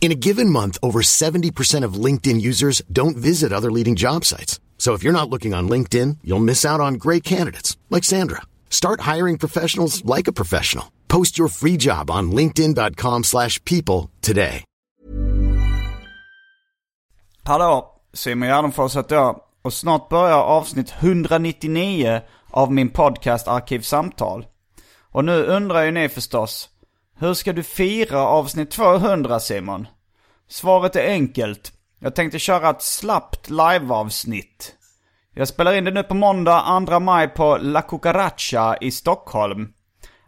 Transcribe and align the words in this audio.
In 0.00 0.12
a 0.12 0.14
given 0.14 0.48
month, 0.48 0.78
over 0.82 1.02
70% 1.02 1.84
of 1.84 2.04
LinkedIn 2.04 2.40
users 2.40 2.80
don't 2.90 3.18
visit 3.18 3.52
other 3.52 3.70
leading 3.70 3.96
job 3.96 4.24
sites. 4.24 4.58
So 4.78 4.94
if 4.94 5.04
you're 5.04 5.12
not 5.12 5.28
looking 5.28 5.52
on 5.54 5.68
LinkedIn, 5.68 6.16
you'll 6.24 6.40
miss 6.44 6.64
out 6.64 6.80
on 6.80 6.94
great 6.94 7.22
candidates 7.22 7.76
like 7.90 8.02
Sandra. 8.02 8.40
Start 8.70 9.00
hiring 9.14 9.36
professionals 9.36 10.02
like 10.16 10.26
a 10.26 10.32
professional. 10.32 10.90
Post 11.08 11.38
your 11.38 11.48
free 11.48 11.76
job 11.76 12.10
on 12.10 12.30
linkedin.com/people 12.32 14.08
today. 14.20 14.64
Hallå, 17.44 17.84
Simon 18.14 18.48
Gärdenfors 18.48 18.96
heter 18.96 19.16
jag. 19.16 19.40
Och 19.62 19.72
snart 19.72 20.08
börjar 20.08 20.36
avsnitt 20.36 20.90
199 20.90 22.20
av 22.50 22.72
min 22.72 22.88
podcast 22.90 23.48
Arkivsamtal. 23.48 24.46
Och 25.12 25.24
nu 25.24 25.44
undrar 25.44 25.82
ju 25.82 25.90
ni 25.90 26.08
förstås, 26.08 26.69
hur 27.20 27.34
ska 27.34 27.52
du 27.52 27.62
fira 27.62 28.20
avsnitt 28.20 28.70
200 28.70 29.40
Simon? 29.40 29.88
Svaret 30.48 30.96
är 30.96 31.08
enkelt. 31.08 31.72
Jag 31.98 32.14
tänkte 32.14 32.38
köra 32.38 32.70
ett 32.70 32.82
slappt 32.82 33.50
liveavsnitt. 33.50 34.74
Jag 35.34 35.48
spelar 35.48 35.72
in 35.72 35.84
det 35.84 35.90
nu 35.90 36.02
på 36.02 36.14
måndag 36.14 36.84
2 36.86 37.00
maj 37.00 37.28
på 37.28 37.58
La 37.60 37.82
Cucaracha 37.82 38.76
i 38.80 38.90
Stockholm. 38.90 39.68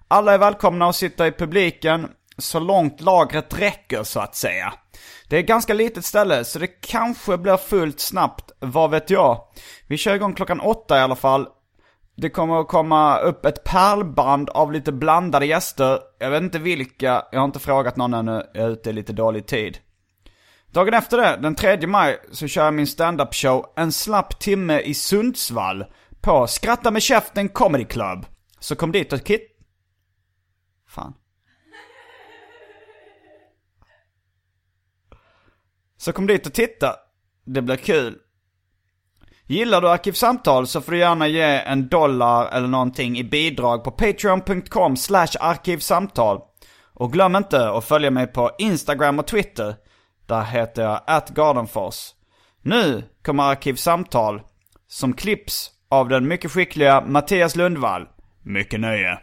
Alla 0.09 0.35
är 0.35 0.39
välkomna 0.39 0.89
att 0.89 0.97
sitta 0.97 1.27
i 1.27 1.33
publiken 1.33 2.09
så 2.39 2.61
långt 2.61 3.01
lagret 3.01 3.59
räcker 3.59 4.03
så 4.03 4.21
att 4.21 4.37
säga. 4.37 4.75
Det 5.29 5.37
är 5.37 5.41
ett 5.41 5.47
ganska 5.47 5.75
litet 5.75 6.05
ställe 6.05 6.45
så 6.45 6.59
det 6.59 6.67
kanske 6.67 7.39
blir 7.39 7.57
fullt 7.57 8.01
snabbt, 8.01 8.51
vad 8.59 8.91
vet 8.91 9.11
jag. 9.11 9.41
Vi 9.87 9.97
kör 9.97 10.15
igång 10.15 10.35
klockan 10.35 10.61
åtta 10.61 10.99
i 10.99 11.01
alla 11.01 11.17
fall. 11.17 11.47
Det 12.17 12.31
kommer 12.31 12.61
att 12.61 12.69
komma 12.69 13.19
upp 13.19 13.45
ett 13.45 13.65
pärlband 13.65 14.51
av 14.51 14.73
lite 14.73 14.93
blandade 14.93 15.47
gäster. 15.47 15.99
Jag 16.19 16.31
vet 16.31 16.43
inte 16.43 16.59
vilka, 16.59 17.25
jag 17.33 17.39
har 17.39 17.45
inte 17.45 17.59
frågat 17.59 17.97
någon 17.97 18.15
ännu, 18.15 18.43
jag 18.55 18.65
är 18.65 18.71
ute 18.71 18.91
i 18.91 18.93
lite 18.93 19.13
dålig 19.13 19.47
tid. 19.47 19.79
Dagen 20.73 20.95
efter 20.95 21.17
det, 21.17 21.39
den 21.43 21.55
3 21.55 21.87
maj, 21.87 22.21
så 22.33 22.47
kör 22.47 22.65
jag 22.65 22.75
min 22.75 22.87
stand-up 22.87 23.35
show 23.35 23.73
En 23.77 23.93
slapp 23.93 24.41
timme 24.41 24.81
i 24.81 24.95
Sundsvall 24.95 25.85
på 26.21 26.47
Skratta 26.47 26.91
med 26.91 27.03
käften 27.03 27.49
Comedy 27.49 27.85
Club. 27.85 28.27
Så 28.59 28.77
kom 28.77 28.93
dit 28.93 29.13
och 29.13 29.25
kit... 29.25 29.43
Fan. 30.89 31.15
Så 35.97 36.13
kom 36.13 36.27
dit 36.27 36.47
och 36.47 36.53
titta. 36.53 36.97
Det 37.45 37.63
blir 37.63 37.77
kul. 37.77 38.19
Gillar 39.47 39.81
du 39.81 39.89
Arkivsamtal 39.89 40.67
så 40.67 40.81
får 40.81 40.93
du 40.93 40.99
gärna 40.99 41.29
ge 41.29 41.43
en 41.43 41.89
dollar 41.89 42.49
eller 42.53 42.69
någonting 42.69 43.19
i 43.19 43.25
bidrag 43.25 43.85
på 43.85 43.91
patreon.com 43.91 44.97
slash 44.97 45.29
arkivsamtal. 45.41 46.41
Och 46.95 47.13
glöm 47.13 47.37
inte 47.37 47.71
att 47.71 47.85
följa 47.85 48.11
mig 48.11 48.27
på 48.27 48.51
Instagram 48.59 49.19
och 49.19 49.27
Twitter. 49.27 49.75
Där 50.27 50.43
heter 50.43 50.83
jag 50.83 51.01
atgardenfors. 51.07 52.11
Nu 52.63 53.05
kommer 53.25 53.43
Arkivsamtal 53.43 54.41
som 54.89 55.13
klipps 55.13 55.71
av 55.91 56.09
den 56.09 56.29
mycket 56.29 56.51
skickliga 56.51 57.01
Mattias 57.01 57.57
Lundvall. 57.57 58.07
Mycket 58.43 58.81
nöje. 58.81 59.19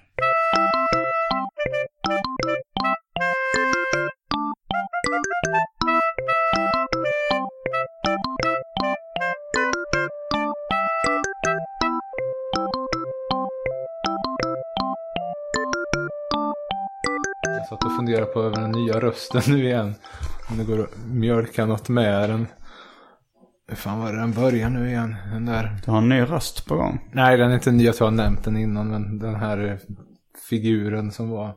Funderade 18.09 18.33
på 18.33 18.41
över 18.41 18.55
den 18.55 18.71
nya 18.71 18.99
rösten 18.99 19.41
nu 19.47 19.63
igen. 19.63 19.93
Om 20.49 20.57
det 20.57 20.63
går 20.63 20.83
att 20.83 20.97
mjölka 21.05 21.65
något 21.65 21.89
med 21.89 22.29
den. 22.29 22.47
Hur 23.67 23.75
fan 23.75 23.99
var 23.99 24.13
det 24.13 24.19
den 24.19 24.33
börjar 24.33 24.69
nu 24.69 24.89
igen? 24.89 25.15
Den 25.33 25.45
där. 25.45 25.77
Du 25.85 25.91
har 25.91 25.97
en 25.97 26.09
ny 26.09 26.21
röst 26.21 26.65
på 26.65 26.75
gång. 26.75 27.09
Nej, 27.13 27.37
den 27.37 27.51
är 27.51 27.55
inte 27.55 27.71
ny. 27.71 27.85
Jag 27.85 27.95
tror 27.95 28.07
jag 28.07 28.11
har 28.11 28.23
nämnt 28.23 28.43
den 28.43 28.57
innan. 28.57 28.89
Men 28.89 29.19
den 29.19 29.35
här 29.35 29.79
figuren 30.49 31.11
som 31.11 31.29
var. 31.29 31.55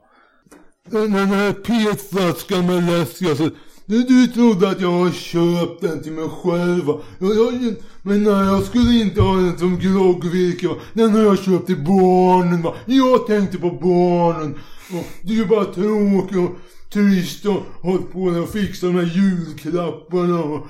Den 0.90 1.12
här 1.12 1.52
petflaskan 1.52 2.66
med 2.66 2.84
läsk. 2.84 3.22
Alltså, 3.22 3.50
du, 3.86 4.26
trodde 4.26 4.68
att 4.68 4.80
jag 4.80 4.92
har 4.92 5.10
köpt 5.10 5.80
den 5.80 6.02
till 6.02 6.12
mig 6.12 6.28
själv? 6.28 6.84
Jag, 7.18 7.74
men 8.02 8.22
nej, 8.22 8.46
jag 8.46 8.62
skulle 8.62 8.92
inte 8.92 9.22
ha 9.22 9.36
den 9.36 9.58
som 9.58 9.78
groggvirke? 9.78 10.68
Den 10.92 11.10
har 11.10 11.20
jag 11.20 11.38
köpt 11.38 11.66
till 11.66 11.84
barnen 11.84 12.62
va? 12.62 12.74
Jag 12.86 13.26
tänkte 13.26 13.58
på 13.58 13.70
barnen. 13.70 14.54
Och 14.92 15.06
det 15.22 15.32
är 15.32 15.36
ju 15.36 15.46
bara 15.46 15.64
tråkigt 15.64 16.38
och 16.38 16.56
trist 16.92 17.46
och 17.46 17.62
hållit 17.82 18.12
på 18.12 18.22
och 18.22 18.48
fixat 18.48 18.92
de 18.92 18.98
här 18.98 19.14
julklapparna 19.14 20.42
och 20.42 20.66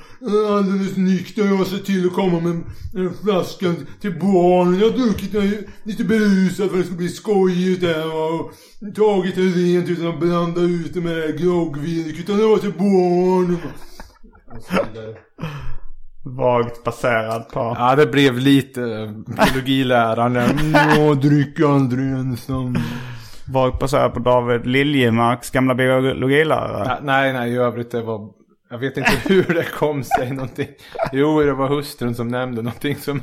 alldeles 0.49 0.97
nykter 0.97 1.45
jag 1.45 1.67
ser 1.67 1.79
till 1.79 2.07
att 2.07 2.13
komma 2.13 2.41
med 2.41 2.61
en 2.95 3.15
flaska 3.25 3.75
till 4.01 4.19
barnen. 4.21 4.81
Jag 4.81 4.91
har 4.91 4.99
druckit 4.99 5.33
den 5.33 5.55
lite 5.83 6.05
berusad 6.05 6.71
för 6.71 6.79
att 6.79 6.83
det 6.83 6.87
ska 6.87 6.97
bli 6.97 7.09
skojigt 7.09 7.81
där 7.81 8.07
och 8.07 8.53
tagit 8.95 9.35
det 9.35 9.43
rent 9.43 9.89
utan 9.89 10.07
att 10.07 10.21
blanda 10.21 10.61
ut 10.61 10.95
det 10.95 11.01
med 11.01 11.17
det 11.17 11.23
här 11.23 11.39
groggvirket. 11.39 12.21
Utan 12.21 12.39
det 12.39 12.47
var 12.47 12.59
till 12.59 12.73
barnen. 12.73 13.59
Vagt 16.25 16.85
baserad 16.85 17.49
på... 17.49 17.77
Ja, 17.79 17.97
det 17.97 18.07
blev 18.07 18.39
lite 18.39 18.81
biologiläraren. 19.27 20.73
Nå, 20.97 21.15
dryck 21.15 21.61
aldrig 21.61 22.07
ensam. 22.07 22.77
Vagt 23.49 23.79
baserad 23.79 24.15
på 24.15 24.21
David 24.21 24.67
Liljemarks 24.67 25.51
gamla 25.51 25.75
biologilärare. 25.75 26.99
Nej, 27.03 27.33
nej, 27.33 27.53
i 27.53 27.57
övrigt 27.57 27.91
det 27.91 28.03
var... 28.03 28.29
Jag 28.71 28.79
vet 28.79 28.97
inte 28.97 29.11
hur 29.29 29.55
det 29.55 29.65
kom 29.79 30.05
sig 30.05 30.33
någonting. 30.33 30.69
Jo, 31.13 31.41
det 31.43 31.53
var 31.53 31.69
hustrun 31.69 32.15
som 32.15 32.29
nämnde 32.29 32.63
någonting 32.63 32.97
som 32.97 33.21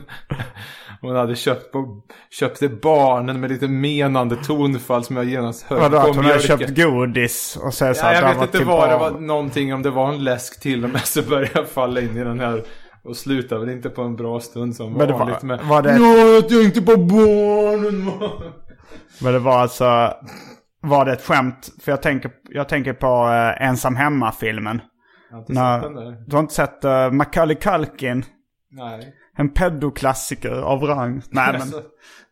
hon 1.02 1.16
hade 1.16 1.36
köpt 1.36 1.72
på, 1.72 2.02
köpt 2.32 2.60
till 2.60 2.70
barnen 2.82 3.40
med 3.40 3.52
lite 3.52 3.68
menande 3.68 4.36
tonfall 4.36 5.04
som 5.04 5.16
jag 5.16 5.26
genast 5.26 5.64
hörde 5.64 5.82
Vadå, 5.82 5.98
att 5.98 6.16
hon 6.16 6.26
hade 6.26 6.40
köpt 6.40 6.76
godis 6.76 7.58
och 7.64 7.74
säger 7.74 7.94
så 7.94 8.06
Ja, 8.06 8.14
jag 8.14 8.28
vet 8.28 8.38
var 8.38 8.44
inte 8.44 8.64
vad 8.64 8.90
det 8.90 8.98
var, 8.98 9.12
någonting 9.12 9.74
om 9.74 9.82
det 9.82 9.90
var 9.90 10.10
en 10.14 10.24
läsk 10.24 10.62
till 10.62 10.84
och 10.84 10.90
med 10.90 11.02
så 11.06 11.22
började 11.22 11.50
jag 11.54 11.68
falla 11.68 12.02
in 12.02 12.18
i 12.18 12.24
den 12.24 12.40
här 12.40 12.64
och 13.04 13.16
slutade 13.16 13.62
väl 13.66 13.70
inte 13.76 13.90
på 13.90 14.02
en 14.02 14.16
bra 14.16 14.40
stund 14.40 14.76
som 14.76 14.94
Men 14.94 15.08
det 15.08 15.14
var- 15.14 15.20
vanligt 15.20 15.42
med 15.44 15.60
var 15.64 15.82
det- 15.82 15.98
Ja, 15.98 16.18
jag 16.18 16.50
tänkte 16.50 16.82
på 16.82 16.98
barnen. 16.98 18.12
Men 19.24 19.34
det 19.34 19.40
var 19.40 19.58
alltså... 19.60 20.14
Var 20.82 21.06
det 21.06 21.14
ett 21.14 21.22
skämt? 21.22 21.70
För 21.84 21.92
jag 21.92 22.02
tänker, 22.02 22.32
jag 22.50 22.70
tänker 22.70 22.94
på 22.94 23.26
uh, 23.28 23.68
Ensam 23.68 23.96
Hemma-filmen. 23.96 24.82
Jag 25.30 25.36
har 25.38 25.42
inte 25.42 25.54
När- 25.54 25.82
sett 25.82 25.94
den 25.96 25.96
där. 26.06 26.24
Du 26.28 26.36
har 26.36 26.40
inte 26.44 26.54
sett 26.54 26.86
uh, 26.86 27.12
Macaulay 27.12 27.56
Culkin? 27.56 28.26
Nej. 28.72 29.14
En 29.38 29.50
pedoklassiker 29.50 30.52
av 30.52 30.84
rang. 30.84 31.22
Nej 31.30 31.52
men, 31.52 31.56
Alltså, 31.62 31.82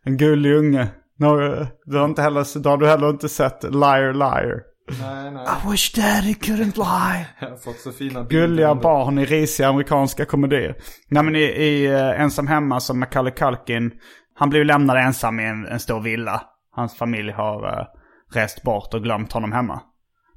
en 0.04 0.16
gullig 0.16 0.54
unge. 0.54 0.88
No, 1.18 1.42
eh, 1.44 1.66
du, 1.84 1.98
har 1.98 2.04
inte 2.04 2.22
heller, 2.22 2.58
då 2.62 2.70
har 2.70 2.76
du 2.76 2.86
heller 2.86 3.10
inte 3.10 3.28
sett 3.28 3.62
Liar 3.64 4.12
Liar. 4.12 4.62
nej, 5.00 5.30
nej. 5.30 5.46
I 5.66 5.70
wish 5.70 5.92
daddy 5.94 6.32
couldn't 6.34 6.76
lie. 6.76 7.26
Jag 7.40 7.50
har 7.50 7.56
fått 7.56 7.78
så 7.80 7.92
fina 7.92 8.22
bilder. 8.24 8.46
Gulliga 8.46 8.74
barn 8.74 9.18
i 9.18 9.24
risiga 9.24 9.68
amerikanska 9.68 10.24
komedier. 10.24 10.76
Nej 11.08 11.22
men 11.22 11.36
i, 11.36 11.40
i 11.42 11.86
Ensam 12.16 12.46
Hemma 12.46 12.80
som 12.80 13.00
Macaulay 13.00 13.32
Culkin. 13.32 13.90
Han 14.34 14.50
ju 14.58 14.64
lämnad 14.64 14.96
ensam 14.96 15.40
i 15.40 15.44
en, 15.44 15.66
en 15.66 15.80
stor 15.80 16.00
villa. 16.00 16.42
Hans 16.70 16.96
familj 16.96 17.32
har 17.32 17.78
uh, 17.80 17.86
rest 18.34 18.62
bort 18.62 18.94
och 18.94 19.02
glömt 19.02 19.32
honom 19.32 19.52
hemma. 19.52 19.80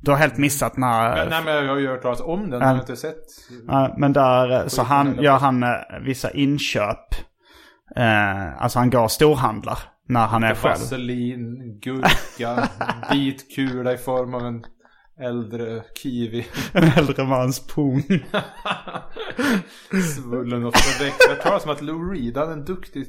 Du 0.02 0.12
har 0.12 0.18
helt 0.18 0.38
missat 0.38 0.78
när... 0.78 1.16
Men, 1.16 1.30
nej 1.30 1.42
men 1.46 1.66
jag 1.66 1.74
har 1.74 1.80
ju 1.80 1.88
hört 1.88 2.02
talas 2.02 2.22
om 2.22 2.50
den, 2.50 2.60
Ja. 2.60 2.66
jag 2.66 2.74
har 2.74 2.80
inte 2.80 2.96
sett. 2.96 3.26
Men 3.98 4.14
där 4.14 4.52
eh, 4.52 4.68
så 4.68 4.84
han, 4.84 5.18
gör 5.22 5.38
han 5.38 5.64
eh, 5.64 5.70
vissa 6.06 6.32
inköp. 6.32 7.14
Eh, 7.96 8.64
alltså 8.64 8.80
han 8.80 8.90
går 8.90 9.04
och 9.04 9.12
storhandlar 9.12 9.80
när 10.08 10.28
han 10.28 10.44
är 10.44 10.56
själv. 10.56 10.80
Vaselin, 10.80 11.80
gurka, 11.80 12.70
bitkula 13.12 13.94
i 13.94 13.98
form 13.98 14.34
av 14.34 14.42
en, 14.42 14.64
äldre 15.22 15.82
kiwi. 15.96 16.46
En 16.74 16.84
äldre 16.98 17.24
mans 17.24 17.68
pung. 17.68 18.04
Svullen 20.16 20.66
och 20.66 20.76
förväxt. 20.76 21.26
Jag 21.30 21.42
talar 21.42 21.60
som 21.60 21.72
att 21.72 21.82
Lou 21.82 22.14
Reed 22.14 22.38
hade 22.38 22.54
en 22.54 22.66
duktig 22.66 23.06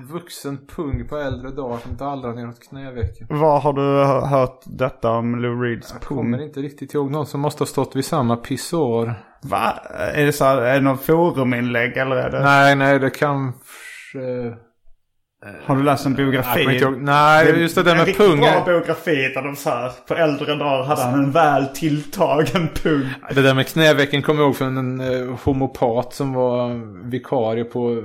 vuxen 0.00 0.58
pung 0.76 1.08
på 1.08 1.16
äldre 1.16 1.50
dagar 1.50 1.78
som 1.78 1.96
dallrade 1.96 2.34
neråt 2.34 2.60
knävecken. 2.68 3.26
Var 3.30 3.60
har 3.60 3.72
du 3.72 4.04
hört 4.28 4.60
detta 4.66 5.10
om 5.10 5.40
Lou 5.42 5.62
Reeds 5.62 5.90
Jag 5.92 6.02
pung? 6.02 6.16
kommer 6.18 6.42
inte 6.42 6.60
riktigt 6.60 6.94
ihåg 6.94 7.10
någon 7.10 7.26
som 7.26 7.40
måste 7.40 7.60
ha 7.60 7.66
stått 7.66 7.96
vid 7.96 8.04
samma 8.04 8.36
pissoar. 8.36 9.14
Va? 9.42 9.72
Är 10.14 10.26
det 10.26 10.32
så 10.32 10.44
här, 10.44 10.62
är 10.62 10.74
det 10.74 10.80
någon 10.80 10.98
foruminlägg 10.98 11.96
eller 11.96 12.16
är 12.16 12.30
det? 12.30 12.42
Nej, 12.42 12.76
nej, 12.76 12.98
det 12.98 13.10
kanske... 13.10 14.18
Har 15.64 15.76
du 15.76 15.82
läst 15.82 16.06
en 16.06 16.12
Jag 16.12 16.16
biografi? 16.16 16.60
ihåg. 16.62 17.02
Nej, 17.02 17.60
just 17.60 17.74
det 17.74 17.82
där 17.82 17.90
en 17.90 17.96
med 17.96 18.06
riktigt 18.06 18.26
pung. 18.26 18.40
bra 18.40 18.64
biografi 18.66 19.32
där 19.34 19.42
de 19.42 19.56
så 19.56 19.70
här, 19.70 19.92
på 20.08 20.14
äldre 20.14 20.54
dagar 20.54 20.84
hade 20.84 21.02
han 21.02 21.14
en 21.24 21.30
väl 21.32 21.66
tilltagen 21.66 22.68
pung. 22.82 23.08
Det 23.34 23.42
där 23.42 23.54
med 23.54 23.66
knävecken 23.66 24.22
kommer 24.22 24.40
jag 24.40 24.46
ihåg 24.48 24.56
från 24.56 24.76
en 24.76 25.00
eh, 25.00 25.36
homopat 25.44 26.14
som 26.14 26.32
var 26.32 26.74
vikarie 27.10 27.64
på 27.64 28.02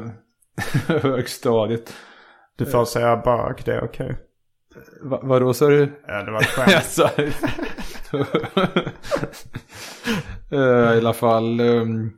högstadiet. 0.87 1.93
Du 2.57 2.65
får 2.65 2.85
säga 2.85 3.17
bög, 3.17 3.55
det 3.65 3.73
är 3.73 3.83
okej. 3.83 4.17
Va, 5.01 5.19
vadå 5.23 5.53
sa 5.53 5.67
du? 5.67 5.91
Ja, 6.07 6.23
det 6.23 6.31
var 6.31 6.39
ett 6.41 6.47
skämt. 6.47 6.97
Jag 6.97 7.11
Eh, 10.51 10.93
I 10.95 10.97
alla 10.97 11.13
fall. 11.13 11.59
Um, 11.61 12.11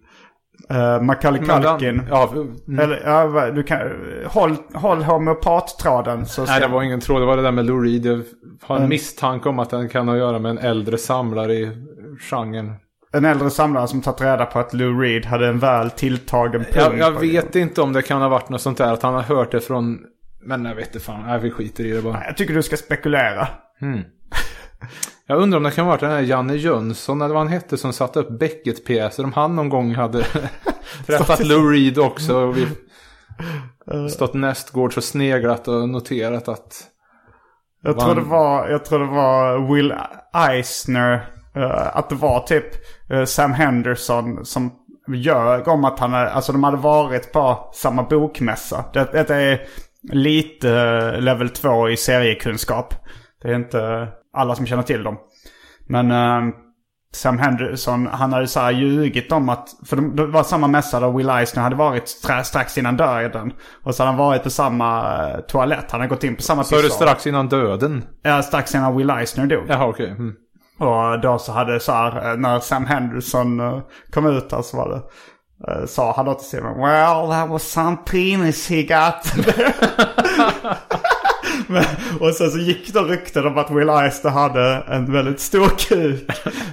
uh, 0.72 1.02
Macaulay 1.02 1.42
Culkin. 1.42 2.02
Ja, 2.10 2.34
mm. 2.68 2.80
Eller, 2.80 3.02
ja, 3.06 3.52
du 3.52 3.64
kan, 3.64 3.80
håll, 4.26 4.56
håll 4.74 5.04
homeopattråden 5.04 6.26
så 6.26 6.46
Nej, 6.46 6.60
det 6.62 6.68
var 6.68 6.84
ingen 6.84 7.00
tråd. 7.00 7.22
Det 7.22 7.26
var 7.26 7.38
det 7.38 7.44
där 7.44 7.52
med 7.52 7.66
Lou 7.66 7.84
Reed. 7.84 8.06
Jag 8.06 8.22
har 8.62 8.76
en 8.76 8.82
Mm. 8.82 8.90
misstanke 8.90 9.50
om 9.50 9.60
att 9.60 9.70
den 9.70 9.90
kan 9.90 10.08
ha 10.08 10.16
att 10.16 10.20
göra 10.20 10.40
med 10.40 10.50
en 10.50 10.58
äldre 10.58 10.98
samlare 10.98 11.54
i 11.54 11.72
genren. 12.30 12.74
en 13.14 13.26
äldre 13.26 13.50
samlare 13.50 13.88
som 13.88 14.02
tagit 14.02 14.22
reda 14.22 14.46
på 14.46 14.60
att 14.60 14.74
Lou 14.74 15.02
Reed 15.02 15.26
hade 15.26 15.48
en 15.48 15.60
väl 15.60 15.92
tilltagen 15.92 16.64
pung. 16.72 16.98
Jag, 16.98 16.98
jag 16.98 17.20
vet 17.20 17.56
inte 17.56 17.82
om 17.82 17.94
det 17.94 18.02
kan 18.02 18.22
ha 18.22 18.30
varit 18.30 18.50
något 18.50 18.62
sånt 18.62 18.78
där. 18.78 18.94
Att 18.94 19.04
han 19.04 19.14
har 19.14 19.22
hört 19.22 19.52
det 19.52 19.62
från... 19.62 20.00
Men 20.46 20.66
jag 20.66 20.76
vet 20.76 20.88
inte 20.88 21.00
fan. 21.00 21.24
Nej, 21.28 21.40
vi 21.40 21.52
skiter 21.52 21.86
i 21.86 21.92
det 21.92 22.02
bara. 22.02 22.24
Jag 22.26 22.38
tycker 22.38 22.54
du 22.54 22.64
ska 22.64 22.78
spekulera. 22.78 23.48
Jag 25.28 25.42
undrar 25.42 25.58
om 25.58 25.64
det 25.64 25.72
kan 25.72 25.86
ha 25.86 25.92
varit 25.92 26.02
den 26.02 26.12
här 26.12 26.22
Janne 26.22 26.56
Jönsson 26.56 27.22
eller 27.22 27.34
vad 27.34 27.44
han 27.44 27.54
hette 27.54 27.78
som 27.78 27.94
satte 27.94 28.20
upp 28.20 28.40
Beckett-pjäser. 28.40 29.24
Om 29.24 29.34
han 29.34 29.56
någon 29.56 29.70
gång 29.70 29.96
hade 29.96 30.24
träffat 31.08 31.46
Lou 31.46 31.72
Reed 31.72 31.98
också. 31.98 32.38
Och 32.38 32.58
vi 32.58 32.68
stått 34.10 34.34
nästgårds 34.34 34.98
och 34.98 35.04
sneglat 35.04 35.68
och 35.68 35.90
noterat 35.90 36.48
att... 36.48 36.84
Jag 37.82 38.00
tror, 38.00 38.16
det 38.16 38.22
var, 38.22 38.70
jag 38.70 38.86
tror 38.86 39.00
det 39.00 39.06
var 39.06 39.74
Will 39.74 39.94
Eisner. 40.50 41.30
eh, 41.56 41.98
att 41.98 42.10
det 42.10 42.16
var 42.16 42.40
typ 42.40 42.66
eh, 43.10 43.26
Sam 43.26 43.54
Henderson 43.54 44.46
som 44.46 44.72
ljög 45.08 45.68
om 45.68 45.86
att 45.86 46.00
han 46.00 46.14
hade, 46.14 46.30
alltså 46.30 46.52
de 46.52 46.64
hade 46.64 46.78
varit 46.78 47.32
på 47.32 47.70
samma 47.74 48.04
bokmässa. 48.04 48.86
Det, 48.94 49.12
det 49.12 49.30
är 49.30 49.62
lite 50.12 50.72
eh, 50.72 51.22
level 51.22 51.50
2 51.50 51.90
i 51.90 51.98
seriekunskap. 51.98 52.94
Det 53.42 53.48
är 53.48 53.56
inte 53.56 54.08
alla 54.34 54.56
som 54.56 54.66
känner 54.66 54.84
till 54.84 55.04
dem. 55.04 55.18
Men 55.88 56.12
eh, 56.12 56.54
Sam 57.14 57.40
Henderson, 57.40 58.08
han 58.08 58.34
hade 58.34 58.48
så 58.48 58.60
här 58.60 58.72
ljugit 58.72 59.32
om 59.32 59.50
att, 59.50 59.70
för 59.86 59.96
det 59.96 60.26
var 60.26 60.44
samma 60.44 60.68
mässa 60.68 61.00
där 61.00 61.12
Will 61.12 61.30
Eisner 61.30 61.64
hade 61.64 61.76
varit 61.76 62.04
stra- 62.04 62.44
strax 62.44 62.78
innan 62.78 62.98
döden. 62.98 63.54
Och 63.84 63.96
så 63.96 64.04
hade 64.04 64.12
han 64.12 64.28
varit 64.28 64.44
på 64.44 64.50
samma 64.50 65.18
eh, 65.30 65.40
toalett. 65.40 65.92
Han 65.92 66.00
hade 66.02 66.10
gått 66.10 66.24
in 66.24 66.36
på 66.36 66.42
samma 66.42 66.64
Så 66.64 66.78
är 66.80 66.84
det 66.84 66.90
strax 66.90 67.28
innan 67.28 67.48
döden. 67.50 68.04
Ja, 68.22 68.42
strax 68.44 68.76
innan 68.76 68.98
Will 68.98 69.10
Eisner 69.10 69.46
dog. 69.46 69.66
Jaha, 69.68 69.88
okej. 69.88 70.10
Mm. 70.10 70.34
Och 70.80 71.20
då 71.22 71.38
så 71.40 71.52
hade 71.52 71.80
så 71.80 71.92
här, 71.92 72.32
eh, 72.32 72.38
när 72.38 72.60
Sam 72.60 72.86
Henderson 72.86 73.60
eh, 73.60 73.80
kom 74.14 74.26
ut 74.26 74.50
där 74.50 74.62
så 74.62 74.78
var 74.78 74.90
det, 74.90 75.02
sa 75.88 76.14
han 76.16 76.26
då 76.26 76.34
till 76.34 76.48
Simon, 76.48 76.80
Well, 76.82 77.30
that 77.30 77.50
was 77.50 77.64
some 77.64 77.98
penis 78.12 78.70
he 78.70 78.84
got. 78.84 79.48
Men, 81.74 81.84
och 82.20 82.34
sen 82.34 82.52
så 82.52 82.58
gick 82.58 82.94
det 82.94 83.00
rykten 83.00 83.46
om 83.48 83.58
att 83.58 83.72
Will 83.72 83.90
Eisner 83.90 84.32
hade 84.32 84.84
en 84.88 85.12
väldigt 85.14 85.40
stor 85.40 85.68
kuk. 85.78 86.24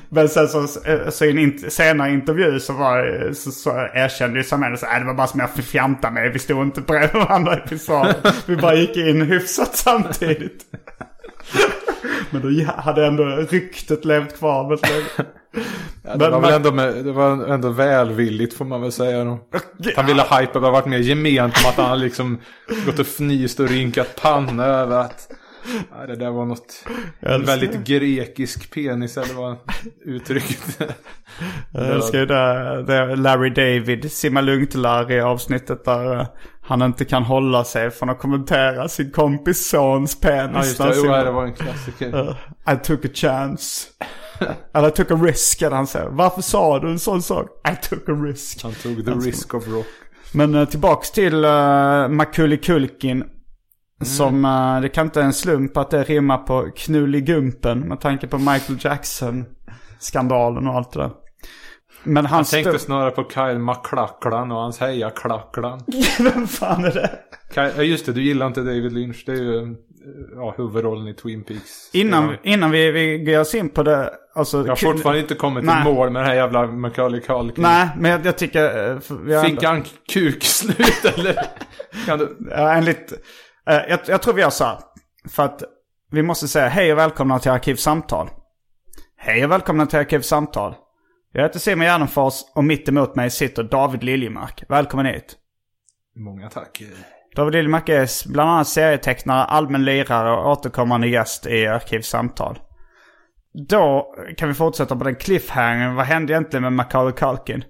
Men 0.08 0.29
sen 0.29 0.49
så, 0.49 0.61
eh, 0.91 1.08
så 1.08 1.25
i 1.25 1.31
en 1.31 1.38
in, 1.38 1.70
senare 1.70 2.11
intervju 2.11 2.61
så, 2.61 2.73
var, 2.73 3.32
så, 3.32 3.50
så 3.50 3.70
erkände 3.94 4.38
ju 4.38 4.44
Sam 4.44 4.62
Henderson, 4.62 4.88
"Nej, 4.88 4.97
äh, 4.97 5.00
det 5.00 5.06
var 5.06 5.14
bara 5.14 5.26
som 5.26 5.41
jag 5.41 5.50
fjantade 5.64 6.14
mig. 6.14 6.29
Vi 6.31 6.38
stod 6.38 6.62
inte 6.62 6.81
bredvid 6.81 7.12
varandra 7.12 7.56
i 7.56 7.69
pissoaren. 7.69 8.14
Vi 8.47 8.56
bara 8.56 8.75
gick 8.75 8.97
in 8.97 9.23
hyfsat 9.23 9.76
samtidigt. 9.76 10.64
Men 12.31 12.43
då 12.43 12.73
hade 12.73 13.06
ändå 13.06 13.25
ryktet 13.25 14.05
levt 14.05 14.38
kvar 14.38 14.69
väldigt 14.69 14.91
länge. 14.91 15.31
Ja, 16.02 16.17
det, 16.17 16.19
Men 16.19 16.31
var 16.31 16.41
väl 16.41 16.52
ändå 16.52 16.73
med, 16.73 17.05
det 17.05 17.12
var 17.12 17.47
ändå 17.47 17.69
välvilligt 17.69 18.55
får 18.55 18.64
man 18.64 18.81
väl 18.81 18.93
säga. 18.93 19.25
Då. 19.25 19.38
Han 19.97 20.06
ville 20.06 20.23
hypa, 20.23 20.58
har 20.58 20.70
varit 20.70 20.87
mer 20.87 20.99
gement 20.99 21.55
om 21.64 21.70
att 21.70 21.88
han 21.88 21.99
liksom 21.99 22.41
gått 22.87 22.99
och 22.99 23.06
fnyst 23.06 23.61
och 23.61 23.69
rynkat 23.69 24.23
panna 24.23 24.64
över 24.64 24.99
att 24.99 25.29
ja, 25.91 26.06
det 26.06 26.17
där 26.17 26.31
var 26.31 26.44
något 26.44 26.85
väldigt 27.20 27.85
grekisk 27.85 28.75
penis 28.75 29.17
eller 29.17 29.35
vad 29.35 29.56
uttrycket 30.05 30.81
Jag 31.73 31.88
älskar 31.88 32.19
ju 32.19 32.26
det, 32.26 32.82
det 32.82 33.17
Larry 33.17 33.50
David, 33.50 34.12
simma 34.12 34.41
lugnt-Larry 34.41 35.20
avsnittet 35.20 35.85
där 35.85 36.20
eh, 36.20 36.26
han 36.62 36.82
inte 36.82 37.05
kan 37.05 37.23
hålla 37.23 37.64
sig 37.64 37.91
från 37.91 38.11
att 38.11 38.19
kommentera 38.19 38.88
sin 38.88 39.11
kompis 39.11 39.69
sons 39.69 40.20
penis. 40.20 40.79
Ja 40.79 40.87
just 40.87 41.02
det, 41.02 41.08
jo, 41.08 41.25
det 41.25 41.31
var 41.31 41.44
en 41.44 41.55
klassiker. 41.55 42.37
Eh, 42.67 42.75
I 42.75 42.76
took 42.85 43.05
a 43.05 43.08
chance. 43.14 43.88
I 44.88 44.90
took 44.90 45.10
a 45.10 45.14
risk, 45.14 45.62
han 45.62 45.87
säger. 45.87 46.08
Varför 46.08 46.42
sa 46.42 46.78
du 46.78 46.90
en 46.90 46.98
sån 46.98 47.22
sak? 47.22 47.46
I 47.72 47.88
took 47.88 48.08
a 48.08 48.12
risk. 48.12 48.62
Han 48.62 48.72
tog 48.72 49.04
the 49.04 49.10
risk 49.10 49.54
of 49.54 49.69
rock. 49.69 49.87
Men 50.32 50.54
uh, 50.54 50.64
tillbaks 50.69 51.10
till 51.10 51.44
uh, 51.44 52.08
Macaulay 52.08 52.56
Culkin. 52.56 53.25
Mm. 54.00 54.06
Som, 54.08 54.44
eh, 54.44 54.81
det 54.81 54.88
kan 54.88 55.06
inte 55.06 55.22
en 55.22 55.32
slump 55.32 55.76
att 55.76 55.90
det 55.90 56.04
rimmar 56.04 56.38
på 56.38 56.70
knulligumpen 56.76 57.81
med 57.81 58.00
tanke 58.00 58.26
på 58.26 58.38
Michael 58.38 58.78
Jackson-skandalen 58.81 60.66
och 60.66 60.75
allt 60.75 60.92
det 60.92 60.98
där. 61.00 61.10
Men 62.04 62.26
han 62.26 62.38
Jag 62.38 62.46
tänkte 62.46 62.78
snarare 62.78 63.10
på 63.10 63.28
Kyle 63.34 63.58
MacLachlan 63.58 64.52
och 64.52 64.58
hans 64.58 64.81
heja-klacklan. 64.81 65.81
Vem 66.19 66.46
fan 66.46 66.84
är 66.84 66.90
det? 66.90 67.10
Kyle, 67.54 67.82
just 67.82 68.06
det, 68.06 68.12
du 68.12 68.22
gillar 68.22 68.46
inte 68.46 68.60
David 68.60 68.92
Lynch. 68.92 69.22
Det 69.26 69.32
är 69.32 69.37
ju 69.37 69.56
eh, 69.56 69.69
ja, 70.35 70.55
huvudrollen 70.56 71.08
i 71.08 71.14
Twin 71.14 71.44
Peaks. 71.44 71.91
Innan, 71.94 72.37
innan 72.43 72.70
vi, 72.70 72.91
vi 72.91 73.25
ger 73.25 73.41
oss 73.41 73.55
in 73.55 73.69
på 73.69 73.82
det, 73.82 74.11
alltså... 74.35 74.58
Jag 74.58 74.69
har 74.69 74.76
fortfarande 74.76 75.20
inte 75.20 75.35
kommit 75.35 75.61
till 75.62 75.67
Nej. 75.67 75.85
mål 75.85 76.11
med 76.11 76.23
den 76.23 76.29
här 76.29 76.37
jävla 76.37 76.67
Macaulay 76.67 77.20
Culkin. 77.20 77.62
Nej, 77.62 77.88
men 77.97 78.11
jag, 78.11 78.26
jag 78.26 78.38
tycker... 78.38 78.91
eh, 78.93 79.43
Fick 79.43 79.62
han 79.62 79.85
kukslut 80.12 81.05
eller? 81.05 81.47
Kan 82.06 82.19
du? 82.19 82.37
Ja, 82.50 82.73
enligt, 82.73 83.12
eh, 83.67 83.75
jag, 83.88 84.00
jag 84.06 84.23
tror 84.23 84.35
vi 84.35 84.43
gör 84.43 84.50
så 84.50 84.64
här. 84.64 84.79
För 85.29 85.43
att 85.43 85.62
vi 86.11 86.23
måste 86.23 86.49
säga 86.49 86.69
hej 86.69 86.93
och 86.93 86.99
välkomna 86.99 87.38
till 87.38 87.50
Arkivsamtal. 87.50 88.31
Hej 89.17 89.44
och 89.44 89.50
välkomna 89.50 89.87
till 89.87 89.99
Arkivsamtal. 89.99 90.75
Jag 91.32 91.43
heter 91.43 91.58
Simon 91.58 91.87
Gärdenfors 91.87 92.35
och 92.55 92.64
mitt 92.64 92.88
emot 92.88 93.16
mig 93.16 93.30
sitter 93.30 93.62
David 93.62 94.02
Liljemark. 94.02 94.64
Välkommen 94.69 95.07
hit. 95.07 95.37
Många 96.16 96.49
tack. 96.50 96.83
David 97.37 97.52
Liljemark 97.52 97.88
är 97.88 98.28
bland 98.32 98.50
annat 98.50 98.68
serietecknare, 98.68 99.44
allmän 99.44 99.84
lirare 99.84 100.32
och 100.32 100.50
återkommande 100.50 101.08
gäst 101.08 101.46
i 101.46 101.66
Arkivsamtal. 101.66 102.58
Då 103.68 104.14
kan 104.37 104.49
vi 104.49 104.54
fortsätta 104.54 104.96
på 104.96 105.04
den 105.04 105.16
cliffhangern. 105.16 105.94
Vad 105.94 106.06
hände 106.06 106.32
egentligen 106.32 106.62
med 106.62 106.72
Macaulay 106.72 107.12
Culkin? 107.12 107.64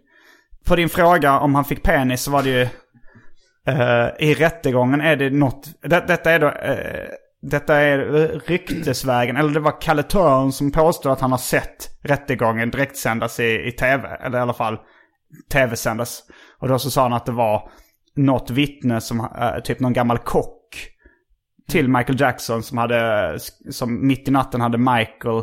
På 0.67 0.77
din 0.77 0.89
fråga 0.89 1.39
om 1.39 1.55
han 1.55 1.65
fick 1.65 1.83
penis 1.83 2.23
så 2.23 2.31
var 2.31 2.43
det 2.43 2.49
ju... 2.49 2.69
Uh, 3.69 4.09
I 4.19 4.35
rättegången 4.35 5.01
är 5.01 5.17
det 5.17 5.31
något... 5.31 5.69
Det, 5.83 6.05
detta 6.07 6.31
är 6.31 6.39
då... 6.39 6.47
Uh, 6.47 7.09
detta 7.43 7.77
är 7.77 7.99
ryktesvägen. 8.47 9.37
Eller 9.37 9.51
det 9.51 9.61
var 9.61 9.81
Kalle 9.81 10.03
Törn 10.03 10.53
som 10.53 10.73
påstod 10.73 11.13
att 11.13 11.21
han 11.21 11.31
har 11.31 11.39
sett 11.39 11.89
rättegången 12.03 12.71
direktsändas 12.71 13.41
i, 13.41 13.67
i 13.69 13.73
tv. 13.73 14.09
Eller 14.09 14.39
i 14.39 14.41
alla 14.41 14.53
fall 14.53 14.79
tv-sändas. 15.53 16.23
Och 16.59 16.69
då 16.69 16.79
så 16.79 16.91
sa 16.91 17.03
han 17.03 17.13
att 17.13 17.27
det 17.27 17.33
var 17.33 17.71
något 18.17 18.51
vittne 18.51 19.01
som, 19.01 19.21
eh, 19.21 19.63
typ 19.65 19.81
någon 19.81 19.93
gammal 19.93 20.19
kock 20.19 20.89
till 21.69 21.89
Michael 21.89 22.21
Jackson 22.21 22.63
som 22.63 22.79
hade, 22.79 23.39
som 23.71 24.07
mitt 24.07 24.29
i 24.29 24.31
natten 24.31 24.61
hade 24.61 24.79
Michael 24.79 25.39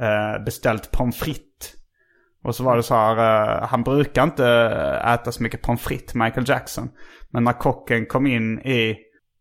eh, 0.00 0.44
beställt 0.44 0.90
pommes 0.90 1.16
frites. 1.16 1.74
Och 2.44 2.54
så 2.54 2.64
var 2.64 2.76
det 2.76 2.82
så 2.82 2.94
här, 2.94 3.16
eh, 3.16 3.68
han 3.68 3.82
brukar 3.82 4.22
inte 4.22 4.46
äta 5.04 5.32
så 5.32 5.42
mycket 5.42 5.62
pommes 5.62 5.80
frites, 5.80 6.14
Michael 6.14 6.48
Jackson. 6.48 6.88
Men 7.30 7.44
när 7.44 7.52
kocken 7.52 8.06
kom 8.06 8.26
in 8.26 8.58
i, 8.58 8.96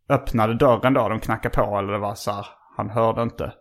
öppnade 0.09 0.53
dörren 0.53 0.93
då, 0.93 1.09
de 1.09 1.19
knackade 1.19 1.55
på 1.55 1.77
eller 1.77 1.93
det 1.93 1.99
var 1.99 2.15
så 2.15 2.31
här, 2.31 2.45
han 2.77 2.89
hörde 2.89 3.21
inte. 3.21 3.53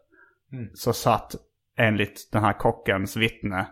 Så 0.74 0.92
satt 0.92 1.34
enligt 1.78 2.28
den 2.32 2.44
här 2.44 2.52
kockens 2.52 3.16
vittne. 3.16 3.66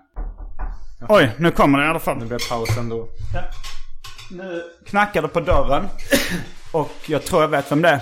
Oj, 1.08 1.34
nu 1.38 1.50
kommer 1.50 1.78
det 1.78 1.84
i 1.84 1.88
alla 1.88 1.98
fall. 1.98 2.18
Nu 2.18 2.26
blir 2.26 2.50
paus 2.50 2.78
ändå. 2.78 3.08
Nu 4.30 4.62
knackar 4.86 5.22
det 5.22 5.28
på 5.28 5.40
dörren. 5.40 5.88
Och 6.72 6.94
jag 7.06 7.24
tror 7.24 7.42
jag 7.42 7.48
vet 7.48 7.72
vem 7.72 7.82
det 7.82 7.88
är. 7.88 8.00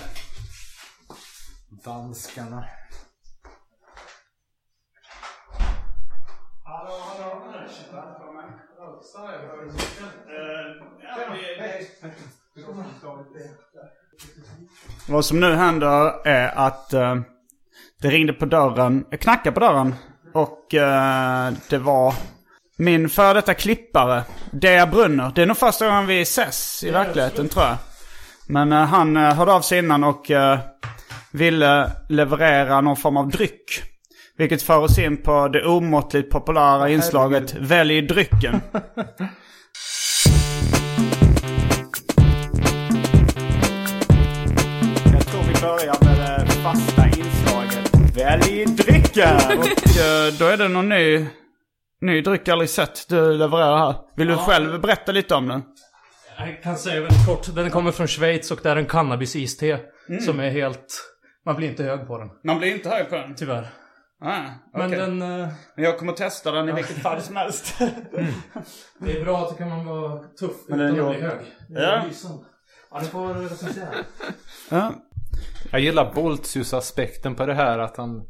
Danskarna. 1.85 2.64
Hallå, 6.64 6.93
hallå. 7.19 7.45
Vad 15.09 15.25
som 15.25 15.40
nu 15.40 15.54
händer 15.54 16.26
är 16.26 16.59
att 16.59 16.93
eh, 16.93 17.21
det 18.00 18.09
ringde 18.09 18.33
på 18.33 18.47
dörren, 18.47 19.04
knackade 19.21 19.54
på 19.54 19.61
dörren 19.61 19.95
och 20.35 20.75
eh, 20.75 21.52
det 21.71 21.78
var 21.78 22.14
min 22.76 23.09
före 23.09 23.35
detta 23.35 23.54
klippare, 23.54 24.23
Dea 24.50 24.87
Brunner. 24.87 25.33
Det 25.35 25.43
är 25.43 25.47
nog 25.47 25.57
första 25.57 25.87
gången 25.87 26.07
vi 26.07 26.21
ses 26.21 26.85
i 26.85 26.90
verkligheten 26.90 27.49
tror 27.49 27.64
jag. 27.64 27.76
Men 28.49 28.73
eh, 28.73 28.78
han 28.78 29.16
eh, 29.16 29.35
hörde 29.35 29.52
av 29.52 29.61
sig 29.61 29.78
innan 29.78 30.04
och 30.04 30.31
eh, 30.31 30.59
ville 31.33 31.90
leverera 32.09 32.81
någon 32.81 32.97
form 32.97 33.16
av 33.16 33.28
dryck. 33.28 33.83
Vilket 34.38 34.62
för 34.62 34.78
oss 34.78 34.99
in 34.99 35.16
på 35.16 35.49
det 35.49 35.64
omåttligt 35.66 36.31
populära 36.31 36.88
inslaget 36.88 37.54
Välj 37.54 38.02
drycken. 38.02 38.61
Jag 45.12 45.26
tror 45.26 45.43
vi 45.43 45.61
börjar 45.61 46.04
med 46.04 46.47
det 46.47 46.52
fasta 46.52 47.07
inslaget 47.07 48.16
Välj 48.16 48.64
drycken! 48.64 49.59
Och 49.59 49.66
då 50.38 50.47
är 50.47 50.57
det 50.57 50.69
någon 50.69 50.88
ny, 50.88 51.26
ny 52.06 52.20
dryck 52.20 52.40
jag 52.44 52.52
aldrig 52.52 52.70
sett 52.70 53.08
du 53.08 53.32
levererar 53.37 53.76
här. 53.78 53.94
Vill 54.16 54.28
du 54.28 54.37
själv 54.37 54.80
berätta 54.80 55.12
lite 55.12 55.34
om 55.34 55.49
den? 55.49 55.62
Jag 56.38 56.62
kan 56.62 56.76
säga 56.76 57.00
väldigt 57.00 57.26
kort. 57.26 57.54
Den 57.54 57.70
kommer 57.70 57.90
från 57.92 58.06
Schweiz 58.06 58.50
och 58.50 58.61
det 58.62 58.70
är 58.70 58.76
en 58.76 58.87
cannabis-iste. 58.87 59.80
Som 60.20 60.40
är 60.40 60.50
helt... 60.50 61.11
Man 61.46 61.56
blir 61.56 61.68
inte 61.68 61.84
hög 61.84 62.06
på 62.06 62.18
den. 62.18 62.28
Man 62.44 62.58
blir 62.58 62.75
inte 62.75 62.88
hög 62.88 63.08
på 63.11 63.16
den. 63.16 63.34
Tyvärr. 63.34 63.66
Ah, 64.25 64.40
Men 64.73 64.87
okej. 64.87 64.99
den... 64.99 65.23
eh, 65.23 65.49
Men 65.76 65.84
jag 65.84 65.99
kommer 65.99 66.12
testa 66.12 66.50
den 66.52 66.68
i 66.68 66.73
vilket 66.73 67.02
fall 67.02 67.20
som 67.23 67.37
helst. 67.37 67.75
Det 68.99 69.18
är 69.20 69.25
bra 69.25 69.38
att 69.42 69.49
det 69.50 69.54
kan 69.64 69.68
man 69.68 69.87
vara 69.87 70.18
tuff 70.18 70.50
Men 70.68 70.80
utan 70.80 70.96
den 70.96 71.06
att 71.06 71.12
bli 71.16 71.20
hög. 71.26 71.38
Det 71.68 71.82
Ja. 71.82 72.02
lysande. 72.08 72.44
Ja, 72.90 73.00
ni 73.00 73.06
får 73.08 73.34
recensera. 73.34 73.88
ja. 74.70 74.92
Jag 75.70 75.80
gillar 75.80 76.12
Boltius-aspekten 76.14 77.34
på 77.34 77.46
det 77.46 77.54
här 77.54 77.78
att 77.78 77.96
han... 77.96 78.23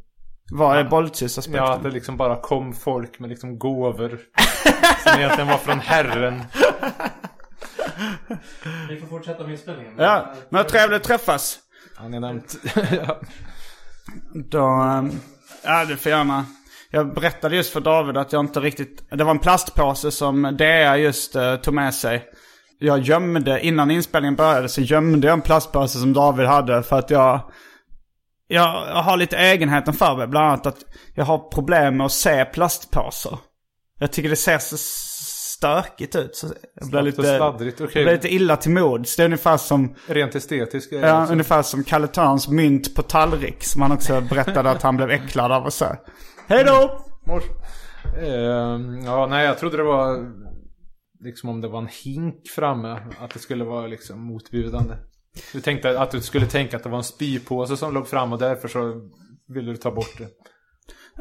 Vad 0.51 0.79
är 0.79 0.85
Boltius-aspekten? 0.85 1.65
Ja, 1.65 1.73
att 1.73 1.83
det 1.83 1.91
liksom 1.91 2.17
bara 2.17 2.37
kom 2.37 2.73
folk 2.73 3.19
med 3.19 3.31
liksom 3.31 3.59
gåvor. 3.59 4.21
som 5.03 5.19
egentligen 5.19 5.49
var 5.49 5.59
från 5.59 5.81
Herren. 5.81 6.43
Vi 8.89 9.01
får 9.01 9.07
fortsätta 9.07 9.43
med 9.43 9.53
inspelningen. 9.53 9.95
Ja, 9.99 10.35
men 10.49 10.59
vad 10.59 10.69
trevligt 10.69 10.97
att 10.97 11.05
träffas. 11.05 11.59
Han 11.97 12.15
är 12.15 12.21
nämnt. 12.21 12.57
ja. 12.91 13.21
Då, 14.35 14.67
ehm, 14.67 15.21
ja 15.65 15.85
du 15.85 15.97
får 15.97 16.13
gärna. 16.13 16.45
Jag 16.91 17.15
berättade 17.15 17.57
just 17.57 17.73
för 17.73 17.81
David 17.81 18.17
att 18.17 18.33
jag 18.33 18.41
inte 18.41 18.61
riktigt, 18.61 19.11
det 19.11 19.25
var 19.25 19.31
en 19.31 19.39
plastpåse 19.39 20.11
som 20.11 20.57
DEA 20.59 20.97
just 20.97 21.37
uh, 21.37 21.57
tog 21.57 21.75
med 21.75 21.95
sig. 21.95 22.25
Jag 22.79 23.01
gömde, 23.01 23.61
innan 23.61 23.91
inspelningen 23.91 24.37
började 24.37 24.69
så 24.69 24.81
gömde 24.81 25.27
jag 25.27 25.35
en 25.35 25.41
plastpåse 25.41 25.99
som 25.99 26.13
David 26.13 26.47
hade 26.47 26.83
för 26.83 26.99
att 26.99 27.11
jag, 27.11 27.41
jag, 28.55 28.89
jag 28.89 29.03
har 29.03 29.17
lite 29.17 29.37
egenheten 29.37 29.95
för 29.95 30.17
mig. 30.17 30.27
Bland 30.27 30.47
annat 30.47 30.67
att 30.67 30.85
jag 31.15 31.25
har 31.25 31.39
problem 31.39 31.97
med 31.97 32.05
att 32.05 32.13
se 32.13 32.45
plastpåsar. 32.45 33.39
Jag 33.99 34.13
tycker 34.13 34.29
det 34.31 34.37
ser 34.37 34.59
så 34.59 34.77
stökigt 35.57 36.17
ut. 36.17 36.37
Så 36.37 36.47
jag 36.75 36.89
blir 36.89 36.99
och 36.99 37.05
lite, 37.05 37.23
sladdrigt, 37.23 37.81
jag 37.81 37.89
okej. 37.89 38.05
blir 38.05 38.15
lite 38.15 38.35
illa 38.35 38.57
till 38.57 38.71
mods. 38.71 39.17
Det 39.17 39.23
är 39.23 39.25
ungefär 39.25 39.57
som 39.57 39.95
Rent 40.07 40.35
estetiskt. 40.35 40.93
Ja, 40.93 41.09
alltså. 41.09 41.33
ungefär 41.33 41.63
som 41.63 41.85
Kalle 41.85 42.07
Törns 42.07 42.49
mynt 42.49 42.95
på 42.95 43.03
tallrik. 43.03 43.65
Som 43.65 43.83
han 43.83 43.93
också 43.93 44.21
berättade 44.21 44.71
att 44.71 44.83
han 44.83 44.97
blev 44.97 45.11
äcklad 45.11 45.53
av 45.53 45.67
att 45.67 45.75
se. 45.75 45.87
Hej 46.49 46.65
då! 46.65 47.05
Mors. 47.27 47.43
Ehm, 48.23 49.05
ja, 49.05 49.27
nej 49.27 49.47
jag 49.47 49.59
trodde 49.59 49.77
det 49.77 49.83
var 49.83 50.33
liksom 51.21 51.49
om 51.49 51.61
det 51.61 51.69
var 51.69 51.79
en 51.79 51.89
hink 52.05 52.49
framme. 52.49 52.99
Att 53.21 53.31
det 53.31 53.39
skulle 53.39 53.65
vara 53.65 53.87
liksom 53.87 54.21
motbjudande. 54.21 54.95
Du 55.53 55.61
tänkte 55.61 56.01
att 56.01 56.11
du 56.11 56.21
skulle 56.21 56.47
tänka 56.47 56.77
att 56.77 56.83
det 56.83 56.89
var 56.89 56.99
en 56.99 57.05
spypåse 57.05 57.77
som 57.77 57.95
låg 57.95 58.09
fram 58.09 58.33
och 58.33 58.39
därför 58.39 58.69
så 58.69 58.95
ville 59.55 59.71
du 59.71 59.77
ta 59.77 59.91
bort 59.91 60.19
det. 60.19 60.29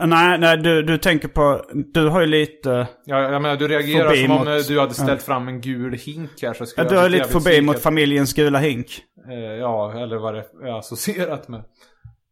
Nej, 0.06 0.38
nej 0.40 0.58
du, 0.58 0.84
du 0.84 0.98
tänker 0.98 1.28
på... 1.28 1.66
Du 1.94 2.08
har 2.10 2.22
ju 2.22 2.28
lite... 2.28 2.88
Ja, 3.06 3.20
jag 3.32 3.42
menar 3.42 3.56
du 3.56 3.68
reagerar 3.68 4.14
som 4.16 4.32
om 4.32 4.38
mot- 4.38 4.48
eh, 4.48 4.56
du 4.68 4.80
hade 4.80 4.94
ställt 4.94 5.24
fram 5.24 5.48
en 5.48 5.62
gul 5.62 5.94
hink 5.94 6.30
här 6.42 6.54
så 6.54 6.66
skulle 6.66 6.86
Ja, 6.88 6.92
du 6.92 6.98
har 6.98 7.10
lite 7.10 7.28
fobi 7.30 7.62
mot 7.62 7.80
familjens 7.80 8.34
gula 8.34 8.60
hink. 8.60 8.88
Eh, 9.30 9.34
Ja, 9.60 9.94
eller 10.04 10.18
vad 10.18 10.34
det 10.34 10.46
är 10.64 10.80
associerat 10.80 11.48
med. 11.48 11.64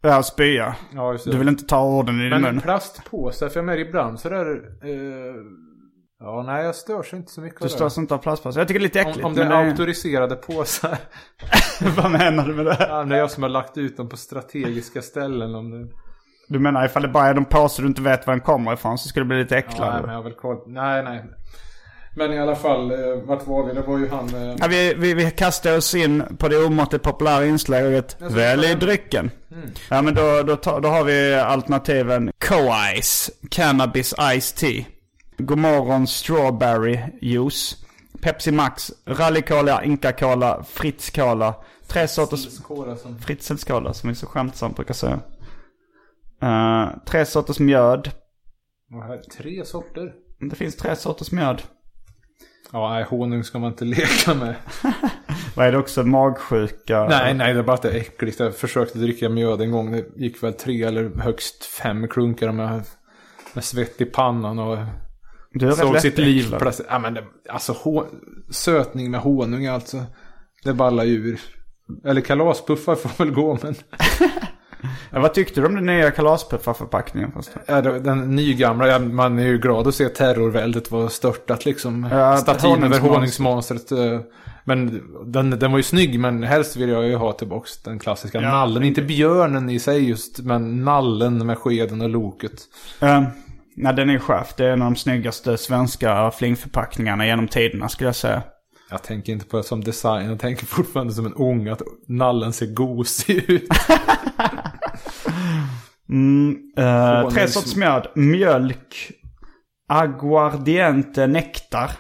Ja, 0.04 0.24
spya. 0.24 0.76
Ja. 0.94 1.18
Du 1.26 1.38
vill 1.38 1.48
inte 1.48 1.66
ta 1.66 1.84
orden 1.84 2.20
i 2.20 2.22
din 2.22 2.30
Men 2.30 2.42
mun. 2.42 2.56
en 2.56 2.62
plastpåse, 2.62 3.50
för 3.50 3.60
jag 3.60 3.66
menar 3.66 3.80
ibland 3.80 4.20
så 4.20 4.30
där... 4.30 4.52
Eh, 4.84 5.36
ja, 6.22 6.44
nej 6.48 6.66
jag 6.66 6.76
störs 6.76 7.14
inte 7.14 7.32
så 7.32 7.42
mycket 7.42 7.62
Du 7.62 7.70
störs 7.70 7.98
inte 7.98 8.14
av 8.14 8.18
plastpåsar. 8.18 8.62
Jag 8.62 8.68
tycker 8.68 8.80
det 8.80 8.84
är 8.84 8.88
lite 8.88 9.00
äckligt. 9.02 9.20
Om, 9.20 9.26
om 9.26 9.34
det 9.34 9.44
men 9.44 9.52
är 9.52 9.66
auktoriserade 9.68 10.36
påsar. 10.36 10.98
Vad 11.98 12.12
menar 12.12 12.46
du 12.46 12.54
med 12.54 12.66
det? 12.66 12.78
Ja, 12.90 13.04
det 13.04 13.16
är 13.16 13.20
jag 13.20 13.32
som 13.32 13.44
har 13.44 13.50
lagt 13.50 13.78
ut 13.78 13.98
dem 13.98 14.10
på 14.10 14.18
strategiska 14.18 15.02
ställen. 15.02 15.56
Om 15.56 15.72
det... 15.72 15.88
Du 16.48 16.60
menar 16.60 16.86
ifall 16.86 17.02
det 17.02 17.08
bara 17.08 17.28
är 17.28 17.34
de 17.34 17.46
påsar 17.46 17.84
du 17.84 17.90
inte 17.90 18.02
vet 18.02 18.28
var 18.28 18.34
den 18.34 18.42
kommer 18.42 18.74
ifrån 18.74 18.98
så 18.98 19.08
skulle 19.08 19.24
du 19.24 19.28
bli 19.28 19.38
lite 19.38 19.56
Ja, 19.56 19.60
äcklad? 19.60 19.94
nej, 19.94 20.02
men 20.02 20.10
jag 20.10 20.18
har 20.18 20.24
väl 20.24 20.34
koll. 20.34 20.58
Nej, 20.68 21.04
nej. 21.04 21.24
Men 22.16 22.34
i 22.34 22.40
alla 22.40 22.56
fall, 22.56 22.92
eh, 22.92 22.98
vart 23.26 23.48
var 23.48 23.66
vi? 23.68 23.74
Det 23.74 23.82
var 23.82 23.98
ju 23.98 24.10
han... 24.10 24.30
Eh... 24.36 24.56
Ja, 24.60 24.68
vi, 24.70 24.94
vi, 24.98 25.14
vi 25.14 25.32
kastar 25.32 25.78
oss 25.78 25.96
in 25.96 26.24
på 26.38 26.48
det 26.48 26.66
omåttligt 26.66 27.04
populära 27.04 27.46
inslaget 27.46 28.16
Välj 28.20 28.76
drycken. 28.76 29.32
Ja 29.90 30.02
men 30.02 30.16
då, 30.16 30.44
då, 30.44 30.80
då 30.80 30.90
har 30.90 31.04
vi 31.04 31.36
alternativen 31.36 32.32
Co-Ice, 32.48 33.30
Cannabis 33.52 34.14
Ice 34.40 34.54
Tea, 34.54 34.84
Godmorgon 35.46 36.08
Strawberry 36.08 37.00
Juice, 37.22 37.76
Pepsi 38.22 38.52
Max, 38.52 38.92
Rally 39.06 39.42
Cola, 39.42 39.84
Inca 39.84 40.12
Cola, 40.12 40.64
Fritz 40.64 41.10
Cola, 41.10 41.56
tre 41.88 42.08
sorters 42.08 42.62
som... 43.02 43.20
Fritzels 43.20 43.64
Cola 43.64 43.94
som 43.94 44.10
vi 44.10 44.16
så 44.16 44.28
skämtsamt 44.28 44.76
brukar 44.76 44.94
säga. 44.94 45.20
Eh, 46.42 46.90
tre 47.06 47.26
sorters 47.26 47.60
mjöd. 47.60 48.12
Tre 49.38 49.66
sorter? 49.66 50.14
Det 50.50 50.56
finns 50.56 50.76
tre 50.76 50.96
sorters 50.96 51.32
mjöd. 51.32 51.62
Ja, 52.72 52.90
nej, 52.90 53.04
honung 53.04 53.44
ska 53.44 53.60
man 53.60 53.72
inte 53.72 53.86
leka 53.96 54.34
med. 54.34 54.56
Vad 55.56 55.68
är 55.68 55.72
det 55.72 55.78
också? 55.78 56.04
Magsjuka? 56.04 57.06
nej, 57.10 57.34
nej, 57.34 57.54
det 57.54 57.60
är 57.60 57.64
bara 57.64 57.74
att 57.74 57.82
det 57.82 57.92
är 57.92 57.96
äckligt. 57.96 58.40
Jag 58.40 58.56
försökte 58.56 59.00
dricka 59.00 59.30
mjöd 59.30 59.62
en 59.62 59.72
gång. 59.72 59.92
Det 59.92 60.06
gick 60.16 60.44
väl 60.44 60.54
tre 60.54 60.84
eller 60.84 61.12
högst 61.22 61.66
fem 61.66 62.08
klunkar 62.08 62.52
med, 62.52 62.84
med 63.54 63.64
svett 63.64 64.02
i 64.02 64.06
pannan 64.06 64.60
och 64.60 64.78
Du 65.54 65.66
rätt 65.68 65.78
såg 65.78 66.00
sitt 66.00 66.18
liv 66.18 66.56
plötsligt. 66.60 66.88
Ja, 66.92 67.00
men 67.00 67.14
det, 67.14 67.24
alltså 67.50 67.76
hå, 67.84 68.06
sötning 68.50 69.12
med 69.12 69.20
honung 69.20 69.66
alltså. 69.66 70.04
Det 70.64 70.74
ballar 70.74 71.06
ur. 71.06 71.40
Eller 72.06 72.22
kalaspuffar 72.22 72.96
får 72.96 73.26
väl 73.26 73.34
gå 73.34 73.58
men. 73.62 73.76
Ja, 75.12 75.20
vad 75.20 75.34
tyckte 75.34 75.62
du 75.62 75.68
om 75.68 75.76
den 75.76 75.86
nya 75.86 76.12
kalaspuffarförpackningen? 76.12 77.32
Ja, 77.66 77.82
den 77.82 78.36
nygamla, 78.36 78.88
ja, 78.88 79.00
man 79.00 79.40
är 79.40 79.44
ju 79.48 79.58
glad 79.58 79.88
att 79.88 79.96
se 79.96 80.10
terrorväldet 80.10 80.92
vara 80.92 81.10
störtat 81.10 81.66
liksom. 81.66 82.08
Ja, 82.12 82.38
Statyn 82.38 82.84
över 82.84 83.00
honungsmonstret. 83.00 83.92
eh, 83.92 84.20
Men 84.64 85.02
den, 85.26 85.50
den 85.50 85.72
var 85.72 85.80
ju 85.80 85.84
snygg, 85.84 86.20
men 86.20 86.44
helst 86.44 86.76
vill 86.76 86.90
jag 86.90 87.06
ju 87.08 87.16
ha 87.16 87.32
tillbaks 87.34 87.84
den 87.84 88.00
klassiska 88.00 88.42
Ja. 88.42 88.50
nallen. 88.50 88.84
Inte 88.84 89.02
björnen 89.02 89.70
i 89.70 89.80
sig 89.80 90.10
just, 90.10 90.40
men 90.40 90.86
nallen 90.86 91.46
med 91.46 91.58
skeden 91.58 92.02
och 92.02 92.10
loket. 92.10 92.62
Uh, 93.04 93.24
nej, 93.76 93.94
den 93.94 94.10
är 94.10 94.20
skärf. 94.20 94.54
Det 94.58 94.66
är 94.66 94.74
en 94.74 94.82
av 94.82 94.92
de 94.92 94.96
snyggaste 94.96 95.58
svenska 95.58 96.32
flingförpackningarna 96.32 97.26
genom 97.26 97.48
tiderna 97.48 97.90
skulle 97.90 98.08
jag 98.08 98.16
säga. 98.16 98.44
Jag 98.90 99.04
tänker 99.04 99.34
inte 99.34 99.46
på 99.46 99.58
det 99.58 99.64
som 99.64 99.84
design, 99.84 100.30
jag 100.30 100.40
tänker 100.40 100.66
fortfarande 100.66 101.14
som 101.14 101.26
en 101.26 101.34
ung 101.34 101.68
att 101.68 101.82
nallen 102.08 102.54
ser 102.54 102.66
gosig 102.66 103.50
ut. 103.50 103.70
Mm, 106.10 106.58
eh, 106.78 107.30
tre 107.30 107.48
sorters 107.48 107.76
mjöd. 107.76 108.08
Mjölk. 108.16 109.12
Aguardiente 109.88 111.28
nektar. 111.28 111.92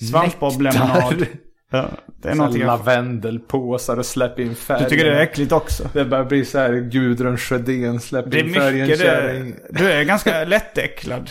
Svampboblemonad. 0.00 1.26
Ja, 1.70 1.88
det 2.22 2.28
är 2.28 2.32
Så 2.32 2.38
någonting 2.38 2.62
lavendelpåsar 2.66 3.96
och 3.96 4.06
släpp 4.06 4.38
in 4.38 4.54
färg. 4.54 4.82
Du 4.84 4.88
tycker 4.90 5.04
det 5.04 5.16
är 5.18 5.22
äckligt 5.22 5.52
också? 5.52 5.88
Det 5.92 6.04
börjar 6.04 6.24
bli 6.24 6.44
så 6.44 6.58
här 6.58 6.72
Gudrun 6.72 7.36
Sjödén 7.38 7.84
är 8.12 8.36
in 8.38 8.54
färgen 8.54 8.88
det. 8.88 8.96
kärring. 8.96 9.54
Du 9.70 9.90
är 9.92 10.04
ganska 10.04 10.44
lättäcklad. 10.44 11.30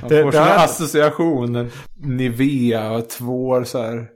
Man 0.00 0.08
Det- 0.08 0.22
får 0.22 0.32
här- 0.32 0.64
associationer. 0.64 1.66
Nivea 1.96 2.90
och 2.90 3.08
tvår 3.10 3.64
så 3.64 3.82
här. 3.82 4.06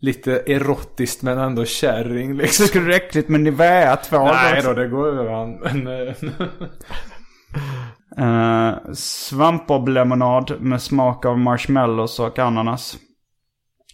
Lite 0.00 0.32
erotiskt 0.46 1.22
men 1.22 1.38
ändå 1.38 1.64
kärring 1.64 2.36
liksom. 2.36 2.66
Tycker 2.66 2.80
du 2.80 2.86
det 2.86 2.92
är 2.94 2.96
äckligt 2.96 3.28
med 3.28 3.40
Nivea 3.40 3.96
2? 3.96 4.24
Nej 4.24 4.62
då, 4.64 4.72
det 4.72 4.88
går 4.88 5.06
över 5.08 5.30
han. 5.32 5.54
Men, 5.54 5.86
eh, 6.08 6.14
Uh, 8.20 8.74
Svampboblemonad 8.92 10.60
med 10.60 10.82
smak 10.82 11.24
av 11.24 11.38
marshmallows 11.38 12.18
och 12.20 12.38
ananas. 12.38 12.96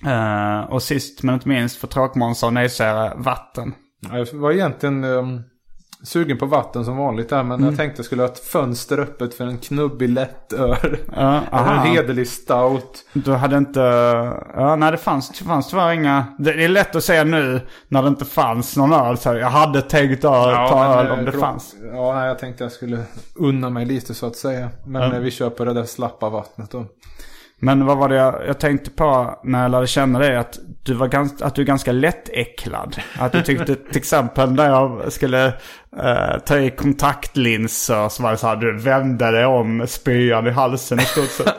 Eh, 0.07 0.61
och 0.71 0.83
sist 0.83 1.23
men 1.23 1.35
inte 1.35 1.49
minst 1.49 1.77
för 1.77 1.87
tråkmånsar 1.87 2.47
och 2.47 2.53
nejsägare, 2.53 3.13
vatten. 3.17 3.75
ja, 4.01 4.15
det 4.19 4.33
var 4.33 4.53
egentligen 4.53 5.05
um, 5.05 5.43
sugen 6.03 6.39
på 6.39 6.47
vatten 6.47 6.85
som 6.85 6.97
vanligt 6.97 7.29
där. 7.29 7.43
Men 7.43 7.65
jag 7.65 7.77
tänkte 7.77 7.99
jag 7.99 8.07
skulle 8.07 8.23
ha 8.23 8.29
ett 8.29 8.39
fönster 8.39 8.99
öppet 8.99 9.35
för 9.35 9.45
en 9.47 9.59
knubbig 9.59 10.09
lättöl. 10.09 10.97
Ja, 11.17 11.41
Eller 11.53 11.73
en 11.75 11.79
hederlig 11.79 12.29
stout. 12.29 13.05
Du 13.13 13.33
hade 13.33 13.57
inte... 13.57 13.81
Ja, 14.57 14.77
nej 14.77 14.91
det 14.93 14.97
fanns, 14.99 15.39
det 15.39 15.45
fanns 15.45 15.71
tyvärr 15.71 15.93
inga... 15.93 16.25
Det 16.39 16.65
är 16.65 16.69
lätt 16.69 16.97
att 16.97 17.05
säga 17.05 17.25
nu 17.25 17.61
när 17.89 18.03
det 18.03 18.09
inte 18.09 18.25
fanns 18.25 18.77
någon 18.77 18.93
öl. 18.93 19.19
Så 19.19 19.35
jag 19.35 19.51
hade 19.51 19.83
tänkt 19.83 20.25
öl, 20.25 20.55
ta 20.69 20.89
men, 20.89 20.99
öl 20.99 21.07
eh, 21.07 21.13
om 21.19 21.25
det 21.25 21.31
klok- 21.31 21.41
fanns. 21.41 21.75
Ja, 21.93 22.15
nej, 22.15 22.29
jag 22.29 22.39
tänkte 22.39 22.65
jag 22.65 22.73
skulle 22.73 22.99
unna 23.35 23.71
mig 23.71 23.85
lite 23.87 24.15
så 24.15 24.27
att 24.27 24.37
säga. 24.37 24.69
Men 24.87 25.03
Ja. 25.03 25.15
eh, 25.15 25.21
vi 25.21 25.31
köper 25.31 25.67
det 25.67 25.73
där 25.73 25.85
slappa 25.85 26.29
vattnet 26.31 26.71
då. 26.71 26.85
Men 27.61 27.87
vad 27.87 27.99
var 27.99 28.09
det 28.09 28.15
jag, 28.15 28.47
jag 28.47 28.61
tänkte 28.61 28.91
på 28.91 29.39
när 29.45 29.63
jag 29.63 29.71
lärde 29.71 29.87
känna 29.87 30.19
dig? 30.19 30.37
Att 30.37 30.59
du, 30.83 30.95
var 30.95 31.09
ganska, 31.09 31.45
att 31.45 31.55
du 31.55 31.63
är 31.63 31.67
ganska 31.67 31.93
lättäcklad. 31.93 32.97
Att 33.19 33.33
du 33.33 33.43
tyckte 33.43 33.75
till 33.91 33.97
exempel 33.97 34.53
när 34.53 34.69
jag 34.69 35.13
skulle 35.13 35.47
eh, 36.03 36.39
ta 36.47 36.59
i 36.59 36.71
kontaktlinser 36.71 38.09
så 38.09 38.23
var 38.23 38.31
det 38.31 38.37
så 38.37 38.47
här, 38.47 38.57
du 38.57 38.79
vände 38.79 39.31
dig 39.31 39.47
om 39.47 39.87
spyan 39.87 40.47
i 40.47 40.51
halsen 40.51 41.01
i 41.01 41.05
stort 41.05 41.31
sett. 41.31 41.55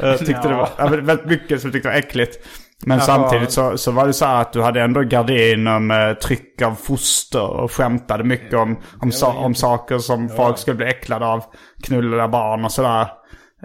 Jag 0.00 0.18
tyckte 0.26 0.48
det 0.48 0.54
var 0.54 0.68
ja, 0.76 0.86
väldigt 0.86 1.26
mycket 1.26 1.60
som 1.60 1.68
jag 1.68 1.72
tyckte 1.72 1.88
var 1.88 1.96
äckligt. 1.96 2.46
Men 2.86 2.98
Jaha. 2.98 3.06
samtidigt 3.06 3.50
så, 3.50 3.78
så 3.78 3.90
var 3.90 4.06
det 4.06 4.12
så 4.12 4.24
här 4.24 4.40
att 4.40 4.52
du 4.52 4.62
hade 4.62 4.82
ändå 4.82 5.02
gardiner 5.02 5.78
med 5.78 6.20
tryck 6.20 6.62
av 6.62 6.74
foster 6.74 7.50
och 7.50 7.72
skämtade 7.72 8.24
mycket 8.24 8.54
om, 8.54 8.76
om, 9.00 9.12
sa, 9.12 9.32
om 9.32 9.54
saker 9.54 9.98
som 9.98 10.28
folk 10.28 10.58
skulle 10.58 10.76
bli 10.76 10.86
äcklade 10.86 11.26
av. 11.26 11.44
Knullade 11.82 12.28
barn 12.28 12.64
och 12.64 12.72
sådär. 12.72 13.08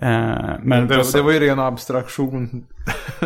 Eh, 0.01 0.59
men 0.63 0.87
Det, 0.87 1.13
det 1.13 1.21
var 1.21 1.31
ju 1.31 1.39
ren 1.39 1.59
abstraktion. 1.59 2.65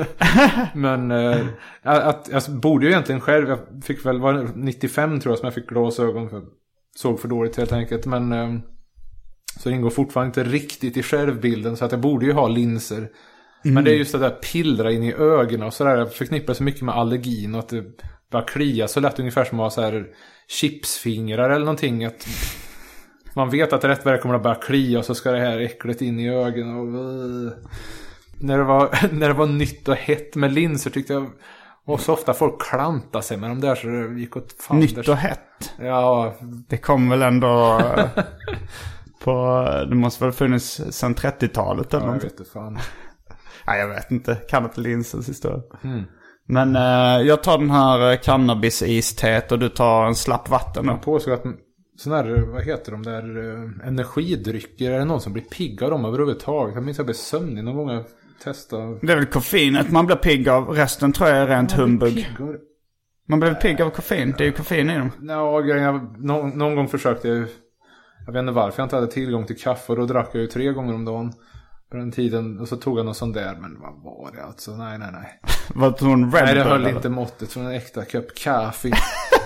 Men 0.74 1.12
eh, 1.12 1.46
att, 1.84 2.30
jag 2.32 2.44
borde 2.50 2.86
ju 2.86 2.92
egentligen 2.92 3.22
själv, 3.22 3.50
jag 3.50 3.60
fick 3.84 4.06
väl, 4.06 4.20
var 4.20 4.34
det 4.34 4.48
95 4.56 5.20
tror 5.20 5.32
jag 5.32 5.40
som 5.40 5.46
jag 5.46 5.54
fick 5.54 5.70
glasögon 5.70 6.30
för. 6.30 6.42
Såg 6.96 7.20
för 7.20 7.28
dåligt 7.28 7.58
helt 7.58 7.72
enkelt. 7.72 8.06
Men 8.06 8.32
eh, 8.32 8.54
så 9.60 9.70
det 9.70 9.76
ingår 9.76 9.90
fortfarande 9.90 10.28
inte 10.28 10.52
riktigt 10.52 10.98
i 10.98 11.04
självbilden. 11.04 11.78
Så 11.78 11.86
att 11.86 11.92
jag 11.92 12.02
borde 12.02 12.26
ju 12.26 12.34
ha 12.34 12.48
linser. 12.48 13.10
Men 13.64 13.84
det 13.84 13.92
är 13.92 13.96
just 13.96 14.12
det 14.12 14.18
där 14.18 14.30
pillra 14.30 14.92
in 14.92 15.04
i 15.04 15.14
ögonen 15.14 15.68
och 15.68 15.74
sådär. 15.74 15.98
Jag 15.98 16.14
förknippar 16.14 16.54
så 16.54 16.64
mycket 16.64 16.82
med 16.82 16.96
allergin 16.96 17.56
och 17.56 17.60
att 17.60 17.70
det 17.70 17.84
bara 18.32 18.44
klia 18.44 18.88
så 18.88 19.00
lätt. 19.00 19.20
Ungefär 19.20 19.46
som 19.46 19.60
att 19.60 19.64
ha 19.64 19.70
så 19.70 19.82
här 19.82 20.08
chipsfingrar 20.48 21.50
eller 21.50 21.66
någonting. 21.66 22.06
Att 22.06 22.28
man 23.36 23.50
vet 23.50 23.74
att 23.74 23.84
rätt 23.84 24.04
det 24.04 24.18
kommer 24.18 24.36
att 24.36 24.44
börja 24.44 24.56
klia 24.56 25.00
och 25.00 25.06
så 25.06 25.16
ska 25.16 25.32
det 25.32 25.40
här 25.40 25.60
äcklet 25.60 26.02
in 26.02 26.20
i 26.20 26.30
ögonen. 26.30 26.76
Och, 26.76 26.88
uh. 26.88 27.52
när, 28.40 28.58
det 28.58 28.64
var, 28.64 28.90
när 29.12 29.28
det 29.28 29.34
var 29.34 29.48
nytt 29.48 29.88
och 29.88 29.96
hett 29.96 30.36
med 30.36 30.54
linser 30.54 30.90
tyckte 30.90 31.14
jag 31.14 31.30
och 31.86 32.00
så 32.00 32.14
ofta 32.14 32.34
folk 32.34 32.62
klantade 32.62 33.24
sig 33.24 33.38
med 33.38 33.50
de 33.50 33.60
där 33.60 33.76
så 33.76 33.88
det 33.88 34.20
gick 34.20 34.38
åt 34.38 34.56
fan. 34.62 34.80
Nytt 34.80 35.08
och 35.08 35.16
hett. 35.16 35.74
Ja, 35.80 36.36
Det 36.70 36.78
kom 36.78 37.10
väl 37.10 37.22
ändå 37.22 37.80
eh, 37.80 38.06
på, 39.24 39.66
det 39.90 39.96
måste 39.96 40.24
väl 40.24 40.34
funnits 40.34 40.82
sedan 40.90 41.16
30-talet 41.16 41.94
eller 41.94 42.06
ja 42.06 42.14
jag 42.14 42.22
vet 42.22 42.40
inte 42.40 42.52
fan. 42.52 42.74
Nej 43.68 43.80
jag 43.80 43.88
vet 43.88 44.12
inte, 44.12 44.36
kan 44.36 44.64
inte 44.64 44.82
linsens 44.82 45.30
historia. 45.30 45.62
Mm. 45.84 46.04
Men 46.48 46.76
eh, 46.76 47.28
jag 47.28 47.44
tar 47.44 47.58
den 47.58 47.72
här 47.72 48.16
cannabis-isteet 48.16 49.52
och 49.52 49.60
du 49.60 49.70
tar 49.70 50.06
en 50.06 50.16
slapp 50.16 50.50
vatten 50.50 50.86
då. 50.86 50.92
Man 50.92 51.02
påstår 51.02 51.32
att 51.32 51.44
sådana 51.98 52.24
här, 52.24 52.42
vad 52.42 52.64
heter 52.64 52.92
de 52.92 53.04
där, 53.04 53.38
eh, 53.54 53.88
energidrycker, 53.88 54.92
är 54.92 55.00
det 55.00 55.06
någon 55.06 55.22
som 55.22 55.34
blir 55.34 55.44
pigg 55.44 55.84
av 55.84 55.90
dem 55.90 56.06
överhuvudtaget? 56.06 56.76
Jag 56.76 56.84
minns 56.84 56.96
att 56.96 57.00
jag 57.00 57.06
blev 57.06 57.14
sömnig 57.14 57.64
någon 57.64 57.76
gång 57.76 57.90
jag 57.90 58.04
testade. 58.44 58.98
Det 59.02 59.12
är 59.12 59.16
väl 59.16 59.26
koffeinet 59.26 59.92
man 59.92 60.06
blir 60.06 60.16
pigg 60.16 60.50
av, 60.50 60.70
resten 60.70 61.14
tror 61.14 61.30
jag 61.30 61.38
är 61.38 61.48
rent 61.48 61.72
humbug. 61.72 62.16
Pigg 62.16 62.28
av- 62.42 62.56
Man 63.28 63.40
blir 63.40 63.54
pigg 63.54 63.82
av 63.82 63.90
koffein, 63.90 64.34
det 64.38 64.44
är 64.44 64.46
ju 64.46 64.52
koffein 64.52 64.90
i 64.90 64.98
dem. 64.98 65.12
Ja, 65.22 65.60
grejen, 65.60 65.84
jag, 65.84 66.26
någon, 66.26 66.50
någon 66.50 66.76
gång 66.76 66.88
försökte 66.88 67.28
jag 67.28 67.38
ju- 67.38 67.48
Jag 68.26 68.34
vet 68.34 68.40
inte 68.40 68.52
varför 68.52 68.80
jag 68.82 68.86
inte 68.86 68.96
hade 68.96 69.08
tillgång 69.12 69.46
till 69.46 69.58
kaffe 69.62 69.92
och 69.92 69.98
då 69.98 70.06
drack 70.06 70.30
jag 70.34 70.42
ju 70.42 70.48
tre 70.48 70.72
gånger 70.74 70.94
om 70.94 71.06
dagen. 71.06 71.34
På 71.92 71.98
den 71.98 72.12
tiden. 72.12 72.60
Och 72.60 72.68
så 72.68 72.76
tog 72.78 73.00
jag 73.00 73.06
någon 73.06 73.16
sån 73.16 73.32
där. 73.32 73.58
Men 73.62 73.80
vad 73.82 74.04
var 74.04 74.32
det 74.36 74.44
alltså? 74.44 74.72
Nej, 74.76 74.98
nej, 75.00 75.10
nej. 75.12 75.40
Vad 75.76 75.98
tog 75.98 76.10
hon? 76.10 76.32
Red 76.32 76.44
nej, 76.46 76.54
det 76.56 76.62
Bull, 76.64 76.72
höll 76.72 76.82
eller? 76.82 76.96
inte 76.96 77.10
måttet 77.10 77.52
från 77.52 77.66
en 77.66 77.72
äkta 77.72 78.06
kopp 78.06 78.36
kaffe. 78.36 78.90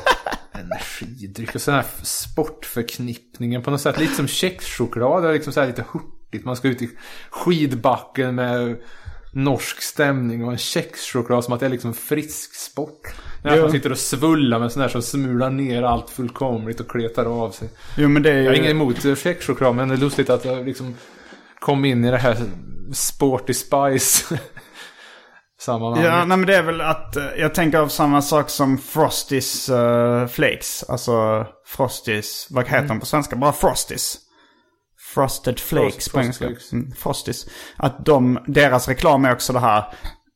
Energidryck 0.60 1.56
och 1.56 1.62
sån 1.62 1.74
här 1.74 1.86
sportförknippningen 2.04 3.64
på 3.64 3.72
något 3.72 3.82
sätt. 3.82 4.00
Lite 4.00 4.14
som 4.14 4.28
kexchoklad. 4.28 5.34
Liksom 5.34 5.54
så 5.54 5.60
här 5.60 5.68
lite 5.68 5.86
hurtigt. 5.94 6.46
Man 6.46 6.56
ska 6.56 6.68
ut 6.68 6.82
i 6.82 6.90
skidbacken 7.30 8.36
med 8.36 8.78
norsk 9.34 9.82
stämning 9.82 10.46
och 10.46 10.52
en 10.52 10.58
kexchoklad 10.58 11.44
som 11.44 11.54
att 11.54 11.60
det 11.60 11.66
är 11.66 11.70
liksom 11.70 11.94
frisk 11.94 12.56
sport. 12.56 13.02
När 13.44 13.62
man 13.62 13.72
sitter 13.72 13.92
och 13.92 13.98
svullar 13.98 14.60
med 14.60 14.72
sån 14.72 14.82
här 14.82 14.90
som 14.90 15.02
smular 15.02 15.50
ner 15.50 15.84
allt 15.84 16.10
fullkomligt 16.10 16.80
och 16.80 16.92
kletar 16.92 17.26
av 17.26 17.52
sig. 17.52 17.70
Jo 17.98 18.10
men 18.10 18.24
det 18.24 18.32
är 18.32 18.36
ju... 18.36 18.44
Jag 18.44 18.52
har 18.52 18.56
inget 18.56 18.72
emot 18.72 19.06
eh, 19.06 19.16
kexchoklad 19.16 19.76
men 19.76 19.88
det 19.88 19.96
är 19.96 19.98
lustigt 19.98 20.30
att 20.30 20.46
jag 20.46 20.66
liksom 20.66 20.96
kom 21.60 21.86
in 21.86 22.06
i 22.06 22.12
det 22.12 22.18
här 22.18 22.38
sporty 22.94 23.54
spice 23.54 24.40
sammanhanget. 25.60 26.06
Ja, 26.06 26.26
nej 26.26 26.38
men 26.38 26.48
det 26.48 26.56
är 26.56 26.64
väl 26.64 26.82
att 26.82 27.16
eh, 27.16 27.24
jag 27.38 27.56
tänker 27.56 27.78
av 27.78 27.88
samma 27.88 28.22
sak 28.22 28.50
som 28.50 28.78
Frosties 28.78 29.70
eh, 29.70 30.28
Flakes. 30.28 30.86
Alltså 30.90 31.46
Frosties, 31.66 32.48
vad 32.50 32.68
heter 32.68 32.88
de 32.88 33.00
på 33.00 33.06
svenska? 33.06 33.36
Bara 33.36 33.54
Frosties. 33.54 34.18
Frosted 35.14 35.60
Flakes 35.60 35.96
Frost- 35.96 36.14
på 36.14 36.20
engelska. 36.20 36.46
Frostflakes. 36.46 36.74
Mm, 36.74 36.92
Frosties. 36.92 37.46
Att 37.76 38.06
de, 38.06 38.40
deras 38.48 38.88
reklam 38.88 39.26
är 39.26 39.34
också 39.34 39.54
det 39.54 39.60
här. 39.60 39.84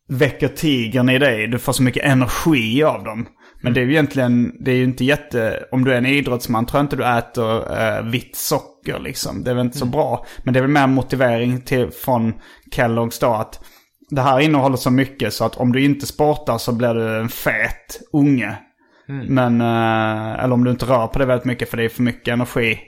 Väcker 0.09 0.47
tigern 0.47 1.09
i 1.09 1.19
dig, 1.19 1.47
du 1.47 1.59
får 1.59 1.73
så 1.73 1.83
mycket 1.83 2.05
energi 2.05 2.83
av 2.83 3.03
dem. 3.03 3.27
Men 3.63 3.73
det 3.73 3.79
är 3.81 3.85
ju 3.85 3.91
egentligen, 3.91 4.63
det 4.63 4.71
är 4.71 4.75
ju 4.75 4.83
inte 4.83 5.05
jätte, 5.05 5.65
om 5.71 5.83
du 5.83 5.93
är 5.93 5.97
en 5.97 6.05
idrottsman 6.05 6.65
tror 6.65 6.79
jag 6.79 6.85
inte 6.85 6.95
du 6.95 7.05
äter 7.05 7.79
eh, 7.81 8.01
vitt 8.03 8.35
socker 8.35 8.99
liksom. 8.99 9.43
Det 9.43 9.51
är 9.51 9.55
väl 9.55 9.65
inte 9.65 9.77
så 9.77 9.85
bra. 9.85 10.25
Men 10.43 10.53
det 10.53 10.59
är 10.59 10.61
väl 10.61 10.71
mer 10.71 10.87
motivering 10.87 11.61
till, 11.61 11.91
från 11.91 12.33
Kellogg's 12.75 13.21
då 13.21 13.33
att 13.33 13.59
det 14.11 14.21
här 14.21 14.39
innehåller 14.39 14.77
så 14.77 14.91
mycket 14.91 15.33
så 15.33 15.45
att 15.45 15.55
om 15.55 15.71
du 15.71 15.83
inte 15.83 16.05
sportar 16.05 16.57
så 16.57 16.71
blir 16.71 16.93
du 16.93 17.19
en 17.19 17.29
fet 17.29 18.01
unge. 18.13 18.57
Men, 19.27 19.61
eh, 19.61 20.43
eller 20.43 20.53
om 20.53 20.63
du 20.63 20.71
inte 20.71 20.85
rör 20.85 21.07
på 21.07 21.19
det 21.19 21.25
väldigt 21.25 21.45
mycket 21.45 21.69
för 21.69 21.77
det 21.77 21.83
är 21.83 21.89
för 21.89 22.03
mycket 22.03 22.33
energi 22.33 22.79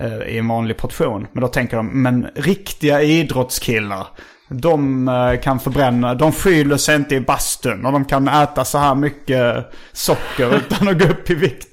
eh, 0.00 0.18
i 0.18 0.38
en 0.38 0.48
vanlig 0.48 0.76
portion. 0.76 1.26
Men 1.32 1.40
då 1.40 1.48
tänker 1.48 1.76
de, 1.76 2.02
men 2.02 2.26
riktiga 2.34 3.02
idrottskillar, 3.02 4.06
de 4.48 5.08
eh, 5.08 5.40
kan 5.40 5.60
förbränna, 5.60 6.14
de 6.14 6.32
skyller 6.32 6.76
sig 6.76 6.96
inte 6.96 7.14
i 7.14 7.20
bastun 7.20 7.86
och 7.86 7.92
de 7.92 8.04
kan 8.04 8.28
äta 8.28 8.64
så 8.64 8.78
här 8.78 8.94
mycket 8.94 9.66
socker 9.92 10.56
utan 10.56 10.88
att 10.88 10.98
gå 10.98 11.04
upp 11.04 11.30
i 11.30 11.34
vikt. 11.34 11.68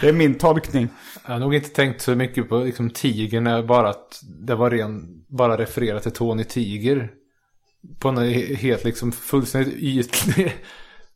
Det 0.00 0.08
är 0.08 0.12
min 0.12 0.34
tolkning. 0.34 0.88
Jag 1.26 1.32
har 1.32 1.40
nog 1.40 1.54
inte 1.54 1.68
tänkt 1.68 2.00
så 2.00 2.14
mycket 2.14 2.48
på 2.48 2.58
liksom, 2.58 2.90
tigern, 2.90 3.66
bara 3.66 3.88
att 3.88 4.20
det 4.46 4.54
var 4.54 4.70
ren, 4.70 5.24
bara 5.28 5.58
refererat 5.58 6.02
till 6.02 6.12
Tony 6.12 6.44
Tiger. 6.44 7.10
På 7.98 8.08
en 8.08 8.18
he- 8.18 8.54
helt 8.54 8.84
liksom 8.84 9.12
fullständigt 9.12 9.74
ytlig 9.74 10.52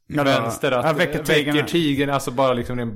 Ja, 0.07 0.25
vänster. 0.25 0.73
Att 0.73 0.85
ja, 0.85 0.93
väcker 0.93 1.25
tigern. 1.25 1.55
väcker 1.55 1.69
tigern, 1.69 2.11
alltså 2.11 2.31
bara 2.31 2.53
liksom 2.53 2.79
en 2.79 2.89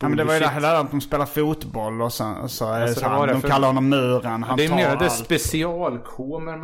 Ja, 0.00 0.08
men 0.08 0.16
det 0.18 0.24
var 0.24 0.34
ju 0.34 0.40
det 0.40 0.46
här 0.46 0.74
att 0.80 0.90
de 0.90 1.00
spelar 1.00 1.26
fotboll 1.26 2.02
och 2.02 2.12
så, 2.12 2.24
så 2.48 2.64
Alltså, 2.66 3.00
så 3.00 3.26
det 3.26 3.32
de 3.32 3.40
kallar 3.42 3.66
honom 3.68 3.88
muren, 3.88 4.42
han 4.42 4.56
det 4.56 4.64
är 4.64 4.74
mer 4.74 4.96
det 4.96 5.04
allt. 5.04 5.12
special-K 5.12 6.38
med 6.38 6.60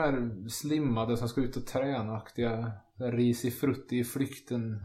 slimmade 0.52 1.16
som 1.16 1.28
ska 1.28 1.40
ut 1.40 1.56
och 1.56 1.66
träna-aktiga. 1.66 2.72
där 2.98 3.12
Ris 3.12 3.44
i 3.44 3.50
frutti 3.50 3.98
i 3.98 4.04
flykten. 4.04 4.60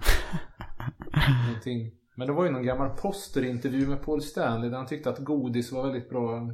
Någonting. 1.48 1.92
Men 2.16 2.28
det 2.28 2.34
var 2.34 2.46
ju 2.46 2.52
någon 2.52 2.66
gammal 2.66 2.90
posterintervju 2.90 3.88
med 3.88 4.02
Paul 4.04 4.22
Stanley 4.22 4.70
där 4.70 4.78
han 4.78 4.88
tyckte 4.88 5.10
att 5.10 5.20
godis 5.20 5.72
var 5.72 5.84
väldigt 5.84 6.10
bra 6.10 6.50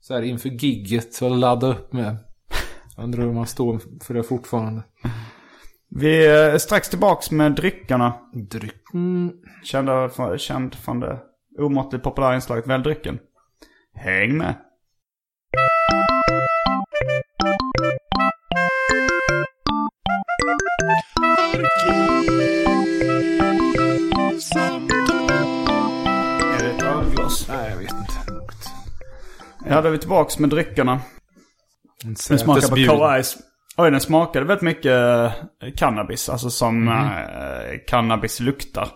så 0.00 0.14
här 0.14 0.22
inför 0.22 0.48
gigget 0.48 1.22
att 1.22 1.38
ladda 1.38 1.66
upp 1.66 1.92
med. 1.92 2.16
Jag 2.96 3.04
undrar 3.04 3.28
om 3.28 3.36
han 3.36 3.46
står 3.46 3.80
för 4.04 4.14
det 4.14 4.22
fortfarande. 4.22 4.82
Vi 5.88 6.26
är 6.26 6.58
strax 6.58 6.88
tillbaks 6.88 7.30
med 7.30 7.52
dryckerna. 7.52 8.14
Dryck. 8.32 8.94
Mm. 8.94 9.32
Kända, 9.64 10.38
känd 10.38 10.74
från 10.74 11.00
det 11.00 11.18
omåttligt 11.58 12.04
populära 12.04 12.34
inslaget 12.34 12.66
Välj 12.66 12.82
drycken. 12.82 13.18
Häng 13.94 14.36
med. 14.36 14.54
Är 26.54 26.62
det 26.62 26.70
ett 26.70 26.82
ölglas? 26.82 27.48
Nej, 27.48 27.70
jag 27.70 27.78
vet 27.78 27.92
inte. 27.92 28.12
Ja, 29.68 29.80
då 29.80 29.88
är 29.88 29.92
vi 29.92 29.98
tillbaks 29.98 30.38
med 30.38 30.50
dryckerna. 30.50 31.00
En 32.06 32.14
Den 32.28 32.38
smakar 32.38 32.68
på. 32.68 32.92
Cola 32.92 33.22
Ice. 33.22 33.36
Oj, 33.76 33.90
den 33.90 34.00
smakade 34.00 34.46
väldigt 34.46 34.62
mycket 34.62 34.92
eh, 34.92 35.32
cannabis. 35.76 36.28
Alltså 36.28 36.50
som 36.50 36.88
eh, 36.88 37.78
cannabis 37.86 38.40
luktar. 38.40 38.88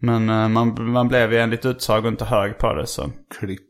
Men 0.00 0.28
eh, 0.28 0.48
man, 0.48 0.90
man 0.92 1.08
blev 1.08 1.32
ju 1.32 1.38
enligt 1.38 1.66
utsago 1.66 2.08
inte 2.08 2.24
hög 2.24 2.58
på 2.58 2.74
det 2.74 2.86
så. 2.86 3.10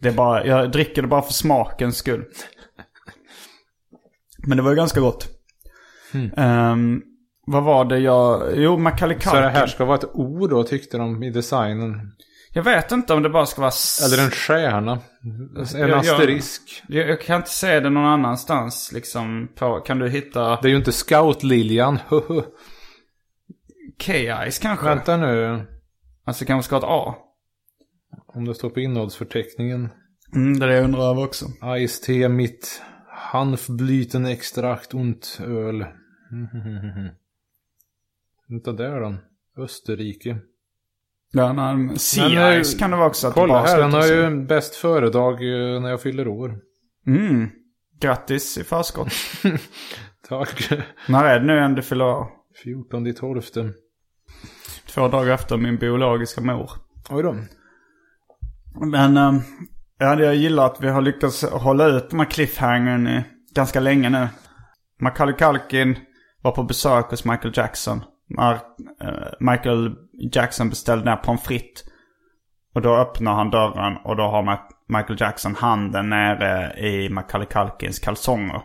Det 0.01 0.09
är 0.09 0.13
bara, 0.13 0.47
jag 0.47 0.73
dricker 0.73 1.03
det 1.03 1.09
bara 1.09 1.23
för 1.23 1.33
smakens 1.33 1.97
skull. 1.97 2.25
Men 4.47 4.57
det 4.57 4.63
var 4.63 4.71
ju 4.71 4.77
ganska 4.77 5.01
gott. 5.01 5.29
Ehm, 6.37 7.03
vad 7.47 7.65
var 7.65 7.85
det 7.85 7.99
jag... 7.99 8.43
Jo, 8.57 8.77
Macaulay 8.77 9.21
Så 9.21 9.35
det 9.35 9.41
här 9.41 9.53
Culkin. 9.53 9.69
ska 9.69 9.85
vara 9.85 9.99
ett 9.99 10.15
ord 10.15 10.51
då 10.51 10.63
tyckte 10.63 10.99
de 10.99 11.23
i 11.23 11.31
designen. 11.31 12.13
Jag 12.59 12.65
vet 12.65 12.93
inte 12.93 13.15
om 13.15 13.23
det 13.23 13.29
bara 13.29 13.47
ska 13.47 13.61
vara... 13.61 13.73
Eller 14.05 14.25
en 14.25 14.31
stjärna. 14.31 14.99
En 15.23 15.67
Jag- 15.89 15.93
asterisk. 15.93 16.83
Jag, 16.89 17.09
jag 17.09 17.21
kan 17.21 17.37
inte 17.37 17.51
se 17.51 17.81
det 17.81 17.91
någon 17.91 18.05
annanstans 18.05 18.93
liksom. 18.93 19.49
På, 19.55 19.81
kan 19.81 19.99
du 19.99 20.09
hitta 20.09 20.61
Det 20.61 20.69
är 20.69 20.71
ju 20.71 20.77
inte 20.77 20.93
Scout-liljan. 20.93 21.99
K-Eyes 24.07 24.59
kanske? 24.63 24.87
Vänta 24.87 25.17
nu. 25.17 25.67
Alltså 26.25 26.45
kanske 26.45 26.67
ska 26.67 26.77
ha 26.77 26.81
ett 26.81 26.89
A. 26.89 27.15
Om 28.27 28.45
det 28.45 28.55
står 28.55 28.71
på 28.71 28.81
innehållsförteckningen. 28.81 29.89
Mm, 30.35 30.59
det 30.59 30.67
är 30.67 30.69
det 30.69 30.77
jag 30.77 30.85
undrar 30.85 31.11
över 31.11 31.25
också. 31.25 31.47
Ice 31.87 32.01
te 32.01 32.29
mit 32.29 32.83
Hanfblüten 33.33 34.27
extrakt 34.27 34.95
und 34.95 35.27
öl. 35.41 35.79
Vänta 38.49 38.73
där 38.73 39.01
då. 39.01 39.15
Österrike. 39.63 40.39
Nej, 41.33 41.55
Men, 41.55 41.97
Sea-Eyes 41.97 42.75
eh, 42.75 42.79
kan 42.79 42.91
det 42.91 42.97
vara 42.97 43.07
också. 43.07 43.29
Att 43.29 43.35
Kolla 43.35 43.63
här, 43.63 43.79
den 43.79 43.93
har 43.93 44.07
ju 44.07 44.47
bäst 44.47 44.75
föredag 44.75 45.33
eh, 45.33 45.81
när 45.81 45.91
jag 45.91 46.03
fyller 46.03 46.29
år. 46.29 46.59
Mm. 47.07 47.51
Grattis 48.01 48.59
i 48.59 48.65
förskott. 48.65 49.13
Tack. 50.29 50.71
När 51.09 51.25
är 51.25 51.41
det 51.41 51.47
nu 51.47 51.59
än 51.59 51.75
du 51.75 51.83
fyller 51.83 52.05
år? 52.05 52.27
14 52.63 53.07
i 53.07 53.13
12. 53.13 53.43
Två 54.87 55.09
dagar 55.09 55.35
efter 55.35 55.57
min 55.57 55.77
biologiska 55.77 56.41
mor. 56.41 56.71
Oj 57.11 57.23
då. 57.23 57.37
Men 58.87 59.17
ja, 59.99 60.21
jag 60.21 60.35
gillar 60.35 60.67
att 60.67 60.81
vi 60.81 60.89
har 60.89 61.03
lyckats 61.03 61.45
hålla 61.45 61.87
ut 61.87 62.11
de 62.11 62.19
här 62.19 62.31
cliffhangern 62.31 63.23
ganska 63.55 63.81
länge 63.81 64.11
nu. 64.11 64.29
Macaulay 65.01 65.37
Culkin 65.37 65.97
var 66.43 66.53
på 66.53 66.63
besök 66.63 67.11
hos 67.11 67.25
Michael 67.25 67.55
Jackson. 67.57 68.03
När 68.29 68.53
eh, 68.53 69.33
Michael 69.41 69.97
Jackson 70.33 70.71
beställde 70.71 71.11
här 71.11 71.17
pommes 71.17 71.43
frites. 71.43 71.85
Och 72.75 72.83
då 72.83 72.97
öppnar 72.97 73.35
han 73.35 73.51
dörren 73.51 73.97
och 74.05 74.17
då 74.17 74.23
har 74.23 74.61
Michael 74.89 75.21
Jackson 75.21 75.55
handen 75.55 76.11
nere 76.11 76.79
i 76.79 77.09
Macaulay 77.09 77.49
Culkins 77.49 77.99
kalsonger. 77.99 78.63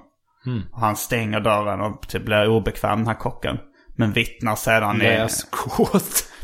Och 0.71 0.79
han 0.79 0.95
stänger 0.95 1.39
dörren 1.39 1.81
och 1.81 2.07
typ 2.07 2.25
blir 2.25 2.49
obekväm 2.49 2.97
den 2.97 3.07
här 3.07 3.15
kocken. 3.15 3.57
Men 3.95 4.11
vittnar 4.11 4.55
sedan 4.55 5.01
i... 5.01 5.05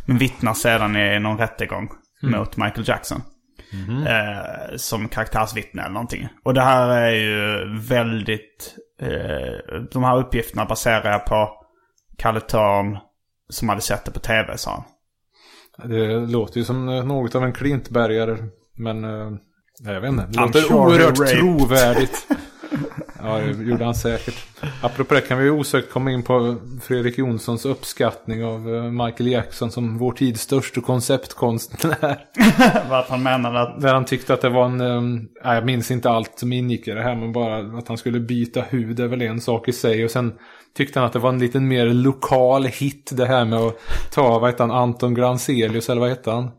Men 0.05 0.17
vittnar 0.17 0.53
sedan 0.53 0.95
i 0.95 1.19
någon 1.19 1.37
rättegång 1.37 1.89
mot 2.21 2.57
Michael 2.57 2.87
Jackson. 2.87 3.21
Eh, 4.07 4.75
som 4.75 5.07
karaktärsvittne 5.07 5.81
eller 5.81 5.93
någonting. 5.93 6.27
Och 6.43 6.53
det 6.53 6.61
här 6.61 6.89
är 6.89 7.11
ju 7.11 7.65
väldigt... 7.79 8.75
Eh, 9.01 9.79
de 9.91 10.03
här 10.03 10.17
uppgifterna 10.17 10.65
baserar 10.65 11.11
jag 11.11 11.25
på 11.25 11.49
Kalle 12.17 12.39
Törn 12.39 12.97
som 13.49 13.69
hade 13.69 13.81
sett 13.81 14.05
det 14.05 14.11
på 14.11 14.19
tv 14.19 14.57
sa 14.57 14.71
han. 14.71 14.83
Det 15.85 16.19
låter 16.19 16.57
ju 16.57 16.63
som 16.65 16.89
eh, 16.89 17.05
något 17.05 17.35
av 17.35 17.43
en 17.43 17.53
klintbergare. 17.53 18.37
Men 18.77 19.03
eh, 19.03 19.31
jag 19.79 20.01
vet 20.01 20.09
inte. 20.09 20.25
Det 20.29 20.41
låter 20.41 20.61
sure 20.61 20.79
oerhört 20.79 21.15
trovärdigt. 21.15 22.27
Ja, 23.23 23.37
det 23.37 23.63
gjorde 23.63 23.85
han 23.85 23.95
säkert. 23.95 24.35
Apropå 24.81 25.13
det 25.13 25.21
kan 25.21 25.39
vi 25.39 25.49
osökt 25.49 25.91
komma 25.91 26.11
in 26.11 26.23
på 26.23 26.55
Fredrik 26.81 27.17
Jonssons 27.17 27.65
uppskattning 27.65 28.43
av 28.43 28.75
eh, 28.75 28.83
Michael 28.83 29.31
Jackson 29.31 29.71
som 29.71 29.97
vår 29.97 30.11
tids 30.11 30.41
största 30.41 30.81
konceptkonstnär. 30.81 32.25
Vad 32.89 33.05
han 33.05 33.23
menade 33.23 33.61
att... 33.61 33.81
Där 33.81 33.93
han 33.93 34.05
tyckte 34.05 34.33
att 34.33 34.41
det 34.41 34.49
var 34.49 34.65
en, 34.65 34.77
nej, 35.43 35.55
jag 35.55 35.65
minns 35.65 35.91
inte 35.91 36.09
allt 36.09 36.39
som 36.39 36.53
ingick 36.53 36.87
i 36.87 36.91
det 36.91 37.01
här, 37.01 37.15
men 37.15 37.31
bara 37.31 37.77
att 37.77 37.87
han 37.87 37.97
skulle 37.97 38.19
byta 38.19 38.61
hud 38.61 38.99
är 38.99 39.07
väl 39.07 39.21
en 39.21 39.41
sak 39.41 39.67
i 39.67 39.73
sig. 39.73 40.05
Och 40.05 40.11
sen 40.11 40.33
tyckte 40.77 40.99
han 40.99 41.05
att 41.07 41.13
det 41.13 41.19
var 41.19 41.29
en 41.29 41.39
lite 41.39 41.59
mer 41.59 41.85
lokal 41.85 42.65
hit 42.65 43.11
det 43.13 43.25
här 43.25 43.45
med 43.45 43.59
att 43.59 43.75
ta, 44.13 44.39
vad 44.39 44.49
heter 44.49 44.63
han, 44.67 44.71
Anton 44.71 45.13
Granzelius, 45.13 45.89
eller 45.89 46.01
vad 46.01 46.09
heter 46.09 46.31
han? 46.31 46.49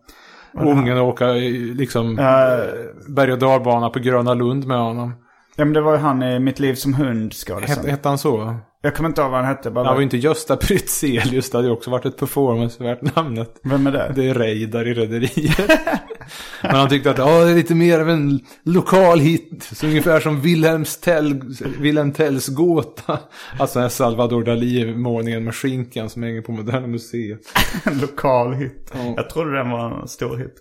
Ungen 0.55 0.99
och 0.99 1.09
åka 1.09 1.27
liksom 1.75 2.19
Eh, 2.19 2.65
berg 3.09 3.33
och 3.33 3.39
dalbana 3.39 3.91
på 3.91 3.99
Gröna 3.99 4.35
Lund 4.35 4.67
med 4.67 4.79
honom. 4.79 5.13
ja 5.57 5.65
men 5.65 5.75
det 5.75 5.81
var 5.81 5.93
ju 5.93 5.99
han 5.99 6.23
i 6.23 6.39
Mitt 6.39 6.59
liv 6.61 6.75
som 6.75 6.95
hund 6.95 7.23
Hette, 7.33 7.37
skådisen. 7.37 7.91
hette 7.91 8.09
han 8.09 8.19
så? 8.19 8.55
Jag 8.83 8.95
kommer 8.95 9.09
inte 9.09 9.21
ihåg 9.21 9.31
vad 9.31 9.41
han 9.41 9.49
hette. 9.49 9.71
Bara 9.71 9.85
Han 9.85 9.95
var 9.95 10.03
inte 10.03 10.17
Gösta 10.17 10.57
Prytzelius, 10.57 11.51
det 11.51 11.59
hade 11.59 11.69
ju 11.69 11.73
också 11.75 11.91
varit 11.91 12.07
ett 12.07 12.17
performance 12.17 12.85
värt 12.85 13.17
namnet. 13.17 13.61
Vem 13.63 13.87
är 13.87 13.93
det? 13.93 14.13
Det 14.15 14.29
är 14.29 14.35
Reidar 14.35 14.89
i 14.89 14.95
Rederiet. 14.95 15.71
Men 16.63 16.75
han 16.77 16.89
tyckte 16.89 17.11
att 17.11 17.17
det 17.17 17.23
är 17.23 17.55
lite 17.55 17.75
mer 17.75 18.01
av 18.01 18.11
en 18.11 18.41
lokal 18.65 19.19
hit. 19.19 19.69
Så 19.73 19.87
ungefär 19.87 20.21
som 20.21 20.41
Wilhelm, 20.41 20.85
Tell, 21.03 21.43
Wilhelm 21.79 22.13
Tells 22.13 22.49
gåta. 22.49 23.19
Alltså 23.59 23.79
den 23.79 23.83
här 23.83 23.89
Salvador 23.89 24.45
Dalí-målningen 24.45 25.45
med 25.45 25.55
skinkan 25.55 26.11
som 26.11 26.23
hänger 26.23 26.43
på 26.43 26.53
Moderna 26.53 26.87
Museet. 26.87 27.41
En 27.85 27.99
lokal 27.99 28.55
hit. 28.55 28.91
Ja. 28.95 29.15
Jag 29.17 29.31
trodde 29.31 29.57
den 29.57 29.71
var 29.71 30.01
en 30.01 30.09
stor 30.09 30.37
hit. 30.37 30.55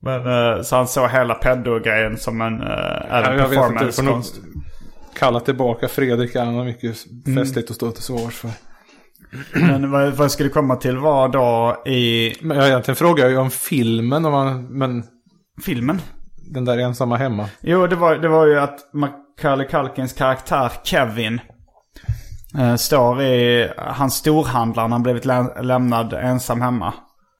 Men 0.00 0.26
eh, 0.26 0.62
så 0.62 0.76
han 0.76 0.88
såg 0.88 1.10
hela 1.10 1.34
pedo-grejen 1.34 2.16
som 2.16 2.40
en, 2.40 2.60
uh, 2.60 2.68
Ja, 3.10 3.30
det 3.30 3.38
performance-konst. 3.38 4.40
Kalla 5.18 5.40
tillbaka 5.40 5.88
Fredrik. 5.88 6.36
Han 6.36 6.54
har 6.54 6.64
mycket 6.64 6.96
festligt 7.38 7.70
att 7.70 7.76
stå 7.76 7.90
till 7.90 8.02
svars 8.02 8.34
för. 8.34 8.50
Men 9.52 9.90
vad, 9.90 10.12
vad 10.12 10.30
skulle 10.32 10.48
komma 10.48 10.76
till 10.76 10.96
var 10.98 11.28
då 11.28 11.82
i 11.90 12.34
Men 12.40 12.56
jag 12.56 12.68
egentligen 12.68 12.96
frågar 12.96 13.24
jag 13.24 13.30
ju 13.32 13.38
om 13.38 13.50
filmen, 13.50 14.24
om 14.24 14.32
man, 14.32 14.64
men 14.78 15.04
filmen. 15.64 16.00
den 16.50 16.64
där 16.64 16.78
ensamma 16.78 17.16
hemma. 17.16 17.48
Jo, 17.60 17.86
det 17.86 17.96
var, 17.96 18.16
det 18.16 18.28
var 18.28 18.46
ju 18.46 18.58
att 18.60 18.78
Macaulay 18.92 19.66
Culkins 19.68 20.12
karaktär 20.12 20.72
Kevin 20.84 21.40
eh, 22.58 22.74
står 22.74 23.22
i 23.22 23.68
hans 23.76 24.14
storhandlare 24.14 24.88
när 24.88 24.94
han 24.94 25.02
blivit 25.02 25.24
lä- 25.24 25.62
lämnad 25.62 26.12
ensam 26.12 26.60
hemma. 26.60 26.94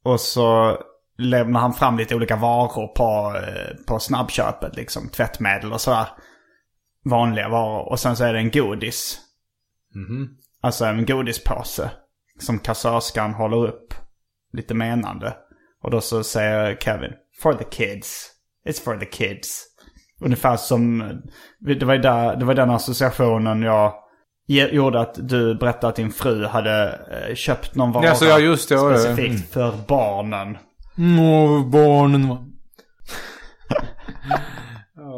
Och 0.04 0.20
så 0.20 0.78
lämnar 1.18 1.60
han 1.60 1.72
fram 1.72 1.98
lite 1.98 2.14
olika 2.14 2.36
varor 2.36 2.86
på, 2.96 3.36
eh, 3.38 3.84
på 3.86 3.98
snabbköpet 3.98 4.76
liksom. 4.76 5.08
Tvättmedel 5.08 5.72
och 5.72 5.80
sådär. 5.80 6.06
Vanliga 7.04 7.48
varor. 7.48 7.88
Och 7.88 8.00
sen 8.00 8.16
så 8.16 8.24
är 8.24 8.32
det 8.32 8.38
en 8.38 8.50
godis. 8.50 9.18
Alltså 10.62 10.84
en 10.84 11.06
godispåse. 11.06 11.90
Som 12.40 12.58
kassörskan 12.58 13.34
håller 13.34 13.66
upp. 13.66 13.94
Lite 14.52 14.74
menande. 14.74 15.36
Och 15.82 15.90
då 15.90 16.00
så 16.00 16.24
säger 16.24 16.76
Kevin. 16.76 17.12
For 17.42 17.54
the 17.54 17.64
kids. 17.64 18.30
It's 18.68 18.84
for 18.84 18.96
the 18.96 19.06
kids. 19.06 19.64
Ungefär 20.20 20.56
som, 20.56 20.98
det 21.60 21.84
var, 21.84 21.96
där, 21.96 22.36
det 22.36 22.44
var 22.44 22.54
den 22.54 22.70
associationen 22.70 23.62
jag 23.62 23.94
gjorde 24.46 25.00
att 25.00 25.28
du 25.28 25.54
berättade 25.54 25.88
att 25.88 25.96
din 25.96 26.12
fru 26.12 26.46
hade 26.46 26.98
eh, 27.10 27.34
köpt 27.34 27.74
någon 27.74 27.92
vara 27.92 28.04
Ja, 28.04 28.14
så 28.14 28.24
ja, 28.24 28.38
just 28.38 28.68
det, 28.68 28.78
specifikt 28.78 29.52
för 29.52 29.74
barnen. 29.88 30.58
Åh, 31.20 31.70
barnen 31.70 32.28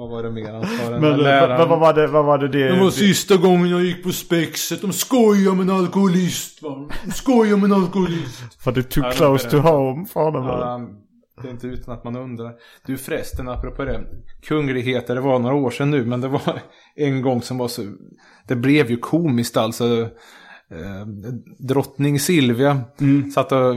vad 0.09 0.11
var 0.11 0.23
det 0.23 0.31
mer 0.31 0.53
han 0.53 0.67
sa? 0.67 0.91
Den 0.91 1.01
Men 1.01 1.11
eh, 1.13 1.19
läraren. 1.19 1.59
vad, 1.59 1.69
vad 1.69 1.81
var 1.81 1.95
det, 1.95 2.07
vad 2.07 2.25
var 2.25 2.39
det, 2.39 2.49
det 2.49 2.69
Det 2.69 2.81
var 2.81 2.91
sista 2.91 3.37
gången 3.37 3.71
jag 3.71 3.85
gick 3.85 4.03
på 4.05 4.13
spexet. 4.13 4.81
De 4.83 4.93
skojar 4.93 5.55
med 5.55 5.63
en 5.71 5.77
alkoholist 5.77 6.63
va. 6.63 6.89
De 7.05 7.11
skojar 7.13 7.57
med 7.57 7.65
en 7.65 7.73
alkoholist. 7.83 8.63
För 8.65 8.73
det 8.73 8.83
too 8.83 9.05
Ja, 9.05 9.11
close 9.13 9.51
to 9.51 9.57
home 9.59 10.07
för 10.07 10.21
honom. 10.21 10.45
Ja, 10.47 10.81
det 11.43 11.49
är 11.49 11.53
inte 11.53 11.67
utan 11.67 11.95
att 11.95 12.05
man 12.05 12.17
undrar. 12.17 12.53
Du 12.87 12.97
förresten, 12.99 13.49
apropå 13.49 13.85
det. 13.85 14.01
Kungligheter, 14.49 15.15
det 15.15 15.21
var 15.21 15.39
några 15.39 15.55
år 15.55 15.71
sedan 15.71 15.91
nu, 15.91 16.05
men 16.05 16.21
det 16.21 16.29
var 16.29 16.61
en 16.97 17.23
gång 17.23 17.43
som 17.43 17.59
var 17.59 17.69
så... 17.69 17.83
Det 18.49 18.57
blev 18.57 18.91
ju 18.91 18.97
komiskt 18.97 19.57
alltså. 19.57 20.09
Eh, 20.75 21.07
drottning 21.59 22.21
Silvia 22.21 22.81
satt 23.35 23.53
och 23.53 23.75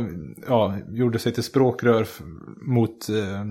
ja, 0.48 0.74
gjorde 0.90 1.20
sig 1.20 1.34
till 1.34 1.44
språkrör 1.44 2.08
mot 2.62 3.10
eh, 3.10 3.46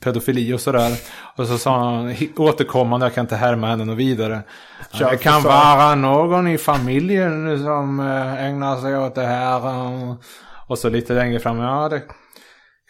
pedofili 0.00 0.52
och 0.52 0.60
sådär. 0.60 0.92
Och 1.36 1.46
så 1.46 1.58
sa 1.58 1.84
han 1.84 2.14
återkommande, 2.36 3.06
jag 3.06 3.14
kan 3.14 3.24
inte 3.24 3.36
härma 3.36 3.66
henne 3.66 3.84
något 3.84 3.98
vidare. 3.98 4.42
Kör 4.92 5.10
Det 5.10 5.16
kan 5.16 5.42
vara 5.42 5.94
någon 5.94 6.46
i 6.48 6.58
familjen 6.58 7.58
som 7.58 8.00
eh, 8.00 8.44
ägnar 8.44 8.76
sig 8.76 8.98
åt 8.98 9.14
det 9.14 9.26
här. 9.26 9.68
eh. 9.68 10.16
Och 10.68 10.78
så 10.78 10.88
lite 10.88 11.14
längre 11.14 11.38
fram, 11.38 11.58
ja 11.58 11.88
det 11.88 12.02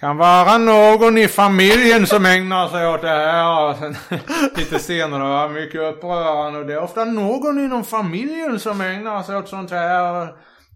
kan 0.00 0.16
vara 0.16 0.58
någon 0.58 1.18
i 1.18 1.28
familjen 1.28 2.06
som 2.06 2.26
ägnar 2.26 2.68
sig 2.68 2.88
åt 2.88 3.02
det 3.02 3.08
här. 3.08 3.70
Och 3.70 3.76
sen, 3.76 3.96
lite 4.56 4.78
senare, 4.78 5.22
ja, 5.22 5.48
mycket 5.48 5.80
upprörande. 5.80 6.58
Och 6.58 6.66
det 6.66 6.72
är 6.72 6.82
ofta 6.82 7.04
någon 7.04 7.58
inom 7.58 7.84
familjen 7.84 8.61
som 8.61 8.80
ägnar 8.80 9.22
sig 9.22 9.37
åt 9.37 9.48
sånt 9.48 9.70
här. 9.70 10.28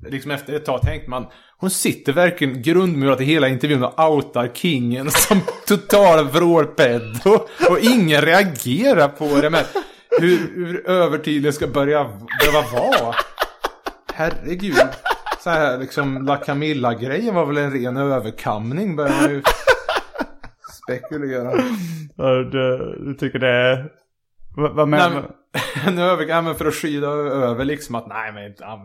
Liksom 0.08 0.30
efter 0.30 0.52
ett 0.52 0.64
tag 0.64 0.80
tänkte 0.82 1.10
man, 1.10 1.26
hon 1.56 1.70
sitter 1.70 2.12
verkligen 2.12 2.62
grundmurat 2.62 3.20
i 3.20 3.24
hela 3.24 3.48
intervjun 3.48 3.84
och 3.84 4.10
outar 4.10 4.50
kingen 4.54 5.10
som 5.10 5.40
total 5.66 6.28
vrålpedo. 6.28 7.34
Och 7.70 7.78
ingen 7.80 8.20
reagerar 8.20 9.08
på 9.08 9.40
det. 9.40 9.50
Men 9.50 9.64
hur, 10.20 10.38
hur 10.54 10.90
övertydlig 10.90 11.54
ska 11.54 11.66
börja 11.66 12.10
behöva 12.40 12.62
vara? 12.72 13.14
Herregud. 14.14 14.88
Så 15.44 15.50
här 15.50 15.78
liksom 15.78 16.26
La 16.26 16.36
Camilla-grejen 16.36 17.34
var 17.34 17.46
väl 17.46 17.56
en 17.56 17.70
ren 17.72 17.96
överkamning 17.96 18.96
börjar 18.96 19.22
man 19.22 19.30
ju 19.30 19.42
spekulera. 20.82 21.52
Ja, 22.16 22.24
Du, 22.34 22.96
du 23.06 23.14
tycker 23.14 23.38
det 23.38 23.48
är... 23.48 23.88
Vad, 24.56 24.88
menar 24.88 25.10
men, 25.10 25.24
en 25.86 25.98
överkamning 26.10 26.54
för 26.54 26.66
att 26.66 26.74
skyla 26.74 27.06
över 27.06 27.64
liksom 27.64 27.94
att 27.94 28.06
nej 28.08 28.32
men 28.32 28.54
han 28.60 28.78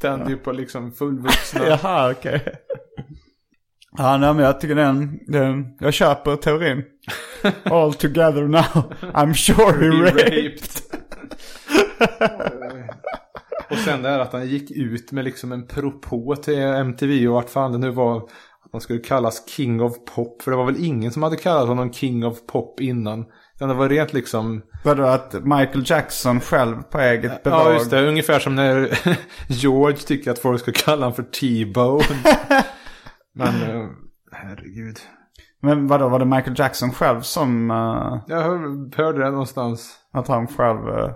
tänder 0.00 0.30
ju 0.30 0.36
på 0.36 0.52
liksom 0.52 0.92
fullvuxna. 0.92 1.66
Jaha, 1.68 2.10
okej. 2.10 2.42
Ja, 3.98 4.16
nej, 4.16 4.34
men 4.34 4.44
jag 4.44 4.60
tycker 4.60 4.74
den, 4.74 5.18
den, 5.26 5.76
jag 5.80 5.94
köper 5.94 6.36
teorin. 6.36 6.84
All 7.64 7.94
together 7.94 8.42
now, 8.42 8.92
I'm 9.00 9.34
sure 9.34 9.72
he 9.72 10.10
raped. 10.10 10.85
Sen 13.90 14.02
det 14.02 14.08
här 14.08 14.18
att 14.18 14.32
han 14.32 14.46
gick 14.46 14.70
ut 14.70 15.12
med 15.12 15.24
liksom 15.24 15.52
en 15.52 15.66
propå 15.66 16.36
till 16.36 16.58
MTV 16.58 17.28
och 17.28 17.34
vart 17.34 17.50
fan 17.50 17.72
det 17.72 17.78
nu 17.78 17.90
var. 17.90 18.16
Att 18.16 18.72
han 18.72 18.80
skulle 18.80 18.98
kallas 18.98 19.48
King 19.48 19.82
of 19.82 19.92
Pop. 20.14 20.42
För 20.42 20.50
det 20.50 20.56
var 20.56 20.64
väl 20.64 20.84
ingen 20.84 21.12
som 21.12 21.22
hade 21.22 21.36
kallat 21.36 21.68
honom 21.68 21.92
King 21.92 22.26
of 22.26 22.46
Pop 22.52 22.80
innan. 22.80 23.24
Utan 23.56 23.68
det 23.68 23.74
var 23.74 23.88
rent 23.88 24.12
liksom. 24.12 24.62
Vadå 24.84 25.02
att 25.02 25.32
Michael 25.44 25.82
Jackson 25.86 26.40
själv 26.40 26.82
på 26.82 26.98
eget 26.98 27.42
bevag? 27.42 27.60
Ja 27.66 27.72
just 27.72 27.90
det, 27.90 28.08
ungefär 28.08 28.38
som 28.38 28.54
när 28.54 28.98
George 29.48 29.96
tycker 29.98 30.30
att 30.30 30.38
folk 30.38 30.60
ska 30.60 30.72
kalla 30.72 30.96
honom 31.06 31.12
för 31.14 31.22
T-Bone. 31.22 32.04
Men 33.34 33.48
eh, 33.62 33.86
herregud. 34.32 34.96
Men 35.62 35.86
vadå, 35.86 36.08
var 36.08 36.18
det 36.18 36.24
Michael 36.24 36.58
Jackson 36.58 36.90
själv 36.92 37.20
som... 37.20 37.70
eh, 37.70 38.18
Jag 38.26 38.42
hör, 38.42 38.96
hörde 38.96 39.24
det 39.24 39.30
någonstans. 39.30 39.96
att 40.12 40.28
han 40.28 40.46
själv, 40.46 40.88
eh, 40.88 41.10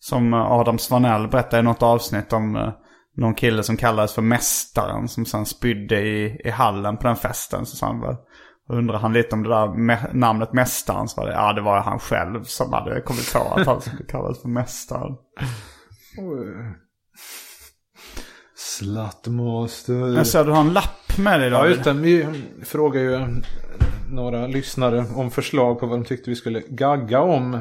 som 0.00 0.34
Adam 0.34 0.78
Svanell 0.78 1.28
berättade 1.28 1.60
i 1.60 1.62
något 1.62 1.82
avsnitt 1.82 2.32
om 2.32 2.56
eh, 2.56 2.72
någon 3.16 3.34
kille 3.34 3.62
som 3.62 3.76
kallades 3.76 4.12
för 4.12 4.22
Mästaren. 4.22 5.08
Som 5.08 5.26
sen 5.26 5.46
spydde 5.46 6.00
i, 6.00 6.40
i 6.44 6.50
hallen 6.50 6.96
på 6.96 7.06
den 7.06 7.16
festen. 7.16 7.66
Så 7.66 7.86
han 7.86 8.00
väl, 8.00 8.16
undrar 8.68 8.98
han 8.98 9.12
lite 9.12 9.34
om 9.34 9.42
det 9.42 9.48
där 9.48 9.66
mä- 9.66 10.14
namnet 10.14 10.52
Mästaren. 10.52 11.08
Så 11.08 11.20
var 11.20 11.28
det, 11.28 11.34
ja 11.34 11.52
det 11.52 11.60
var 11.60 11.80
han 11.80 11.98
själv 11.98 12.42
som 12.44 12.72
hade 12.72 13.00
kommit 13.00 13.32
på 13.32 13.38
att 13.38 13.66
han 13.66 13.80
skulle 13.80 14.04
kallas 14.04 14.42
för 14.42 14.48
Mästaren. 14.48 15.16
Slutmaster. 18.56 20.16
Jag 20.16 20.26
ser 20.26 20.44
du 20.44 20.50
har 20.50 20.60
en 20.60 20.72
lapp 20.72 21.18
med 21.18 21.40
dig 21.40 21.48
Ja 21.48 21.56
David. 21.58 21.70
just 21.72 21.84
det, 21.84 21.92
vi 21.92 22.26
frågade 22.64 23.04
ju 23.04 23.42
några 24.10 24.46
lyssnare 24.46 25.04
om 25.16 25.30
förslag 25.30 25.80
på 25.80 25.86
vad 25.86 25.98
de 25.98 26.04
tyckte 26.04 26.30
vi 26.30 26.36
skulle 26.36 26.60
gagga 26.68 27.20
om. 27.20 27.60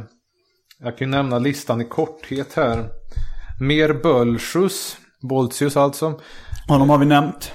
Jag 0.83 0.97
kan 0.97 1.07
ju 1.07 1.11
nämna 1.11 1.39
listan 1.39 1.81
i 1.81 1.85
korthet 1.85 2.53
här. 2.53 2.85
Mer 3.59 3.93
Bölsjus, 3.93 4.97
Boltius 5.21 5.77
alltså. 5.77 6.19
Honom 6.67 6.89
har 6.89 6.97
vi 6.97 7.05
nämnt. 7.05 7.51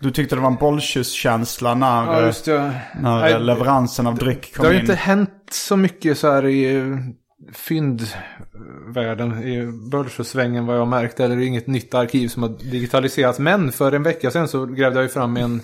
Du 0.00 0.10
tyckte 0.10 0.34
det 0.34 0.40
var 0.40 0.48
en 0.50 0.56
bolltjuskänsla 0.56 1.74
när, 1.74 2.04
Ja 2.06 2.26
just 2.26 2.44
det. 2.44 2.80
när 3.00 3.20
Nej, 3.20 3.40
leveransen 3.40 4.06
av 4.06 4.14
dryck 4.14 4.50
Det 4.52 4.56
kom 4.56 4.64
har 4.66 4.72
ju 4.72 4.78
in. 4.78 4.84
inte 4.84 4.94
hänt 4.94 5.30
så 5.50 5.76
mycket 5.76 6.18
så 6.18 6.30
här 6.30 6.46
i 6.46 6.76
eh, 6.76 6.96
fyndvärlden 7.54 9.42
i 9.48 9.66
Bölsjösvängen 9.90 10.66
vad 10.66 10.76
jag 10.76 10.80
har 10.80 10.86
märkt. 10.86 11.20
Eller 11.20 11.36
det 11.36 11.44
inget 11.44 11.66
nytt 11.66 11.94
arkiv 11.94 12.28
som 12.28 12.42
har 12.42 12.50
digitaliserats. 12.70 13.38
Men 13.38 13.72
för 13.72 13.92
en 13.92 14.02
vecka 14.02 14.30
sedan 14.30 14.48
så 14.48 14.66
grävde 14.66 14.98
jag 14.98 15.02
ju 15.02 15.08
fram 15.08 15.36
en 15.36 15.60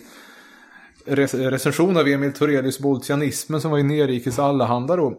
rec- 1.06 1.50
recension 1.50 1.96
av 1.96 2.08
Emil 2.08 2.32
Torelius 2.32 2.78
Boltianismen 2.78 3.60
som 3.60 3.70
var 3.70 3.78
i 3.78 3.82
Nerikes 3.82 4.38
Allehanda 4.38 4.96
då. 4.96 5.14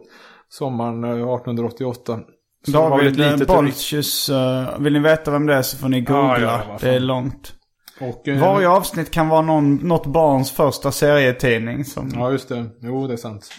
Sommaren 0.52 1.04
eh, 1.04 1.10
1888. 1.10 2.20
Så 2.66 2.70
det 2.70 2.78
var 2.78 2.98
väl 2.98 3.06
ett 3.06 3.18
David 3.18 3.40
eh, 3.40 3.56
Boltjus, 3.56 4.28
eh, 4.28 4.78
vill 4.78 4.92
ni 4.92 4.98
veta 4.98 5.30
vem 5.30 5.46
det 5.46 5.54
är 5.54 5.62
så 5.62 5.76
får 5.76 5.88
ni 5.88 6.00
googla. 6.00 6.40
ja, 6.40 6.56
vad 6.56 6.66
fan. 6.66 6.78
det 6.80 6.90
är 6.96 7.00
långt. 7.00 7.54
Och, 8.08 8.28
eh, 8.28 8.40
Varje 8.40 8.68
avsnitt 8.68 9.10
kan 9.10 9.28
vara 9.28 9.42
någon, 9.42 9.74
något 9.74 10.06
barns 10.06 10.50
första 10.50 10.92
serietidning. 10.92 11.84
Som 11.84 12.10
Ja 12.14 12.30
just 12.32 12.48
det, 12.48 12.66
jo 12.80 13.06
det 13.06 13.12
är 13.12 13.16
sant. 13.16 13.50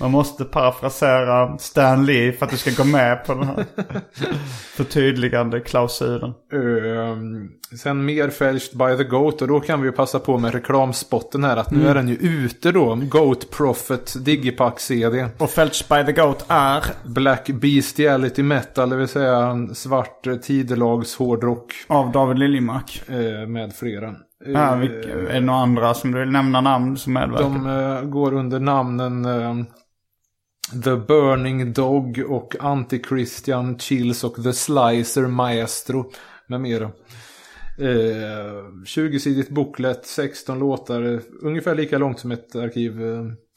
Man 0.00 0.10
måste 0.10 0.44
parafrasera 0.44 1.58
Stan 1.58 2.06
Lee 2.06 2.32
för 2.32 2.46
att 2.46 2.50
du 2.52 2.56
ska 2.56 2.70
gå 2.82 2.84
med 2.84 3.24
på 3.26 3.34
den 3.34 3.42
här 3.44 3.64
förtydligande 4.76 5.60
klausulen. 5.60 6.32
Ehm, 6.52 7.48
sen 7.82 8.04
mer 8.04 8.30
Fälscht 8.30 8.72
by 8.72 8.96
the 8.96 9.04
Goat 9.04 9.42
och 9.42 9.48
då 9.48 9.60
kan 9.60 9.80
vi 9.80 9.86
ju 9.88 9.92
passa 9.92 10.18
på 10.18 10.38
med 10.38 10.54
reklamspotten 10.54 11.44
här 11.44 11.56
att 11.56 11.70
nu 11.70 11.88
är 11.88 11.94
den 11.94 12.08
ju 12.08 12.14
ute 12.14 12.72
då. 12.72 12.94
Goat 13.02 13.50
Prophet 13.50 14.14
Digipack 14.24 14.80
CD. 14.80 15.26
Och 15.38 15.50
Felch 15.50 15.88
by 15.88 16.04
the 16.04 16.20
Goat 16.20 16.44
är... 16.48 16.84
Black 17.04 17.46
Bestiality 17.46 18.42
Metal, 18.42 18.90
det 18.90 18.96
vill 18.96 19.08
säga 19.08 19.36
en 19.36 19.74
svart 19.74 20.26
eh, 20.26 20.34
tidelags 20.36 21.16
hårdrock 21.16 21.72
Av 21.86 22.12
David 22.12 22.38
Liljemark. 22.38 23.02
eh, 23.08 23.48
med 23.48 23.72
flera. 23.82 24.14
Ja, 24.44 24.74
vilka, 24.76 25.08
är 25.12 25.32
det 25.32 25.40
några 25.40 25.60
andra 25.60 25.94
som 25.94 26.12
du 26.12 26.18
vill 26.18 26.30
nämna 26.30 26.60
namn 26.60 26.96
som 26.96 27.12
medverkar? 27.12 27.42
De 27.42 27.66
eh, 27.66 28.02
går 28.10 28.32
under 28.34 28.60
namnen 28.60 29.24
eh, 29.24 29.54
The 30.84 30.96
Burning 30.96 31.72
Dog 31.72 32.24
och 32.28 32.54
Anti-Christian 32.60 33.78
Chills 33.78 34.24
och 34.24 34.42
The 34.42 34.52
Slicer 34.52 35.26
Maestro 35.26 36.10
med 36.46 36.60
mera. 36.60 36.84
Eh, 37.78 38.64
20-sidigt 38.86 39.50
booklet, 39.50 40.06
16 40.06 40.58
låtar, 40.58 41.20
ungefär 41.42 41.74
lika 41.74 41.98
långt 41.98 42.18
som 42.18 42.30
ett 42.32 42.56
arkiv 42.56 43.00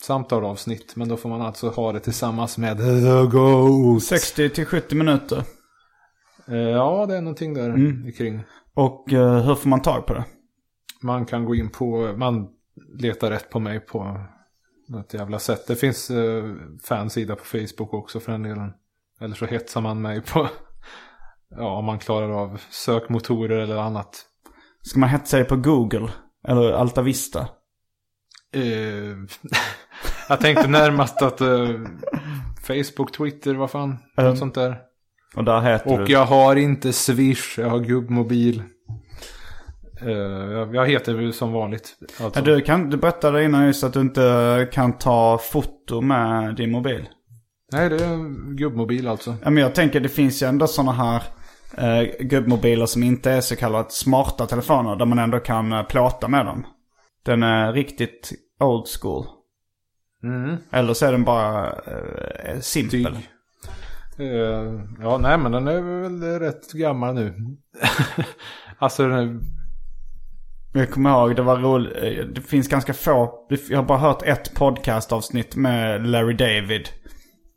samtalavsnitt. 0.01 0.95
Men 0.95 1.09
då 1.09 1.17
får 1.17 1.29
man 1.29 1.41
alltså 1.41 1.69
ha 1.69 1.91
det 1.91 1.99
tillsammans 1.99 2.57
med 2.57 2.77
The 2.77 3.37
Ghost. 3.37 4.07
60 4.07 4.49
till 4.49 4.65
70 4.65 4.95
minuter. 4.95 5.43
Ja, 6.47 7.05
det 7.05 7.15
är 7.17 7.21
någonting 7.21 7.53
där 7.53 7.69
Mm. 7.69 8.11
kring. 8.11 8.43
Och 8.75 9.13
eh, 9.13 9.43
hur 9.43 9.55
får 9.55 9.69
man 9.69 9.81
tag 9.81 10.05
på 10.05 10.13
det? 10.13 10.25
Man 11.01 11.25
kan 11.25 11.45
gå 11.45 11.55
in 11.55 11.69
på, 11.69 12.13
man 12.17 12.47
letar 12.99 13.29
rätt 13.29 13.49
på 13.49 13.59
mig 13.59 13.79
på 13.79 14.25
något 14.87 15.13
jävla 15.13 15.39
sätt. 15.39 15.67
Det 15.67 15.75
finns 15.75 16.09
eh, 16.11 16.43
fansida 16.83 17.35
på 17.35 17.43
Facebook 17.45 17.93
också 17.93 18.19
för 18.19 18.31
den 18.31 18.43
delen. 18.43 18.73
Eller 19.21 19.35
så 19.35 19.45
hetsar 19.45 19.81
man 19.81 20.01
mig 20.01 20.21
på, 20.21 20.47
ja 21.49 21.77
om 21.77 21.85
man 21.85 21.99
klarar 21.99 22.29
av 22.31 22.61
sökmotorer 22.69 23.59
eller 23.59 23.77
annat. 23.77 24.25
Ska 24.81 24.99
man 24.99 25.09
hetsa 25.09 25.37
dig 25.37 25.45
på 25.45 25.55
Google? 25.55 26.09
Eller 26.47 26.71
Alta 26.71 27.01
Vista? 27.01 27.39
Eh, 28.53 28.61
jag 30.29 30.41
tänkte 30.41 30.67
närmast 30.67 31.21
att 31.21 31.41
eh, 31.41 31.69
Facebook, 32.61 33.11
Twitter, 33.17 33.53
vad 33.55 33.71
fan, 33.71 33.97
Mm. 34.17 34.29
något 34.29 34.39
sånt 34.39 34.55
där. 34.55 34.77
Och 35.35 35.43
där 35.43 35.61
heter 35.61 35.93
Och 35.93 36.05
du... 36.05 36.13
jag 36.13 36.25
har 36.25 36.55
inte 36.55 36.93
Swish, 36.93 37.59
jag 37.59 37.69
har 37.69 37.79
gubbmobil. 37.79 38.63
Eh, 40.01 40.09
jag, 40.73 40.89
heter 40.89 41.31
som 41.31 41.51
vanligt. 41.51 41.95
Alltså. 42.21 42.39
Ja, 42.39 42.45
du, 42.45 42.61
kan, 42.61 42.89
du 42.89 42.97
berättade 42.97 43.43
innan 43.43 43.65
just 43.65 43.83
att 43.83 43.93
du 43.93 44.01
inte 44.01 44.69
kan 44.71 44.97
ta 44.97 45.37
foto 45.37 46.01
med 46.01 46.55
din 46.55 46.71
mobil. 46.71 47.09
Nej, 47.71 47.89
det 47.89 47.95
är 47.95 48.17
gubbmobil 48.55 49.07
alltså. 49.07 49.35
Ja, 49.43 49.49
men 49.49 49.63
jag 49.63 49.75
tänker 49.75 49.99
det 49.99 50.09
finns 50.09 50.43
ju 50.43 50.47
ändå 50.47 50.67
sådana 50.67 50.91
här 50.91 51.23
eh, 51.77 52.09
gubbmobiler 52.19 52.85
som 52.85 53.03
inte 53.03 53.31
är 53.31 53.41
så 53.41 53.55
kallat 53.55 53.91
smarta 53.91 54.45
telefoner. 54.45 54.95
Där 54.95 55.05
man 55.05 55.19
ändå 55.19 55.39
kan 55.39 55.73
eh, 55.73 55.83
plåta 55.83 56.27
med 56.27 56.45
dem. 56.45 56.65
Den 57.23 57.43
är 57.43 57.73
riktigt 57.73 58.31
old 58.59 58.87
school. 59.01 59.25
Mm. 60.23 60.57
Eller 60.71 60.93
så 60.93 61.05
är 61.05 61.11
den 61.11 61.23
bara 61.23 61.67
eh, 61.67 62.59
simpel. 62.59 63.05
Tyg. 63.05 63.29
Eh, 64.17 64.81
ja, 64.99 65.17
nej 65.17 65.37
men 65.37 65.51
den 65.51 65.67
är 65.67 65.81
väl 65.81 66.39
rätt 66.39 66.71
gammal 66.71 67.15
nu. 67.15 67.33
alltså 68.77 69.07
den 69.07 69.19
är, 69.19 69.39
Jag 70.73 70.91
kommer 70.91 71.09
ihåg, 71.09 71.35
det 71.35 71.41
var 71.41 71.57
roligt. 71.57 72.35
Det 72.35 72.41
finns 72.41 72.67
ganska 72.67 72.93
få. 72.93 73.47
Jag 73.69 73.77
har 73.77 73.85
bara 73.85 73.97
hört 73.97 74.23
ett 74.23 74.55
podcastavsnitt 74.55 75.55
med 75.55 76.07
Larry 76.07 76.33
David. 76.33 76.89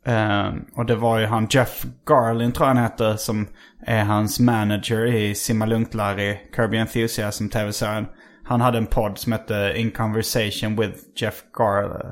Eh, 0.05 0.53
och 0.75 0.85
det 0.85 0.95
var 0.95 1.19
ju 1.19 1.25
han 1.25 1.47
Jeff 1.49 1.85
Garlin 2.05 2.51
tror 2.51 2.67
jag 2.67 2.75
han 2.75 2.83
heter. 2.83 3.15
Som 3.15 3.47
är 3.85 4.03
hans 4.03 4.39
manager 4.39 5.05
i 5.05 5.35
Simma 5.35 5.65
Lugnt 5.65 5.93
Larry, 5.93 6.37
Kirby 6.55 6.77
Enthusiasm 6.77 7.47
tv-serien. 7.47 8.07
Han 8.43 8.61
hade 8.61 8.77
en 8.77 8.87
podd 8.87 9.17
som 9.17 9.31
hette 9.31 9.73
In 9.75 9.91
Conversation 9.91 10.75
with 10.75 10.97
Jeff 11.15 11.43
Garlin. 11.57 12.11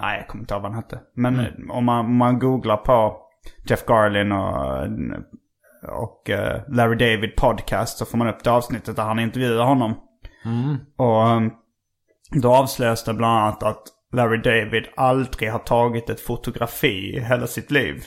Nej, 0.00 0.18
jag 0.18 0.28
kommer 0.28 0.42
inte 0.42 0.54
ihåg 0.54 0.62
vad 0.62 0.72
han 0.72 0.82
hette. 0.82 1.00
Men 1.14 1.40
eh, 1.40 1.46
om, 1.68 1.84
man, 1.84 2.06
om 2.06 2.16
man 2.16 2.38
googlar 2.38 2.76
på 2.76 3.27
Jeff 3.64 3.86
Garlin 3.86 4.32
och, 4.32 4.86
och 6.02 6.30
eh, 6.30 6.60
Larry 6.68 6.96
David 6.96 7.36
podcast 7.36 7.98
så 7.98 8.06
får 8.06 8.18
man 8.18 8.28
upp 8.28 8.44
det 8.44 8.50
avsnittet 8.50 8.96
där 8.96 9.02
han 9.02 9.18
intervjuar 9.18 9.64
honom. 9.64 9.94
Och 10.96 11.26
um, 11.26 11.52
då 12.30 12.54
avslöjas 12.54 13.04
det 13.04 13.14
bland 13.14 13.38
annat 13.38 13.62
att 13.62 13.82
Larry 14.12 14.36
David 14.36 14.84
aldrig 14.96 15.52
har 15.52 15.58
tagit 15.58 16.10
ett 16.10 16.20
fotografi 16.20 17.16
i 17.16 17.20
hela 17.20 17.46
sitt 17.46 17.70
liv. 17.70 18.04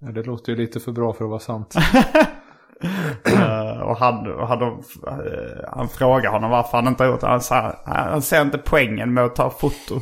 ja, 0.00 0.12
det 0.12 0.22
låter 0.22 0.52
ju 0.52 0.58
lite 0.58 0.80
för 0.80 0.92
bra 0.92 1.12
för 1.12 1.24
att 1.24 1.30
vara 1.30 1.40
sant. 1.40 1.74
Eh, 3.24 3.80
och 3.80 3.96
han, 3.96 4.32
och 4.32 4.48
han, 4.48 4.62
eh, 4.62 5.70
han 5.72 5.88
frågar 5.88 6.30
honom 6.30 6.50
varför 6.50 6.78
han 6.78 6.86
inte 6.86 7.04
har 7.04 7.10
gjort 7.10 7.20
det. 7.20 7.26
Han, 7.26 7.40
sa, 7.40 7.82
han 7.86 8.22
ser 8.22 8.42
inte 8.42 8.58
poängen 8.58 9.14
med 9.14 9.24
att 9.24 9.36
ta 9.36 9.50
foto. 9.50 10.00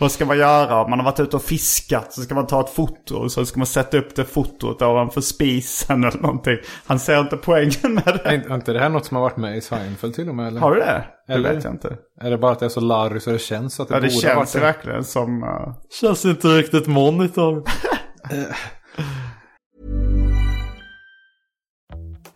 Vad 0.00 0.12
ska 0.12 0.26
man 0.26 0.38
göra? 0.38 0.82
Om 0.82 0.90
man 0.90 0.98
har 0.98 1.04
varit 1.04 1.20
ute 1.20 1.36
och 1.36 1.42
fiskat 1.42 2.12
så 2.12 2.22
ska 2.22 2.34
man 2.34 2.46
ta 2.46 2.60
ett 2.60 2.70
foto. 2.70 3.16
Och 3.16 3.32
så 3.32 3.46
ska 3.46 3.58
man 3.58 3.66
sätta 3.66 3.98
upp 3.98 4.14
det 4.16 4.24
fotot 4.24 4.82
ovanför 4.82 5.20
spisen 5.20 6.04
eller 6.04 6.18
någonting. 6.20 6.56
Han 6.86 6.98
ser 6.98 7.20
inte 7.20 7.36
poängen 7.36 7.94
med 7.94 8.04
det. 8.24 8.28
är 8.30 8.54
inte 8.54 8.72
det 8.72 8.78
här 8.80 8.88
något 8.88 9.04
som 9.06 9.14
har 9.16 9.22
varit 9.22 9.36
med 9.36 9.56
i 9.56 9.60
Seinfeld 9.60 10.14
till 10.14 10.28
och 10.28 10.34
med? 10.34 10.46
Eller? 10.46 10.60
Har 10.60 10.74
du 10.74 10.80
det? 10.80 11.04
Det 11.26 11.32
Eller? 11.32 11.54
vet 11.54 11.64
jag 11.64 11.72
inte. 11.74 11.96
Är 12.20 12.30
det 12.30 12.38
bara 12.38 12.52
att 12.52 12.58
det 12.60 12.64
är 12.66 12.70
så 12.70 12.80
Larry 12.80 13.20
så 13.20 13.30
det 13.30 13.38
känns 13.38 13.80
att 13.80 13.88
det 13.88 13.94
Ja, 13.94 14.00
det 14.00 14.14
borde 14.14 14.28
ha 14.28 14.34
varit 14.34 14.38
känns 14.48 14.52
det? 14.52 14.60
verkligen 14.60 15.04
som... 15.04 15.42
eh, 15.42 15.74
Känns 16.00 16.24
inte 16.24 16.48
riktigt 16.48 16.86
monitor. 16.86 17.62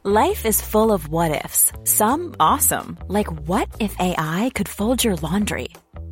Life 0.05 0.49
is 0.49 0.63
full 0.63 0.91
of 0.91 1.09
what 1.09 1.45
ifs. 1.45 1.73
Some 1.85 2.35
awesome, 2.39 2.97
like 3.09 3.29
what 3.49 3.69
if 3.81 3.95
AI 4.01 4.51
could 4.55 4.69
fold 4.69 5.05
your 5.05 5.17
laundry? 5.23 5.69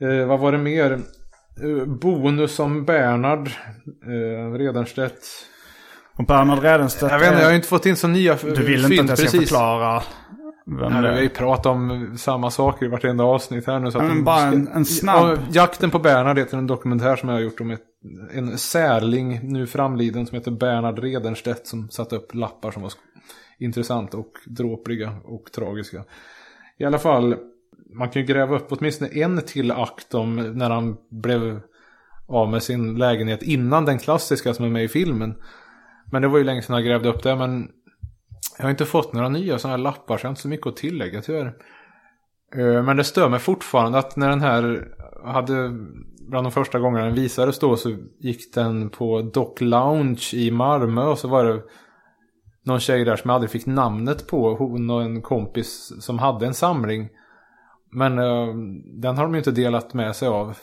Eh, 0.00 0.26
vad 0.26 0.40
var 0.40 0.52
det 0.52 0.58
mer? 0.58 0.92
Eh, 1.62 1.84
bonus 1.86 2.58
om 2.58 2.84
Bernhard 2.84 3.48
eh, 4.06 4.52
Redenstedt. 4.52 5.24
Och 6.18 6.24
Bernhard 6.26 6.62
Redenstedt... 6.62 7.12
Jag 7.12 7.18
vet 7.18 7.28
inte, 7.28 7.38
jag 7.40 7.46
har 7.46 7.50
ju 7.50 7.56
inte 7.56 7.68
fått 7.68 7.86
in 7.86 7.96
så 7.96 8.08
nya 8.08 8.34
Du 8.42 8.62
vill 8.64 8.74
inte 8.84 8.88
fynd 8.88 9.00
att 9.00 9.08
jag 9.08 9.18
ska 9.18 9.24
precis. 9.38 9.40
förklara 9.40 10.02
vem 10.66 10.92
Nej, 10.92 11.02
det 11.02 11.08
vi 11.08 11.14
har 11.14 11.20
ju 11.20 11.24
är? 11.24 11.28
pratat 11.28 11.66
om 11.66 12.14
samma 12.18 12.50
saker 12.50 12.86
i 12.86 12.88
vartenda 12.88 13.24
avsnitt 13.24 13.66
här 13.66 13.78
nu. 13.78 13.90
Så 13.90 13.98
men 14.02 14.24
bara 14.24 14.40
en- 14.40 14.68
en 14.68 14.84
snabb- 14.84 15.38
Ja, 15.38 15.46
Jakten 15.52 15.90
på 15.90 15.98
Bernhard 15.98 16.38
heter 16.38 16.58
en 16.58 16.66
dokumentär 16.66 17.16
som 17.16 17.28
jag 17.28 17.36
har 17.36 17.40
gjort 17.42 17.60
om 17.60 17.70
ett, 17.70 17.82
en 18.34 18.58
särling 18.58 19.40
nu 19.52 19.66
framliden 19.66 20.26
som 20.26 20.38
heter 20.38 20.50
Bernhard 20.50 20.98
Redenstedt 20.98 21.66
som 21.66 21.88
satte 21.90 22.16
upp 22.16 22.34
lappar 22.34 22.70
som 22.70 22.82
var 22.82 22.92
intressanta 23.58 24.16
och 24.16 24.32
dråpliga 24.46 25.12
och 25.24 25.52
tragiska. 25.54 26.04
I 26.78 26.84
alla 26.84 26.98
fall, 26.98 27.36
man 27.98 28.08
kan 28.08 28.22
ju 28.22 28.28
gräva 28.28 28.56
upp 28.56 28.66
åtminstone 28.68 29.10
en 29.10 29.42
till 29.42 29.70
akt 29.70 30.14
om 30.14 30.36
när 30.36 30.70
han 30.70 30.96
blev 31.10 31.60
av 32.28 32.50
med 32.50 32.62
sin 32.62 32.94
lägenhet 32.94 33.42
innan 33.42 33.84
den 33.84 33.98
klassiska 33.98 34.54
som 34.54 34.64
är 34.64 34.68
med 34.68 34.84
i 34.84 34.88
filmen. 34.88 35.34
Men 36.12 36.22
det 36.22 36.28
var 36.28 36.38
ju 36.38 36.44
länge 36.44 36.62
sedan 36.62 36.76
jag 36.76 36.84
grävde 36.84 37.08
upp 37.08 37.22
det. 37.22 37.36
Men 37.36 37.68
jag 38.58 38.64
har 38.64 38.70
inte 38.70 38.84
fått 38.84 39.12
några 39.12 39.28
nya 39.28 39.58
sådana 39.58 39.76
här 39.76 39.84
lappar 39.84 40.16
så 40.16 40.24
jag 40.24 40.28
har 40.28 40.32
inte 40.32 40.42
så 40.42 40.48
mycket 40.48 40.66
att 40.66 40.76
tillägga 40.76 41.22
tyvärr. 41.22 41.54
Eh, 42.54 42.82
men 42.82 42.96
det 42.96 43.04
stör 43.04 43.28
mig 43.28 43.40
fortfarande 43.40 43.98
att 43.98 44.16
när 44.16 44.28
den 44.28 44.40
här 44.40 44.88
hade, 45.24 45.70
bland 46.28 46.46
de 46.46 46.52
första 46.52 46.78
gångerna 46.78 47.04
den 47.04 47.14
visades 47.14 47.58
då 47.58 47.76
så 47.76 47.96
gick 48.20 48.54
den 48.54 48.90
på 48.90 49.22
Dock 49.22 49.60
Lounge 49.60 50.30
i 50.34 50.50
Malmö 50.50 51.02
och 51.02 51.18
så 51.18 51.28
var 51.28 51.44
det 51.44 51.62
någon 52.64 52.80
tjej 52.80 53.04
där 53.04 53.16
som 53.16 53.28
jag 53.28 53.34
aldrig 53.34 53.50
fick 53.50 53.66
namnet 53.66 54.26
på. 54.26 54.54
Hon 54.54 54.90
och 54.90 55.02
en 55.02 55.22
kompis 55.22 55.92
som 56.00 56.18
hade 56.18 56.46
en 56.46 56.54
samling. 56.54 57.08
Men 57.96 58.18
eh, 58.18 58.46
den 58.84 59.16
har 59.16 59.24
de 59.24 59.32
ju 59.34 59.38
inte 59.38 59.50
delat 59.50 59.94
med 59.94 60.16
sig 60.16 60.28
av. 60.28 60.56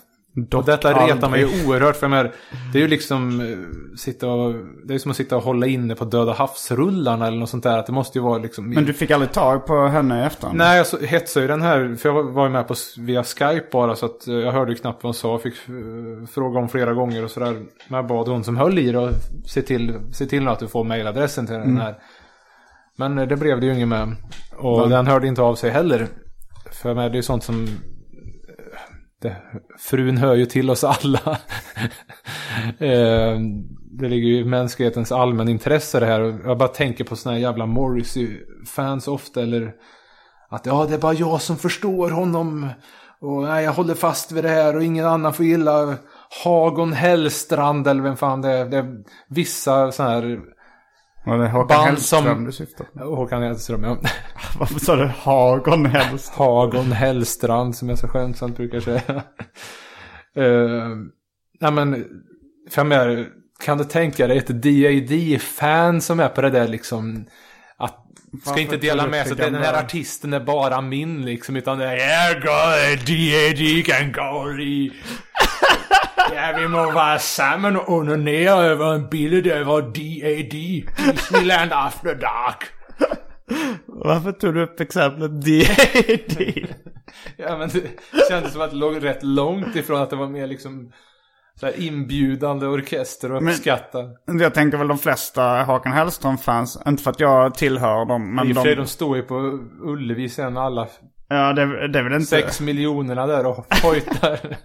och 0.55 0.65
detta 0.65 1.07
retar 1.07 1.29
mig 1.29 1.39
ju 1.39 1.67
oerhört 1.67 1.95
för 1.95 2.07
menar, 2.07 2.31
det 2.73 2.77
är 2.77 2.81
ju 2.81 2.87
liksom 2.87 3.41
eh, 3.41 3.97
sitta 3.97 4.27
och, 4.27 4.53
det 4.85 4.93
är 4.93 4.97
som 4.97 5.11
att 5.11 5.17
sitta 5.17 5.37
och 5.37 5.43
hålla 5.43 5.67
inne 5.67 5.95
på 5.95 6.05
Döda 6.05 6.33
havsrullarna 6.33 7.27
eller 7.27 7.37
något 7.37 7.49
sånt 7.49 7.63
där. 7.63 7.77
Att 7.77 7.85
det 7.85 7.91
måste 7.91 8.17
ju 8.17 8.23
vara 8.23 8.37
liksom... 8.37 8.69
Men 8.69 8.85
du 8.85 8.93
fick 8.93 9.11
aldrig 9.11 9.31
tag 9.31 9.65
på 9.65 9.87
henne 9.87 10.23
i 10.23 10.25
efterhand? 10.25 10.57
Nej, 10.57 10.77
jag 10.77 10.87
så- 10.87 10.97
hetsade 10.99 11.43
ju 11.43 11.47
den 11.47 11.61
här, 11.61 11.95
för 11.95 12.09
jag 12.09 12.23
var 12.23 12.45
ju 12.45 12.51
med 12.51 12.67
på, 12.67 12.75
via 12.97 13.23
Skype 13.23 13.65
bara 13.71 13.95
så 13.95 14.05
att 14.05 14.27
eh, 14.27 14.33
jag 14.35 14.51
hörde 14.51 14.71
ju 14.71 14.77
knappt 14.77 15.03
vad 15.03 15.07
hon 15.07 15.13
sa. 15.13 15.37
Fick 15.39 15.53
eh, 15.53 16.27
fråga 16.33 16.59
om 16.59 16.69
flera 16.69 16.93
gånger 16.93 17.23
och 17.23 17.31
sådär. 17.31 17.51
Men 17.87 17.97
jag 17.97 18.07
bad 18.07 18.27
hon 18.27 18.43
som 18.43 18.57
höll 18.57 18.79
i 18.79 18.91
det 18.91 18.99
och 18.99 19.11
se 19.45 19.61
till, 19.61 19.99
se 20.11 20.25
till 20.25 20.47
att 20.47 20.59
du 20.59 20.67
får 20.67 20.83
mailadressen 20.83 21.45
till 21.47 21.55
den 21.55 21.77
här. 21.77 21.95
Men 22.95 23.15
det 23.15 23.35
blev 23.37 23.59
det 23.59 23.65
ju 23.65 23.73
inget 23.73 23.87
med. 23.87 24.15
Och 24.57 24.89
den 24.89 25.07
hörde 25.07 25.27
inte 25.27 25.41
av 25.41 25.55
sig 25.55 25.69
heller. 25.69 26.07
För 26.73 26.93
mig, 26.93 27.09
det 27.09 27.13
är 27.13 27.17
ju 27.17 27.23
sånt 27.23 27.43
som... 27.43 27.67
Det, 29.21 29.35
frun 29.79 30.17
hör 30.17 30.35
ju 30.35 30.45
till 30.45 30.69
oss 30.69 30.83
alla. 30.83 31.19
Ehm, 32.79 33.63
det 33.99 34.09
ligger 34.09 34.27
ju 34.27 34.37
i 34.39 34.45
mänsklighetens 34.45 35.11
allmän 35.11 35.49
intresse 35.49 35.99
det 35.99 36.05
här. 36.05 36.39
Jag 36.45 36.57
bara 36.57 36.69
tänker 36.69 37.03
på 37.03 37.15
såna 37.15 37.35
här 37.35 37.41
jävla 37.41 37.65
Morrissey-fans 37.65 39.07
ofta. 39.07 39.41
Eller 39.41 39.71
att 40.49 40.65
ja, 40.65 40.85
det 40.89 40.93
är 40.93 40.99
bara 40.99 41.13
jag 41.13 41.41
som 41.41 41.57
förstår 41.57 42.09
honom. 42.09 42.69
Och 43.21 43.43
nej, 43.43 43.63
jag 43.63 43.71
håller 43.71 43.95
fast 43.95 44.31
vid 44.31 44.43
det 44.43 44.49
här 44.49 44.75
och 44.75 44.83
ingen 44.83 45.05
annan 45.05 45.33
får 45.33 45.45
gilla 45.45 45.95
Hagon 46.43 46.93
Hellstrand 46.93 47.87
eller 47.87 48.01
vem 48.01 48.17
fan 48.17 48.41
det 48.41 48.49
är. 48.49 48.65
Det 48.65 48.77
är 48.77 49.03
vissa 49.29 49.91
sådana 49.91 50.13
här 50.13 50.39
var 51.25 51.37
det 51.37 51.49
Håkan 51.49 51.67
Band 51.67 51.87
Hellström 51.87 52.23
som- 52.23 52.45
du 52.45 52.51
syftade 52.51 52.89
på? 52.89 53.15
Håkan 53.15 53.43
Hellström, 53.43 53.83
ja. 53.83 53.97
Varför 54.59 54.79
sa 54.79 54.95
du 54.95 55.05
Hagon 55.05 55.85
Hellström? 55.85 56.37
Hagon 56.37 56.91
Hellstrand 56.91 57.75
som 57.75 57.89
jag 57.89 57.99
så 57.99 58.07
skämtsamt 58.07 58.57
brukar 58.57 58.79
säga. 58.79 59.01
uh, 60.37 60.95
nej 61.59 61.71
men, 61.71 62.05
för 62.71 62.79
jag 62.81 62.87
menar, 62.87 63.27
kan 63.65 63.77
du 63.77 63.83
tänka 63.83 64.27
dig 64.27 64.37
ett 64.37 64.47
DAD-fan 64.47 66.01
som 66.01 66.19
är 66.19 66.29
på 66.29 66.41
det 66.41 66.49
där 66.49 66.67
liksom 66.67 67.25
att 67.77 67.99
ska 68.41 68.49
Varför 68.49 68.61
inte 68.61 68.77
dela 68.77 69.07
med 69.07 69.27
sig 69.27 69.35
den 69.37 69.55
här 69.55 69.79
artisten 69.83 70.33
är 70.33 70.39
bara 70.39 70.81
min 70.81 71.25
liksom 71.25 71.55
utan 71.55 71.77
det 71.77 71.85
är 71.85 71.97
yeah, 71.97 72.33
God, 72.33 72.99
DAD 72.99 73.85
kan 73.85 74.11
gå 74.11 74.61
i 74.61 74.91
Ja, 76.35 76.53
vi 76.57 76.67
må 76.67 76.91
vara 76.91 77.19
samman 77.19 77.75
och 77.75 77.89
onanera 77.89 78.51
över 78.55 78.93
en 78.93 79.09
bild 79.09 79.47
över 79.47 79.81
DAD. 79.81 80.53
Disneyland 81.13 81.71
After 81.73 82.15
Dark. 82.15 82.63
Varför 83.85 84.31
tog 84.31 84.53
du 84.53 84.63
upp 84.63 84.79
exemplet 84.79 85.41
D.A.D.? 85.45 86.65
Ja 87.37 87.57
men 87.57 87.69
det 87.69 87.81
kändes 88.29 88.53
som 88.53 88.61
att 88.61 88.69
det 88.71 88.75
låg 88.77 89.03
rätt 89.03 89.23
långt 89.23 89.75
ifrån 89.75 90.01
att 90.01 90.09
det 90.09 90.15
var 90.15 90.27
mer 90.27 90.47
liksom 90.47 90.91
så 91.59 91.65
här 91.65 91.79
inbjudande 91.81 92.65
orkester 92.65 93.31
och 93.31 93.43
Men- 93.43 93.53
uppskatta. 93.53 93.97
Jag 94.39 94.53
tänker 94.53 94.77
väl 94.77 94.87
de 94.87 94.97
flesta 94.97 95.63
Håkan 95.63 95.93
Hellström-fans, 95.93 96.79
inte 96.87 97.03
för 97.03 97.11
att 97.11 97.19
jag 97.19 97.55
tillhör 97.55 98.05
dem, 98.05 98.23
I 98.23 98.25
men 98.35 98.49
och 98.49 98.55
för 98.55 98.61
sig, 98.63 98.75
de... 98.75 98.81
de 98.81 98.87
står 98.87 99.17
ju 99.17 99.23
på 99.23 99.59
Ullevi 99.83 100.29
sen 100.29 100.57
alla 100.57 100.87
Ja, 101.27 101.53
det, 101.53 101.87
det 101.87 101.99
är 101.99 102.03
väl 102.03 102.13
inte... 102.13 102.25
sex 102.25 102.61
miljonerna 102.61 103.27
där 103.27 103.45
och 103.45 103.65
hojtar. 103.83 104.39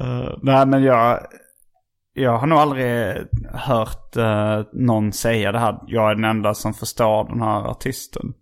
Uh, 0.00 0.38
nej, 0.42 0.66
men 0.66 0.82
jag... 0.82 1.26
Jag 2.16 2.38
har 2.38 2.46
nog 2.46 2.58
aldrig 2.58 3.16
hört 3.52 4.16
uh, 4.16 4.62
någon 4.72 5.12
säga 5.12 5.52
det 5.52 5.58
här. 5.58 5.78
Jag 5.86 6.10
är 6.10 6.14
den 6.14 6.24
enda 6.24 6.54
som 6.54 6.74
förstår 6.74 7.28
den 7.28 7.40
här 7.40 7.70
artisten. 7.70 8.34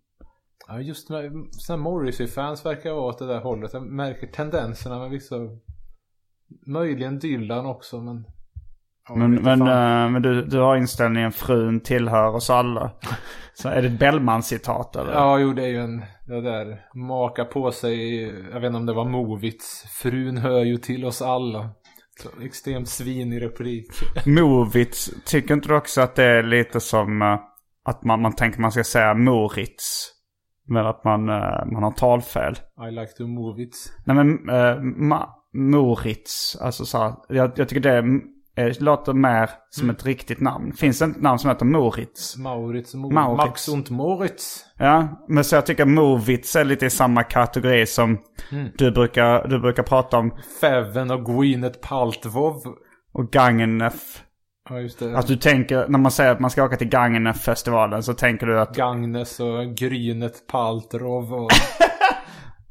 ja 0.68 0.80
just 0.80 1.10
med 1.10 1.32
sådana 1.52 1.82
Morrissey-fans 1.82 2.66
verkar 2.66 2.92
vara 2.92 3.04
åt 3.04 3.18
det 3.18 3.26
där 3.26 3.40
hållet. 3.40 3.72
Jag 3.72 3.82
märker 3.82 4.26
tendenserna 4.26 4.98
med 4.98 5.10
vissa. 5.10 5.36
Möjligen 6.66 7.18
Dylan 7.18 7.66
också 7.66 8.00
men. 8.00 8.24
Men, 9.10 9.34
men, 9.34 9.60
eh, 9.60 10.10
men 10.10 10.22
du, 10.22 10.44
du 10.44 10.58
har 10.58 10.76
inställningen 10.76 11.32
frun 11.32 11.80
tillhör 11.80 12.34
oss 12.34 12.50
alla. 12.50 12.90
Så 13.54 13.68
är 13.68 13.82
det 13.82 13.88
ett 13.88 13.98
Bellman-citat 13.98 14.96
eller? 14.96 15.12
Ja, 15.12 15.38
jo 15.38 15.52
det 15.52 15.62
är 15.62 15.68
ju 15.68 15.80
en, 15.80 16.04
det 16.26 16.40
där 16.40 16.80
maka 16.94 17.44
på 17.44 17.72
sig, 17.72 18.22
jag 18.52 18.60
vet 18.60 18.68
inte 18.68 18.76
om 18.76 18.86
det 18.86 18.92
var 18.92 19.04
Movits, 19.04 19.84
frun 20.02 20.38
hör 20.38 20.64
ju 20.64 20.76
till 20.76 21.04
oss 21.04 21.22
alla. 21.22 21.70
Så 22.22 22.28
extremt 22.42 22.88
svinig 22.88 23.42
replik. 23.42 23.86
Movits, 24.26 25.10
tycker 25.24 25.54
inte 25.54 25.68
du 25.68 25.76
också 25.76 26.00
att 26.00 26.14
det 26.14 26.24
är 26.24 26.42
lite 26.42 26.80
som 26.80 27.22
eh, 27.22 27.38
att 27.84 28.04
man, 28.04 28.22
man 28.22 28.32
tänker 28.32 28.60
man 28.60 28.72
ska 28.72 28.84
säga 28.84 29.14
Moritz? 29.14 30.12
Men 30.66 30.86
att 30.86 31.04
man, 31.04 31.28
eh, 31.28 31.66
man 31.72 31.82
har 31.82 31.92
talfel. 31.92 32.54
I 32.88 32.90
like 32.90 33.12
to 33.12 33.26
move 33.26 33.62
it. 33.62 33.76
Nej 34.06 34.16
men 34.16 34.50
uh, 34.50 34.82
ma, 34.82 35.28
Moritz, 35.54 36.56
alltså 36.60 36.84
så 36.84 36.98
här, 36.98 37.14
jag, 37.28 37.52
jag 37.56 37.68
tycker 37.68 37.80
det 37.80 37.92
är 37.92 38.02
Det 38.54 38.80
låter 38.80 39.12
mer 39.12 39.50
som 39.70 39.90
ett 39.90 40.06
riktigt 40.06 40.40
namn. 40.40 40.72
Finns 40.72 40.98
det 40.98 41.04
inte 41.04 41.16
ett 41.18 41.22
namn 41.22 41.38
som 41.38 41.50
heter 41.50 41.64
Moritz? 41.64 42.36
Maurits, 42.36 42.94
Mo- 42.94 43.12
Maurits. 43.12 43.46
Max 43.46 43.68
und 43.68 43.90
Moritz. 43.90 44.64
Ja, 44.78 45.24
men 45.28 45.44
så 45.44 45.54
jag 45.54 45.66
tycker 45.66 45.84
Movitz 45.84 46.56
är 46.56 46.64
lite 46.64 46.86
i 46.86 46.90
samma 46.90 47.22
kategori 47.22 47.86
som 47.86 48.18
du, 48.78 48.90
brukar, 48.90 49.48
du 49.48 49.58
brukar 49.60 49.82
prata 49.82 50.18
om. 50.18 50.34
Feven 50.60 51.10
och 51.10 51.24
Gwyneth 51.26 51.78
Paltrow. 51.78 52.62
Och 53.14 53.30
Gangnef. 53.32 54.22
Ja, 54.68 54.80
just 54.80 54.98
det. 54.98 55.18
Att 55.18 55.26
du 55.26 55.36
tänker, 55.36 55.88
när 55.88 55.98
man 55.98 56.12
säger 56.12 56.32
att 56.32 56.40
man 56.40 56.50
ska 56.50 56.64
åka 56.64 56.76
till 56.76 56.88
Gagnef-festivalen 56.88 58.02
så 58.02 58.14
tänker 58.14 58.46
du 58.46 58.60
att... 58.60 58.76
Gagnes 58.76 59.40
och 59.40 59.74
Grynet 59.76 60.46
Paltrow 60.46 61.32
och... 61.34 61.50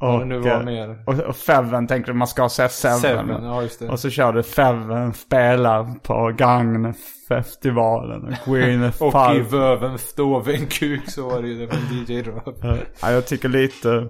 Och, 0.02 0.28
nu 0.28 0.40
var 0.40 0.64
mer. 0.64 1.04
och, 1.06 1.20
och 1.20 1.36
Feven 1.36 1.88
tänker 1.88 2.12
du 2.12 2.18
man 2.18 2.28
ska 2.28 2.50
säga 2.50 2.70
Seven. 2.70 3.00
Seven, 3.00 3.44
ja, 3.44 3.62
just 3.62 3.80
det. 3.80 3.90
Och 3.90 4.00
så 4.00 4.10
kör 4.10 4.34
du 4.34 4.44
Feven 4.44 5.14
spelar 5.14 6.00
på 6.00 6.32
Gagnef-festivalen. 6.38 8.28
Och 8.28 8.54
Gwyneth 8.54 9.04
Och 9.04 9.36
i. 9.36 9.40
Vöven 9.40 9.98
stod 9.98 10.50
en 10.50 10.68
kuk 10.68 11.10
så 11.10 11.30
var 11.30 11.42
det 11.42 11.48
ju 11.48 11.66
det 11.66 11.74
med 11.74 12.10
DJ 12.10 12.22
Röv. 12.22 12.84
Ja, 13.02 13.12
jag 13.12 13.28
tycker 13.28 13.50
lite... 13.50 14.10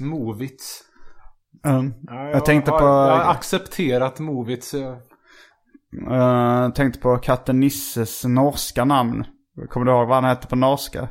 Movits. 0.00 0.82
Um, 1.66 1.94
Ja, 2.06 2.30
jag 2.30 2.44
tänkte 2.44 2.70
har, 2.70 2.78
på... 2.78 2.84
Jag 2.84 3.24
har 3.24 3.30
accepterat 3.30 4.18
Movits. 4.18 4.74
ja. 4.74 4.98
Uh, 6.10 6.72
tänkte 6.72 7.00
på 7.00 7.16
katten 7.16 7.60
Nisses 7.60 8.24
norska 8.24 8.84
namn. 8.84 9.24
Kommer 9.68 9.86
du 9.86 9.92
ihåg 9.92 10.08
vad 10.08 10.16
han 10.16 10.24
hette 10.24 10.46
på 10.46 10.56
norska? 10.56 11.08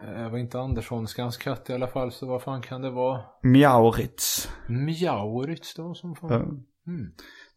Det 0.00 0.28
var 0.28 0.38
inte 0.38 0.60
Anderssonskans 0.60 1.36
katt 1.36 1.70
i 1.70 1.72
alla 1.72 1.86
fall, 1.86 2.12
så 2.12 2.26
vad 2.26 2.42
fan 2.42 2.62
kan 2.62 2.82
det 2.82 2.90
vara? 2.90 3.20
Mjauritz. 3.42 4.50
Mjauritz 4.68 5.74
då 5.74 5.94
som 5.94 6.16
fan. 6.16 6.64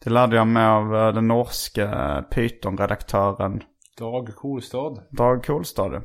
Det 0.03 0.09
lärde 0.09 0.35
jag 0.35 0.47
mig 0.47 0.65
av 0.65 0.95
eh, 0.95 1.13
den 1.13 1.27
norska 1.27 2.25
Python-redaktören 2.31 3.63
Dag 3.97 4.35
Kolstad. 4.35 5.03
Dag 5.09 5.45
Kolstad. 5.45 6.03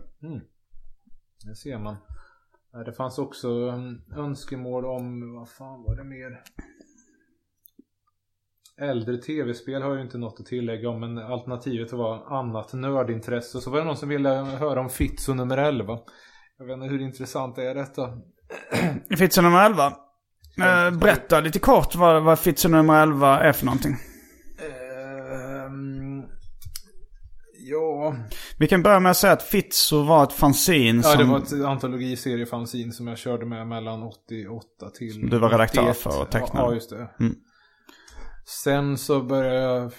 Det 1.44 1.54
ser 1.54 1.78
man. 1.78 1.96
Det 2.84 2.92
fanns 2.92 3.18
också 3.18 3.48
um, 3.48 4.02
önskemål 4.16 4.86
om, 4.86 5.34
vad 5.34 5.48
fan 5.48 5.82
var 5.82 5.96
det 5.96 6.04
mer? 6.04 6.42
Äldre 8.78 9.16
tv-spel 9.16 9.82
har 9.82 9.88
jag 9.88 9.96
ju 9.96 10.04
inte 10.04 10.18
något 10.18 10.40
att 10.40 10.46
tillägga 10.46 10.88
om, 10.88 11.00
men 11.00 11.18
alternativet 11.18 11.92
var 11.92 12.38
annat 12.38 12.72
nördintresse. 12.72 13.60
Så 13.60 13.70
var 13.70 13.78
det 13.78 13.84
någon 13.84 13.96
som 13.96 14.08
ville 14.08 14.28
höra 14.30 14.80
om 14.80 14.88
Fitzo 14.88 15.34
nummer 15.34 15.58
11. 15.58 15.98
Jag 16.58 16.66
vet 16.66 16.74
inte 16.74 16.86
hur 16.86 17.00
intressant 17.00 17.58
är 17.58 17.74
detta? 17.74 18.10
Fitzo 19.18 19.42
nummer 19.42 19.66
11. 19.66 19.86
Eh, 19.86 20.98
berätta 20.98 21.40
lite 21.40 21.58
kort 21.58 21.94
vad, 21.94 22.22
vad 22.22 22.38
Fitzo 22.38 22.68
nummer 22.68 23.02
11 23.02 23.40
är 23.40 23.52
för 23.52 23.66
någonting. 23.66 23.96
Ehm, 24.58 26.22
ja... 27.58 28.16
Vi 28.58 28.68
kan 28.68 28.82
börja 28.82 29.00
med 29.00 29.10
att 29.10 29.16
säga 29.16 29.32
att 29.32 29.42
Fitzo 29.42 30.02
var 30.02 30.24
ett 30.24 30.32
fanzine 30.32 31.02
Ja, 31.04 31.10
som 31.10 31.18
det 31.18 31.24
var 31.24 31.38
ett 31.38 31.66
antologiseriefanzin 31.66 32.92
som 32.92 33.06
jag 33.06 33.18
körde 33.18 33.46
med 33.46 33.66
mellan 33.66 34.02
88 34.02 34.90
till... 34.90 35.30
du 35.30 35.38
var 35.38 35.50
redaktör 35.50 35.82
91. 35.82 35.96
för 35.96 36.22
och 36.22 36.30
tecknade. 36.30 36.66
Ja, 36.66 36.74
just 36.74 36.90
det. 36.90 37.10
Mm. 37.20 37.34
Sen 38.48 38.98
så 38.98 39.22
började 39.22 39.60
jag 39.60 39.92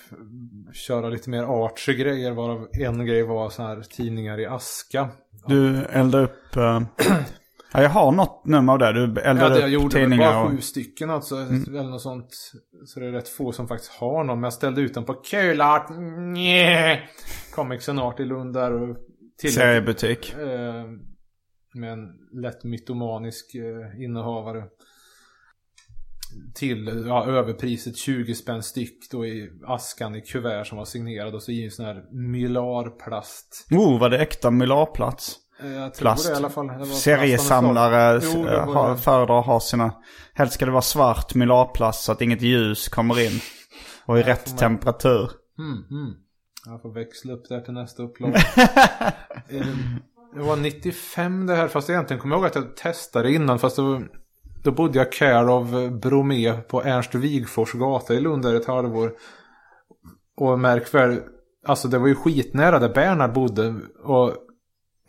köra 0.73 1.09
lite 1.09 1.29
mer 1.29 1.43
artsy 1.43 1.93
grejer, 1.93 2.31
varav 2.31 2.67
en 2.79 3.05
grej 3.05 3.23
var 3.23 3.49
så 3.49 3.63
här 3.63 3.81
tidningar 3.81 4.39
i 4.39 4.45
aska. 4.45 5.09
Du 5.47 5.85
eldade 5.85 6.23
upp... 6.23 6.55
eh, 6.55 6.81
ja, 7.73 7.81
jag 7.81 7.89
har 7.89 8.11
något 8.11 8.45
nummer 8.45 8.73
av 8.73 8.79
det. 8.79 8.93
Du 8.93 9.21
Ja, 9.21 9.21
eldade 9.21 9.55
det 9.55 9.59
jag 9.59 9.67
upp 9.67 9.73
gjorde 9.73 9.95
tidningar 9.95 10.33
bara 10.33 10.43
och... 10.43 10.51
sju 10.51 10.57
stycken 10.61 11.09
alltså, 11.09 11.35
eller 11.35 11.89
något 11.89 12.01
sånt. 12.01 12.29
Så 12.85 12.99
det 12.99 13.05
är 13.05 13.11
rätt 13.11 13.29
få 13.29 13.51
som 13.51 13.67
faktiskt 13.67 13.91
har 13.91 14.23
någon. 14.23 14.37
Men 14.39 14.43
jag 14.43 14.53
ställde 14.53 14.81
ut 14.81 14.93
den 14.93 15.05
på 15.05 15.13
Kul 15.13 15.61
Art, 15.61 15.89
Nje. 15.89 16.99
Comics 17.55 17.89
and 17.89 17.99
Art 17.99 18.19
i 18.19 18.25
Lund 18.25 18.53
där 18.53 18.73
och 18.73 18.97
till 19.39 19.53
Seriebutik. 19.53 20.33
Eh, 20.33 20.85
med 21.73 21.91
en 21.93 22.07
lätt 22.41 22.63
mytomanisk 22.63 23.55
eh, 23.55 24.03
innehavare. 24.03 24.63
Till 26.55 27.03
ja, 27.07 27.25
överpriset 27.25 27.97
20 27.97 28.35
spänn 28.35 28.63
styck 28.63 29.11
då 29.11 29.25
i 29.25 29.49
askan 29.67 30.15
i 30.15 30.21
kuvert 30.21 30.63
som 30.63 30.77
var 30.77 30.85
signerad 30.85 31.35
och 31.35 31.43
så 31.43 31.51
i 31.51 31.65
en 31.65 31.71
sån 31.71 31.85
här 31.85 32.03
mylarplast. 32.11 33.67
Oh, 33.71 33.99
var 33.99 34.09
det 34.09 34.17
äkta 34.19 34.51
mylarplats? 34.51 35.35
Eh, 35.63 35.71
Jag 35.73 35.93
tror 35.93 36.01
Plast. 36.03 36.27
det 36.27 36.33
i 36.33 36.35
alla 36.35 36.49
fall. 36.49 36.67
Det 36.67 36.77
var 36.77 36.85
Seriesamlare. 36.85 38.21
Jo, 38.23 38.43
det 38.43 38.57
eh, 38.57 38.65
var 38.65 38.73
har- 38.73 38.89
det. 38.91 38.97
föredrar 38.97 39.39
att 39.39 39.45
ha 39.45 39.59
sina... 39.59 39.93
Helst 40.33 40.53
ska 40.53 40.65
det 40.65 40.71
vara 40.71 40.81
svart 40.81 41.35
mylarplast 41.35 42.03
så 42.03 42.11
att 42.11 42.21
inget 42.21 42.41
ljus 42.41 42.87
kommer 42.87 43.19
in. 43.25 43.39
Och 44.05 44.19
i 44.19 44.23
rätt 44.23 44.57
temperatur. 44.57 45.31
Mm, 45.59 46.01
mm. 46.01 46.13
Jag 46.65 46.81
får 46.81 46.93
växla 46.93 47.33
upp 47.33 47.49
där 47.49 47.61
till 47.61 47.73
nästa 47.73 48.03
upplag. 48.03 48.33
Eh, 49.49 49.67
det 50.35 50.41
var 50.41 50.55
95 50.55 51.45
det 51.45 51.55
här, 51.55 51.67
fast 51.67 51.89
egentligen 51.89 52.21
kommer 52.21 52.35
jag 52.35 52.39
ihåg 52.39 52.47
att 52.47 52.55
jag 52.55 52.75
testade 52.75 53.33
innan. 53.33 53.59
Fast 53.59 53.75
då, 53.75 54.01
då 54.63 54.71
bodde 54.71 54.97
jag 54.97 55.11
care 55.11 55.51
of 55.51 55.91
Bromé 56.01 56.53
på 56.53 56.83
Ernst 56.83 57.15
Wigfors 57.15 57.73
gata 57.73 58.13
i 58.13 58.19
Lund 58.19 58.43
där 58.43 58.55
ett 58.55 58.65
halvår. 58.65 59.11
Och 60.37 60.59
märk 60.59 60.93
väl, 60.93 61.19
alltså 61.65 61.87
det 61.87 61.97
var 61.97 62.07
ju 62.07 62.15
skitnära 62.15 62.79
där 62.79 62.89
Bernhard 62.89 63.33
bodde. 63.33 63.75
Och 64.03 64.33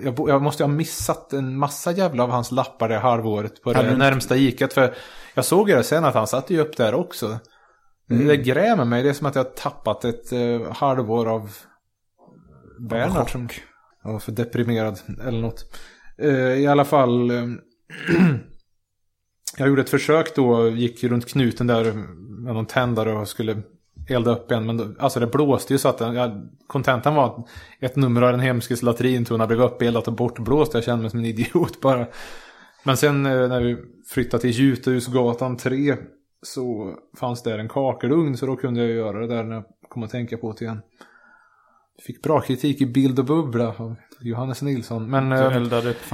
jag, 0.02 0.14
bo, 0.14 0.28
jag 0.28 0.42
måste 0.42 0.62
ju 0.62 0.68
ha 0.68 0.74
missat 0.74 1.32
en 1.32 1.58
massa 1.58 1.92
jävla 1.92 2.22
av 2.22 2.30
hans 2.30 2.52
lappar 2.52 2.88
det 2.88 2.98
halvåret 2.98 3.62
på 3.62 3.72
det 3.72 3.96
närmsta 3.96 4.36
iket. 4.36 4.72
För 4.72 4.94
jag 5.34 5.44
såg 5.44 5.70
ju 5.70 5.76
det 5.76 5.82
sen 5.82 6.04
att 6.04 6.14
han 6.14 6.26
satte 6.26 6.54
ju 6.54 6.60
upp 6.60 6.76
där 6.76 6.94
också. 6.94 7.38
Mm. 8.10 8.26
Det 8.26 8.36
grämer 8.36 8.84
mig. 8.84 9.02
Det 9.02 9.08
är 9.08 9.14
som 9.14 9.26
att 9.26 9.34
jag 9.34 9.44
har 9.44 9.50
tappat 9.50 10.04
ett 10.04 10.32
uh, 10.32 10.72
halvår 10.72 11.28
av 11.28 11.50
Bernhard. 12.88 13.30
Som, 13.30 13.48
jag 14.04 14.12
var 14.12 14.18
för 14.18 14.32
deprimerad 14.32 15.00
eller 15.26 15.40
något. 15.40 15.78
Eh, 16.18 16.30
I 16.32 16.66
alla 16.66 16.84
fall. 16.84 17.30
jag 19.58 19.68
gjorde 19.68 19.82
ett 19.82 19.90
försök 19.90 20.34
då. 20.34 20.68
Gick 20.68 21.04
runt 21.04 21.28
knuten 21.28 21.66
där 21.66 21.92
med 22.28 22.54
någon 22.54 22.66
tändare 22.66 23.12
och 23.12 23.28
skulle 23.28 23.62
elda 24.08 24.30
upp 24.30 24.50
en. 24.50 24.66
Men 24.66 24.76
då, 24.76 24.86
alltså 24.98 25.20
det 25.20 25.26
blåste 25.26 25.72
ju 25.72 25.78
så 25.78 25.88
att 25.88 26.00
ja, 26.00 26.42
kontentan 26.66 27.14
var 27.14 27.26
att 27.26 27.48
ett 27.80 27.96
nummer 27.96 28.22
av 28.22 28.30
den 28.30 28.40
hemskes 28.40 28.82
latrintunna 28.82 29.46
blev 29.46 29.60
uppeldat 29.60 30.08
och 30.08 30.14
bortblåst. 30.14 30.74
Jag 30.74 30.84
kände 30.84 31.02
mig 31.02 31.10
som 31.10 31.18
en 31.20 31.26
idiot 31.26 31.80
bara. 31.82 32.06
Men 32.84 32.96
sen 32.96 33.26
eh, 33.26 33.48
när 33.48 33.60
vi 33.60 33.76
flyttade 34.06 34.40
till 34.40 34.50
Jutehusgatan 34.50 35.56
3 35.56 35.96
så 36.42 36.94
fanns 37.16 37.42
där 37.42 37.58
en 37.58 37.68
kakelugn 37.68 38.36
så 38.36 38.46
då 38.46 38.56
kunde 38.56 38.80
jag 38.80 38.90
göra 38.90 39.20
det 39.20 39.26
där 39.26 39.44
när 39.44 39.54
jag 39.54 39.64
kom 39.88 40.02
att 40.02 40.10
tänka 40.10 40.36
på 40.36 40.52
det 40.52 40.64
igen. 40.64 40.80
Fick 42.06 42.22
bra 42.22 42.40
kritik 42.40 42.80
i 42.80 42.86
Bild 42.86 43.18
och 43.18 43.24
Bubbla 43.24 43.68
av 43.76 43.96
Johannes 44.20 44.62
Nilsson. 44.62 45.10
Men 45.10 45.32
eh, 45.32 45.50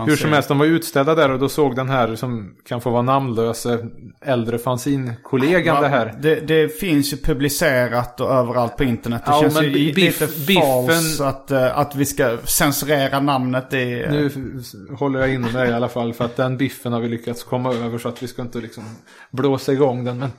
hur 0.06 0.16
som 0.16 0.32
helst, 0.32 0.48
de 0.48 0.58
var 0.58 0.66
utställda 0.66 1.14
där 1.14 1.30
och 1.30 1.38
då 1.38 1.48
såg 1.48 1.76
den 1.76 1.88
här 1.88 2.16
som 2.16 2.56
kan 2.68 2.80
få 2.80 2.90
vara 2.90 3.02
namnlös 3.02 3.66
eh, 3.66 3.78
äldre 4.20 4.58
fanzinkollegan 4.58 5.82
det 5.82 5.88
här. 5.88 6.14
Det, 6.20 6.34
det 6.40 6.68
finns 6.80 7.12
ju 7.12 7.16
publicerat 7.16 8.20
och 8.20 8.30
överallt 8.30 8.76
på 8.76 8.84
internet. 8.84 9.22
Det 9.26 9.30
Ja, 9.30 9.40
känns 9.40 9.54
men 9.54 9.64
ju 9.64 9.70
biff- 9.92 9.96
lite 9.96 10.26
falskt 10.60 11.20
att, 11.20 11.50
eh, 11.50 11.78
att 11.78 11.94
vi 11.96 12.06
ska 12.06 12.38
censurera 12.44 13.20
namnet 13.20 13.72
i... 13.74 14.06
Nu 14.10 14.26
f- 14.26 14.98
håller 14.98 15.20
jag 15.20 15.34
inne 15.34 15.52
mig 15.52 15.68
i 15.70 15.72
alla 15.72 15.88
fall 15.88 16.12
för 16.14 16.24
att 16.24 16.36
den 16.36 16.56
biffen 16.56 16.92
har 16.92 17.00
vi 17.00 17.08
lyckats 17.08 17.44
komma 17.44 17.74
över 17.74 17.98
så 17.98 18.08
att 18.08 18.22
vi 18.22 18.28
ska 18.28 18.42
inte 18.42 18.58
liksom 18.58 18.84
blåsa 19.30 19.72
igång 19.72 20.04
den. 20.04 20.18
Men 20.18 20.30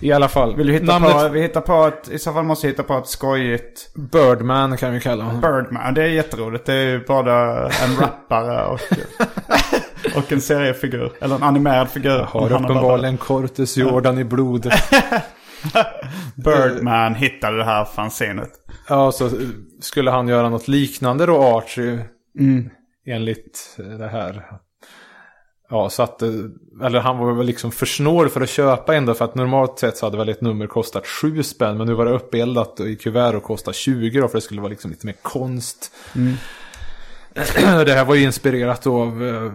i 0.00 0.12
alla 0.12 0.28
fall. 0.28 0.56
Vill 0.56 0.66
du 0.66 0.72
hitta 0.72 0.98
namnet 0.98 1.12
på, 1.12 1.28
vi 1.28 1.42
hittar 1.42 1.60
på 1.60 1.86
ett, 1.86 2.08
i 2.08 2.18
så 2.18 2.32
fall 2.32 2.44
måste 2.44 2.66
vi 2.66 2.70
hitta 2.70 2.82
på 2.82 2.98
ett 2.98 3.06
skojigt 3.06 3.94
Birdman 3.94 4.76
kan 4.76 4.92
vi 4.92 5.00
kalla 5.00 5.24
honom. 5.24 5.40
Birdman. 5.40 5.94
Det 5.94 6.02
är 6.02 6.08
jätteroligt. 6.08 6.66
Det 6.66 6.72
är 6.72 6.84
ju 6.84 7.04
både 7.04 7.32
en 7.84 7.96
rappare 8.00 8.66
och, 8.66 8.80
och 10.16 10.32
en 10.32 10.40
seriefigur. 10.40 11.12
Eller 11.20 11.34
en 11.34 11.42
animerad 11.42 11.88
figur. 11.88 12.10
Jag 12.10 12.24
har 12.24 12.52
uppenbarligen 12.52 13.16
Cortes 13.16 13.76
Jordan 13.76 14.18
i 14.18 14.24
blodet. 14.24 14.74
Birdman 16.34 17.14
hittade 17.14 17.56
det 17.56 17.64
här 17.64 17.84
fanzinet. 17.84 18.50
Ja, 18.88 19.12
så 19.12 19.30
skulle 19.80 20.10
han 20.10 20.28
göra 20.28 20.48
något 20.48 20.68
liknande 20.68 21.26
då, 21.26 21.42
Archie. 21.42 22.04
Mm. 22.38 22.70
Enligt 23.06 23.76
det 23.98 24.08
här. 24.08 24.42
Ja, 25.68 25.90
så 25.90 26.02
att, 26.02 26.22
eh, 26.22 26.28
eller 26.84 27.00
han 27.00 27.18
var 27.18 27.32
väl 27.32 27.46
liksom 27.46 27.72
för 27.72 27.86
snål 27.86 28.28
för 28.28 28.40
att 28.40 28.48
köpa 28.48 28.94
ändå. 28.94 29.14
För 29.14 29.24
att 29.24 29.34
normalt 29.34 29.78
sett 29.78 29.96
så 29.96 30.06
hade 30.06 30.16
väl 30.16 30.28
ett 30.28 30.40
nummer 30.40 30.66
kostat 30.66 31.06
7 31.06 31.42
spänn. 31.42 31.78
Men 31.78 31.86
nu 31.86 31.94
var 31.94 32.04
det 32.04 32.10
uppeldat 32.10 32.80
i 32.80 32.96
kuvert 32.96 33.34
och 33.34 33.42
kostade 33.42 33.74
20 33.76 34.20
då. 34.20 34.28
För 34.28 34.38
det 34.38 34.42
skulle 34.42 34.60
vara 34.60 34.70
liksom 34.70 34.90
lite 34.90 35.06
mer 35.06 35.16
konst. 35.22 35.92
det 37.86 37.92
här 37.92 38.04
var 38.04 38.14
ju 38.14 38.22
inspirerat 38.22 38.86
av, 38.86 39.24
eh, 39.24 39.52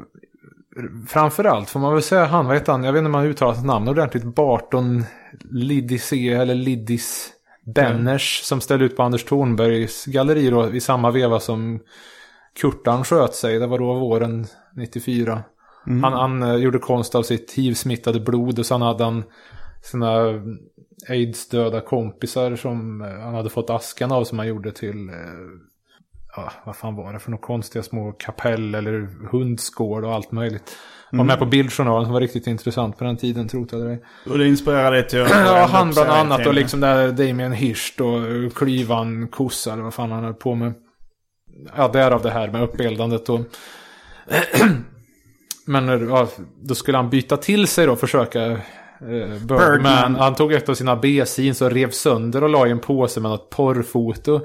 framförallt 1.07 1.69
får 1.69 1.79
man 1.79 1.93
väl 1.93 2.03
säga 2.03 2.25
han, 2.25 2.45
vad 2.45 2.55
heter 2.55 2.71
han? 2.71 2.83
Jag 2.83 2.93
vet 2.93 2.99
inte 2.99 3.05
om 3.05 3.11
man 3.11 3.25
uttalar 3.25 3.53
hans 3.53 3.65
namn 3.65 3.87
ordentligt. 3.87 4.23
Barton 4.23 5.03
Lidisee 5.51 6.41
eller 6.41 6.55
Lidis 6.55 7.29
Benners. 7.65 8.41
Som 8.43 8.61
ställde 8.61 8.85
ut 8.85 8.97
på 8.97 9.03
Anders 9.03 9.23
Thornbergs 9.23 10.05
galleri 10.05 10.49
då 10.49 10.73
i 10.73 10.79
samma 10.79 11.11
veva 11.11 11.39
som 11.39 11.79
Kurtan 12.61 13.03
sköt 13.03 13.35
sig. 13.35 13.59
Det 13.59 13.67
var 13.67 13.79
då 13.79 13.93
våren 13.93 14.47
94. 14.75 15.43
Han, 15.85 16.13
han 16.13 16.43
eh, 16.43 16.55
gjorde 16.55 16.79
konst 16.79 17.15
av 17.15 17.23
sitt 17.23 17.53
hiv-smittade 17.53 18.19
blod 18.19 18.59
och 18.59 18.65
sen 18.65 18.81
hade 18.81 19.03
han 19.03 19.23
sina 19.81 20.41
aids-döda 21.09 21.81
kompisar 21.81 22.55
som 22.55 23.01
eh, 23.01 23.23
han 23.23 23.33
hade 23.33 23.49
fått 23.49 23.69
askan 23.69 24.11
av 24.11 24.23
som 24.23 24.39
han 24.39 24.47
gjorde 24.47 24.71
till, 24.71 25.09
eh, 25.09 25.15
ja, 26.35 26.51
vad 26.65 26.75
fan 26.75 26.95
var 26.95 27.13
det 27.13 27.19
för 27.19 27.31
några 27.31 27.41
konstiga 27.41 27.83
små 27.83 28.11
kapell 28.11 28.75
eller 28.75 29.09
hundsgård 29.31 30.03
och 30.03 30.13
allt 30.13 30.31
möjligt. 30.31 30.77
Var 31.11 31.23
med 31.23 31.39
på 31.39 31.45
bildjournalen 31.45 32.05
som 32.05 32.13
var 32.13 32.21
riktigt 32.21 32.47
intressant 32.47 32.97
på 32.97 33.03
den 33.03 33.17
tiden, 33.17 33.47
tro 33.47 33.65
det. 33.65 33.99
Och 34.25 34.37
det 34.37 34.47
inspirerade 34.47 34.95
dig 34.95 35.07
till 35.07 35.21
att... 35.21 35.29
Ja, 35.45 35.67
han 35.71 35.91
bland 35.91 36.09
annat 36.09 36.47
och 36.47 36.53
liksom 36.53 36.79
där 36.79 37.11
Damien 37.11 37.51
Hirst 37.51 38.01
och 38.01 38.53
klyvan 38.55 39.27
kossa 39.27 39.73
eller 39.73 39.83
vad 39.83 39.93
fan 39.93 40.11
han 40.11 40.23
höll 40.23 40.33
på 40.33 40.55
med. 40.55 40.73
Ja, 41.77 41.87
därav 41.87 42.21
det 42.21 42.31
här 42.31 42.51
med 42.51 42.61
uppeldandet 42.63 43.29
och... 43.29 43.39
Men 45.71 46.09
ja, 46.09 46.27
då 46.61 46.75
skulle 46.75 46.97
han 46.97 47.09
byta 47.09 47.37
till 47.37 47.67
sig 47.67 47.85
då, 47.85 47.95
försöka... 47.95 48.45
Eh, 48.45 48.57
Birdman. 48.99 49.71
Birdman. 49.71 50.15
Han 50.15 50.35
tog 50.35 50.53
ett 50.53 50.69
av 50.69 50.73
sina 50.73 50.95
B-scenes 50.95 51.61
och 51.61 51.71
rev 51.71 51.89
sönder 51.89 52.43
och 52.43 52.49
la 52.49 52.67
i 52.67 52.71
en 52.71 52.79
påse 52.79 53.19
med 53.19 53.31
något 53.31 53.49
porrfoto. 53.49 54.39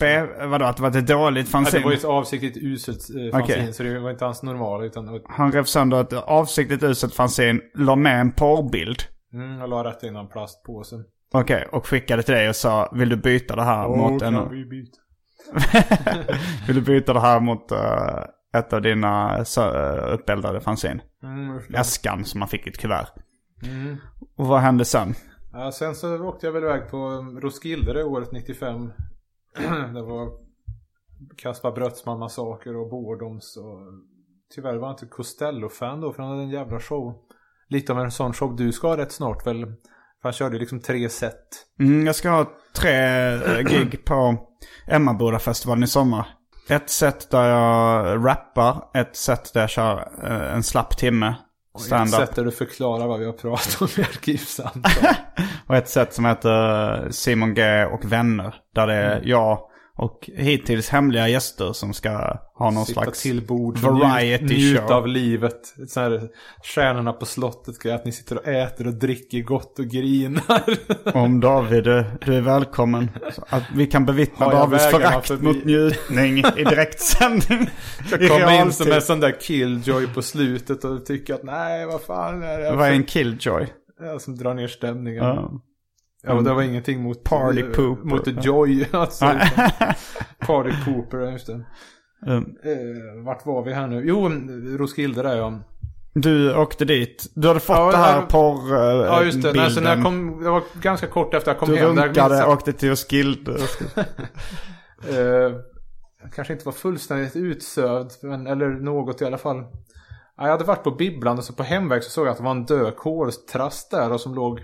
B, 0.00 0.22
vadå, 0.46 0.64
att 0.64 0.76
det 0.76 0.82
var 0.82 0.96
ett 0.98 1.06
dåligt 1.06 1.46
Ja, 1.46 1.50
fanzine? 1.50 1.78
det 1.78 1.84
var 1.84 1.90
ju 1.90 1.96
ett 1.96 2.04
avsiktligt 2.04 2.56
uselt 2.56 2.98
eh, 2.98 3.30
fanzine, 3.30 3.58
Okej. 3.60 3.72
så 3.72 3.82
det 3.82 3.98
var 3.98 4.10
inte 4.10 4.24
hans 4.24 4.42
normala 4.42 4.84
utan... 4.84 5.20
Han 5.28 5.52
rev 5.52 5.64
sönder 5.64 6.00
ett 6.00 6.12
avsiktligt 6.12 6.82
uselt 6.82 7.14
fanzine, 7.14 7.60
la 7.74 7.96
med 7.96 8.20
en 8.20 8.32
porrbild. 8.32 9.02
Mm, 9.32 9.58
jag 9.58 9.70
la 9.70 9.84
rätt 9.84 10.02
in 10.02 10.16
en 10.16 10.28
plastpåse. 10.28 10.96
Okej, 11.32 11.68
och 11.72 11.86
skickade 11.86 12.22
till 12.22 12.34
dig 12.34 12.48
och 12.48 12.56
sa 12.56 12.90
vill 12.92 13.08
du 13.08 13.16
byta 13.16 13.56
det 13.56 13.62
här 13.62 13.88
mot 13.88 14.22
en... 14.22 14.50
vi 14.50 14.64
byta? 14.64 14.98
vill 16.66 16.76
du 16.76 16.82
byta 16.82 17.12
det 17.12 17.20
här 17.20 17.40
mot 17.40 17.72
eh, 17.72 17.78
ett 18.56 18.72
av 18.72 18.82
dina 18.82 19.44
uppeldade 20.12 20.60
fanzine? 20.60 21.00
Mm. 21.22 21.60
Äskan 21.74 22.24
som 22.24 22.40
man 22.40 22.48
fick 22.48 22.66
i 22.66 22.70
ett 22.70 22.78
kuvert. 22.78 23.08
Mm. 23.62 23.96
Och 24.36 24.46
vad 24.46 24.60
hände 24.60 24.84
sen? 24.84 25.14
Ja, 25.52 25.72
sen 25.72 25.94
så 25.94 26.24
åkte 26.24 26.46
jag 26.46 26.52
väl 26.52 26.64
iväg 26.64 26.90
på 26.90 26.98
Roskilde 27.42 27.92
det 27.92 28.04
året 28.04 28.32
95. 28.32 28.92
det 29.94 30.02
var 30.02 30.48
Kaspar 31.36 31.72
Brötsman 31.72 32.18
massaker 32.18 32.76
och 32.76 32.90
Bordoms 32.90 33.56
och 33.56 33.78
tyvärr 34.54 34.76
var 34.76 34.88
jag 34.88 34.94
inte 34.94 35.06
Costello-fan 35.06 36.00
då 36.00 36.12
för 36.12 36.22
han 36.22 36.32
hade 36.32 36.42
en 36.42 36.50
jävla 36.50 36.80
show. 36.80 37.14
Lite 37.68 37.92
av 37.92 37.98
en 37.98 38.10
sån 38.10 38.32
show 38.32 38.56
du 38.56 38.72
ska 38.72 38.88
ha 38.88 38.96
rätt 38.96 39.12
snart 39.12 39.46
väl? 39.46 39.64
För 39.64 40.22
han 40.22 40.32
körde 40.32 40.58
liksom 40.58 40.80
tre 40.80 41.08
set. 41.08 41.66
Mm, 41.80 42.06
jag 42.06 42.14
ska 42.14 42.30
ha 42.30 42.50
tre 42.76 42.96
eh, 43.34 43.60
gig 43.60 44.04
på 44.04 44.48
Emmabodafestivalen 44.86 45.84
i 45.84 45.86
sommar. 45.86 46.37
Ett 46.68 46.90
set 46.90 47.30
där 47.30 47.44
jag 47.48 48.26
rappar, 48.26 48.84
ett 48.94 49.16
set 49.16 49.54
där 49.54 49.60
jag 49.60 49.70
kör 49.70 50.08
eh, 50.24 50.54
en 50.54 50.62
slapp 50.62 50.96
timme 50.96 51.34
Ett 51.74 51.80
stand-up. 51.82 52.14
set 52.20 52.34
där 52.36 52.44
du 52.44 52.50
förklarar 52.50 53.06
vad 53.06 53.18
vi 53.20 53.26
har 53.26 53.32
pratat 53.32 53.80
om 53.82 53.88
i 53.96 54.00
arkivsamtal. 54.00 54.82
Och 55.66 55.76
ett 55.76 55.88
set 55.88 56.14
som 56.14 56.24
heter 56.24 57.10
Simon 57.10 57.54
G 57.54 57.84
och 57.84 58.12
vänner. 58.12 58.54
Där 58.74 58.86
det 58.86 58.94
är 58.94 59.16
Mm. 59.16 59.28
jag 59.28 59.58
och 59.98 60.30
hittills 60.34 60.88
hemliga 60.88 61.28
gäster 61.28 61.72
som 61.72 61.94
ska 61.94 62.38
ha 62.54 62.70
någon 62.70 62.86
Sitta 62.86 63.02
slags 63.02 63.22
till 63.22 63.46
bord 63.46 63.78
variety 63.78 64.44
njut, 64.44 64.50
njut 64.50 64.80
show. 64.80 64.92
av 64.92 65.06
livet. 65.06 65.74
Så 65.88 66.00
här, 66.00 66.28
stjärnorna 66.64 67.12
på 67.12 67.26
slottet 67.26 67.86
att 67.86 68.04
ni 68.04 68.12
sitter 68.12 68.38
och 68.38 68.48
äter 68.48 68.86
och 68.86 68.94
dricker 68.94 69.38
gott 69.38 69.78
och 69.78 69.84
grinar. 69.84 70.62
Om 71.14 71.40
David, 71.40 71.84
du, 71.84 72.04
du 72.20 72.34
är 72.34 72.40
välkommen. 72.40 73.10
Så 73.32 73.44
att 73.48 73.62
vi 73.74 73.86
kan 73.86 74.06
bevittna 74.06 74.48
Davids 74.50 74.90
förakt 74.90 75.42
mot 75.42 75.64
njutning 75.64 76.38
i 76.38 76.64
direktsändning. 76.64 77.70
Jag 78.10 78.28
kommer 78.28 78.64
in 78.64 78.72
som 78.72 78.92
en 78.92 79.02
sån 79.02 79.20
där 79.20 79.40
killjoy 79.40 80.06
på 80.06 80.22
slutet 80.22 80.84
och 80.84 81.06
tycker 81.06 81.34
att 81.34 81.42
nej 81.42 81.86
vad 81.86 82.00
fan 82.00 82.42
är 82.42 82.58
det? 82.58 82.76
Vad 82.76 82.88
är 82.88 82.92
en 82.92 83.04
killjoy? 83.04 83.66
Ja, 84.00 84.18
som 84.18 84.36
drar 84.36 84.54
ner 84.54 84.68
stämningen. 84.68 85.24
Ja. 85.24 85.50
Ja, 86.22 86.32
och 86.34 86.44
det 86.44 86.54
var 86.54 86.62
ingenting 86.62 87.02
mot 87.02 87.24
Party 87.24 87.60
eh, 87.60 87.66
pooper. 87.66 88.04
Mot 88.08 88.24
the 88.24 88.30
joy 88.30 88.86
alltså. 88.92 89.24
Party 90.46 90.70
pooper, 90.84 91.32
just 91.32 91.46
det. 91.46 91.52
Mm. 92.26 92.42
Eh, 92.64 93.24
vart 93.24 93.46
var 93.46 93.64
vi 93.64 93.72
här 93.72 93.86
nu? 93.86 94.02
Jo, 94.06 94.28
Roskilde 94.78 95.22
där 95.22 95.36
ja. 95.36 95.60
Du 96.14 96.54
åkte 96.56 96.84
dit. 96.84 97.26
Du 97.34 97.48
hade 97.48 97.60
fått 97.60 97.76
Ja, 97.76 97.90
det 97.90 97.96
här 97.96 98.14
jag- 98.20 98.28
porr 98.28 98.74
eh, 98.74 98.80
Ja 99.06 99.22
just 99.24 99.42
det, 99.42 99.52
Nej, 99.52 99.70
så 99.70 99.80
när 99.80 99.94
jag 99.96 100.04
kom, 100.04 100.42
det 100.44 100.50
var 100.50 100.62
ganska 100.82 101.06
kort 101.06 101.34
efter 101.34 101.50
jag 101.50 101.58
kom 101.58 101.68
Du 101.68 101.76
hem. 101.76 101.88
minns 101.94 102.00
runkade, 102.04 102.36
jag- 102.38 102.50
åkte 102.50 102.72
till 102.72 102.88
Roskilde. 102.90 103.52
Eh, 105.08 105.52
kanske 106.34 106.52
inte 106.52 106.64
var 106.64 106.72
fullständigt 106.72 107.36
utsövd, 107.36 108.10
men, 108.22 108.46
eller 108.46 108.68
något 108.68 109.22
i 109.22 109.24
alla 109.24 109.38
fall. 109.38 109.56
Ja, 110.36 110.44
Jag 110.44 110.50
hade 110.50 110.64
varit 110.64 110.84
på 110.84 110.90
bibblan 110.90 111.38
och 111.38 111.44
så 111.44 111.52
på 111.52 111.62
hemväg 111.62 112.04
så 112.04 112.10
såg 112.10 112.26
jag 112.26 112.30
att 112.30 112.36
det 112.38 112.44
var 112.44 112.50
en 112.50 112.64
död 112.64 112.96
koltrast 112.96 113.90
där 113.90 114.12
och 114.12 114.20
som 114.20 114.34
låg 114.34 114.60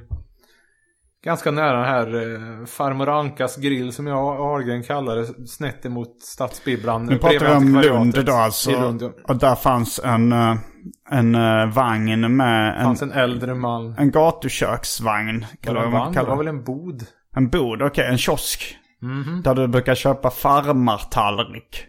ganska 1.24 1.50
nära 1.50 1.76
den 1.76 1.84
här 1.84 2.06
eh, 2.06 2.66
Farmor 2.66 3.08
Ankas 3.08 3.56
grill 3.56 3.92
som 3.92 4.06
jag 4.06 4.40
och 4.40 4.46
Ahlgren 4.46 4.82
kallar 4.82 5.16
det, 5.16 5.46
snett 5.46 5.86
emot 5.86 6.22
stadsbibblan. 6.22 7.06
Nu 7.06 7.18
pratar 7.18 7.48
vi 7.48 7.54
om 7.54 7.80
Lund 7.80 8.24
då 8.24 8.32
alltså. 8.32 8.70
Lund. 8.70 9.02
Och 9.02 9.36
där 9.36 9.54
fanns 9.54 10.00
en, 10.04 10.32
eh, 10.32 10.56
en 11.10 11.34
eh, 11.34 11.66
vagn 11.66 12.36
med 12.36 12.76
en, 12.76 12.84
fanns 12.84 13.02
en 13.02 13.12
äldre 13.12 13.54
man. 13.54 13.94
en 13.98 14.10
gatuköksvagn. 14.10 15.46
Kallar 15.60 15.84
det 15.84 15.90
man? 15.90 16.12
Det 16.12 16.22
var 16.22 16.36
väl 16.36 16.48
en 16.48 16.64
bod? 16.64 17.06
En 17.36 17.48
bod, 17.48 17.82
okej. 17.82 18.06
en 18.06 18.18
kiosk. 18.18 18.76
Mhm. 19.02 19.42
Där 19.42 19.54
du 19.54 19.68
brukar 19.68 19.94
köpa 19.94 20.30
farmartallrik. 20.30 21.86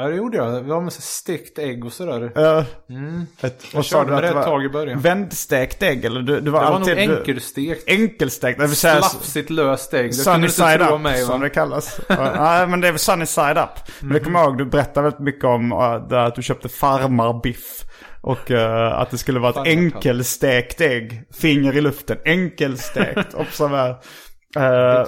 Ja 0.00 0.04
det 0.08 0.16
gjorde 0.16 0.36
jag. 0.36 0.52
Det 0.54 0.60
var 0.60 0.80
med 0.80 0.92
så 0.92 1.02
stekt 1.02 1.58
ägg 1.58 1.84
och 1.84 1.92
sådär. 1.92 2.22
Uh, 2.38 2.64
Mm. 2.90 3.26
ett, 3.40 3.64
Jag 3.74 3.84
körde 3.84 4.10
med 4.10 4.22
det 4.22 4.28
ett 4.28 4.44
tag 4.44 4.64
i 4.64 4.68
början. 4.68 5.00
Vändstekt 5.00 5.82
ägg 5.82 6.04
eller? 6.04 6.20
Du, 6.20 6.40
du 6.40 6.50
var 6.50 6.60
Det 6.64 6.70
var 6.70 6.74
alltid... 6.76 6.96
nog 6.96 7.08
du- 7.08 7.16
enkelstekt. 7.18 7.88
Enkelstekt, 7.88 8.60
det 8.60 8.66
vill 8.66 8.76
säga... 8.76 9.02
Slafsigt 9.02 9.50
löst 9.50 9.94
ägg. 9.94 10.08
Det 10.10 10.12
Sunny 10.14 10.48
side 10.48 10.82
up 10.82 11.00
mig 11.00 11.22
som 11.24 11.40
det 11.40 11.50
kallas. 11.50 12.00
Ja, 12.08 12.32
Nej 12.38 12.66
men 12.66 12.80
det 12.80 12.88
är 12.88 12.92
väl 12.92 12.98
sunny 12.98 13.26
side 13.26 13.58
up. 13.58 13.90
Men 14.00 14.12
det 14.12 14.20
kommer 14.20 14.38
jag 14.38 14.48
ihåg, 14.48 14.58
du 14.58 14.64
berättade 14.64 15.02
väldigt 15.04 15.20
mycket 15.20 15.44
om 15.44 15.72
uh, 15.72 15.78
att 16.18 16.34
du 16.34 16.42
köpte 16.42 16.68
farmarbiff. 16.68 17.84
Och 18.20 18.50
uh, 18.50 18.92
att 19.00 19.10
det 19.10 19.18
skulle 19.18 19.40
vara 19.40 19.50
ett 19.62 19.68
enkelstekt 19.68 20.80
ägg. 20.80 21.22
Finger 21.40 21.76
i 21.76 21.80
luften, 21.80 22.16
enkelstekt. 22.24 23.34
Observera. 23.34 23.96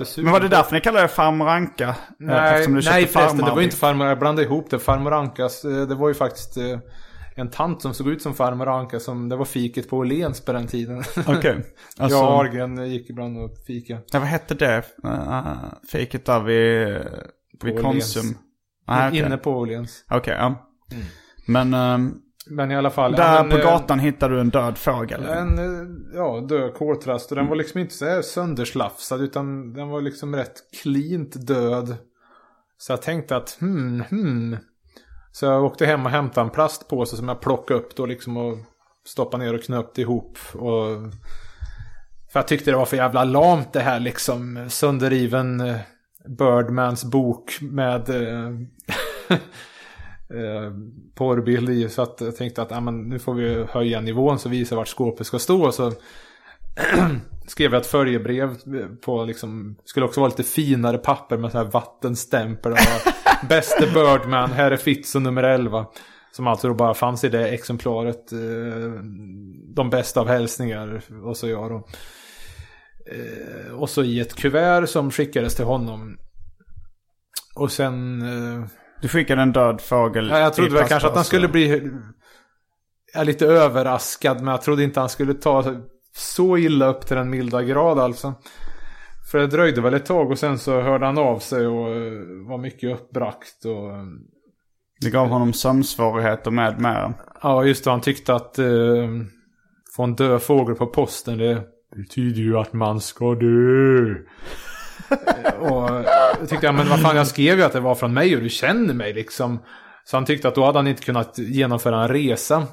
Sugen 0.05 0.25
men 0.25 0.33
var 0.33 0.41
det 0.41 0.49
därför 0.49 0.75
ni 0.75 0.81
kallade 0.81 1.05
det 1.05 1.09
farmor 1.09 1.49
Anka? 1.49 1.89
Eh, 1.89 1.95
Nej, 2.19 2.69
nej 2.69 3.07
förresten, 3.07 3.45
det 3.45 3.51
var 3.51 3.61
inte 3.61 3.77
farmor, 3.77 4.07
jag 4.07 4.19
blandade 4.19 4.47
ihop 4.47 4.71
det. 4.71 4.79
Farmor 4.79 5.13
Ankas, 5.13 5.65
eh, 5.65 5.87
det 5.87 5.95
var 5.95 6.09
ju 6.09 6.15
faktiskt 6.15 6.57
eh, 6.57 6.79
en 7.35 7.51
tant 7.51 7.83
som 7.83 7.95
såg 7.95 8.09
ut 8.09 8.23
som 8.23 8.35
farmor 8.35 8.69
Anka 8.69 9.01
som, 9.01 9.29
det 9.29 9.37
var 9.37 9.45
fiket 9.45 9.91
på 9.91 9.97
Åhléns 9.97 10.45
på 10.45 10.53
den 10.53 10.67
tiden. 10.67 11.03
Okej. 11.27 11.65
Alltså, 11.99 12.19
Jag 12.19 12.29
och 12.29 12.39
Ahlgren 12.39 12.91
gick 12.91 13.11
ibland 13.11 13.39
och 13.39 13.51
fika. 13.67 13.99
ja, 14.13 14.19
vad 14.19 14.29
hette 14.29 14.55
det? 14.55 14.85
Uh, 15.05 15.55
fiket 15.93 16.25
där 16.25 16.41
vid, 16.41 16.99
vid. 17.63 17.83
Konsum? 17.83 18.25
Nej, 18.89 19.09
okej. 19.09 19.21
Inne 19.21 19.37
på 19.37 19.51
Åhléns. 19.51 20.05
Okej, 20.11 20.37
ja. 20.39 20.67
Men 21.47 21.75
ehm, 21.75 22.15
Men 22.51 22.71
i 22.71 22.77
alla 22.77 22.91
fall. 22.91 23.13
där 23.13 23.35
ja, 23.35 23.43
men, 23.43 23.51
på 23.51 23.57
eh, 23.57 23.65
gatan 23.65 23.99
hittade 23.99 24.35
du 24.35 24.41
en 24.41 24.51
död 24.51 24.79
fågel. 24.79 25.25
En 25.25 25.59
eh, 25.59 25.89
ja, 26.15 26.41
död 26.41 26.75
koltrast 26.75 27.31
och 27.31 27.37
den 27.37 27.47
var 27.47 27.57
liksom 27.57 27.81
inte 27.81 27.95
så 27.95 28.05
här 28.05 28.23
sönderslafsad 28.23 29.21
utan 29.21 29.73
den 29.73 29.89
var 29.89 30.01
liksom 30.01 30.37
rätt 30.37 30.55
cleant 30.83 31.47
död. 31.47 31.97
Så 32.79 32.93
jag 32.93 33.03
tänkte 33.03 33.37
att 33.37 33.57
hmm, 33.61 34.05
hmm. 34.11 34.57
Så 35.33 35.47
jag 35.47 35.65
åkte 35.65 35.87
hem 35.87 36.07
och 36.07 36.11
hämtade 36.11 36.45
en 36.45 36.51
plastpåse 36.51 37.17
som 37.17 37.29
jag 37.29 37.41
plockade 37.41 37.81
upp 37.81 37.97
då 37.97 38.07
liksom 38.07 38.37
och 38.37 38.59
stoppade 39.07 39.45
ner 39.45 39.55
och 39.55 39.63
knöpt 39.63 39.99
ihop. 39.99 40.39
Och... 40.53 41.13
För 42.33 42.41
jag 42.41 42.49
tyckte 42.49 42.71
det 42.71 42.77
var 42.77 42.87
för 42.87 42.97
jävla 42.97 43.25
lamt 43.25 43.73
det 43.73 43.81
här 43.81 44.01
liksom. 44.01 44.67
Sönderriven 44.71 45.61
eh, 45.61 45.77
Birdmans 46.39 47.05
bok 47.05 47.59
med 47.61 48.11
eh, 50.35 50.73
porrbild 51.15 51.71
i. 51.71 51.89
Så 51.89 52.03
att 52.03 52.21
jag 52.21 52.37
tänkte 52.37 52.63
att 52.63 52.73
ah, 52.73 52.81
men, 52.81 53.09
nu 53.09 53.19
får 53.19 53.35
vi 53.35 53.65
höja 53.71 54.01
nivån 54.01 54.39
så 54.39 54.49
visar 54.49 54.77
vart 54.77 54.89
skåpet 54.89 55.27
ska 55.27 55.39
stå. 55.39 55.73
Så 55.73 55.93
skrev 57.47 57.73
jag 57.73 57.81
ett 57.81 57.87
följebrev 57.87 58.57
på 59.05 59.25
liksom, 59.25 59.77
skulle 59.85 60.07
också 60.07 60.21
vara 60.21 60.29
lite 60.29 60.43
finare 60.43 60.99
papper 60.99 61.37
med 61.37 61.53
så 61.53 61.59
här 61.59 61.65
vattenstämpel. 61.65 62.75
Bäste 63.49 63.87
Birdman, 63.95 64.51
här 64.51 64.71
är 64.71 64.77
Fitzo 64.77 65.19
nummer 65.19 65.43
11. 65.43 65.87
Som 66.33 66.47
alltså 66.47 66.69
då 66.69 66.75
bara 66.75 66.95
fanns 66.95 67.25
i 67.25 67.29
det 67.29 67.49
exemplaret. 67.49 68.33
Eh, 68.33 69.03
de 69.75 69.91
bästa 69.91 70.21
av 70.21 70.29
hälsningar. 70.29 71.03
Och 71.25 71.37
så 71.37 71.49
jag 71.49 71.71
då. 71.71 71.87
Eh, 73.07 73.73
och 73.73 73.91
så 73.91 74.03
i 74.03 74.21
ett 74.21 74.35
kuvert 74.35 74.87
som 74.87 75.11
skickades 75.11 75.55
till 75.55 75.65
honom. 75.65 76.19
Och 77.57 77.73
sen... 77.73 78.23
Eh, 78.23 78.65
du 79.01 79.09
skickade 79.09 79.43
en 79.43 79.53
död 79.53 79.81
fågel 79.81 80.29
Ja, 80.29 80.39
jag 80.39 80.55
trodde 80.55 80.75
väl 80.75 80.89
kanske 80.89 81.09
att 81.09 81.15
han 81.15 81.25
skulle 81.25 81.49
bli 81.49 81.91
lite 83.25 83.47
överraskad. 83.47 84.37
Men 84.37 84.47
jag 84.47 84.63
trodde 84.63 84.85
inte 84.85 85.01
han 85.01 85.09
skulle 85.09 85.35
ta 85.35 85.65
så 86.17 86.59
illa 86.59 86.87
upp 86.87 87.07
till 87.07 87.17
den 87.17 87.31
milda 87.31 87.63
grad 87.63 87.99
alltså. 87.99 88.35
För 89.31 89.39
det 89.39 89.47
dröjde 89.47 89.81
väl 89.81 89.95
ett 89.95 90.07
tag 90.07 90.31
och 90.31 90.39
sen 90.39 90.59
så 90.59 90.81
hörde 90.81 91.07
han 91.07 91.19
av 91.19 91.39
sig 91.39 91.67
och 91.67 91.89
eh, 91.89 92.13
var 92.49 92.59
mycket 92.59 92.95
uppbragt. 92.95 93.65
Och, 93.65 93.91
Det 95.01 95.11
gav 95.11 95.29
honom 95.29 95.53
sömnsvårigheter 95.53 96.51
med 96.51 96.81
mera. 96.81 97.15
ja, 97.43 97.65
just 97.65 97.85
det. 97.85 97.91
Han 97.91 98.01
tyckte 98.01 98.35
att 98.35 98.59
eh, 98.59 98.67
få 99.97 100.03
en 100.03 100.15
död 100.15 100.43
fågel 100.43 100.75
på 100.75 100.87
posten 100.87 101.39
det 101.39 101.63
betyder 101.97 102.41
ju 102.41 102.59
att 102.59 102.73
man 102.73 103.01
ska 103.01 103.35
dö. 103.35 104.15
och 105.61 105.91
jag 106.41 106.49
tyckte, 106.49 106.67
ja 106.67 106.73
men 106.73 106.89
vad 106.89 107.03
fan, 107.03 107.17
jag 107.17 107.27
skrev 107.27 107.59
ju 107.59 107.65
att 107.65 107.73
det 107.73 107.81
var 107.81 107.95
från 107.95 108.15
mig 108.15 108.37
och 108.37 108.43
du 108.43 108.49
känner 108.49 108.95
mig 108.95 109.13
liksom. 109.13 109.59
Så 110.05 110.17
han 110.17 110.25
tyckte 110.25 110.49
att 110.49 110.55
då 110.55 110.65
hade 110.65 110.79
han 110.79 110.87
inte 110.87 111.03
kunnat 111.03 111.39
genomföra 111.39 112.03
en 112.03 112.09
resa. 112.09 112.67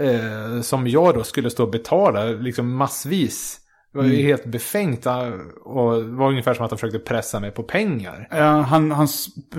Eh, 0.00 0.60
som 0.62 0.86
jag 0.88 1.14
då 1.14 1.24
skulle 1.24 1.50
stå 1.50 1.62
och 1.64 1.70
betala 1.70 2.24
liksom 2.24 2.74
massvis. 2.76 3.58
Det 3.92 3.98
var 3.98 4.04
ju 4.04 4.22
helt 4.22 4.44
befängt. 4.46 5.06
eh, 5.06 5.18
Och 5.64 6.04
det 6.04 6.10
var 6.16 6.28
ungefär 6.28 6.54
som 6.54 6.64
att 6.64 6.70
han 6.70 6.78
försökte 6.78 6.98
pressa 6.98 7.40
mig 7.40 7.50
på 7.50 7.62
pengar. 7.62 8.28
Ja, 8.30 8.60
han, 8.60 8.90
han 8.90 9.08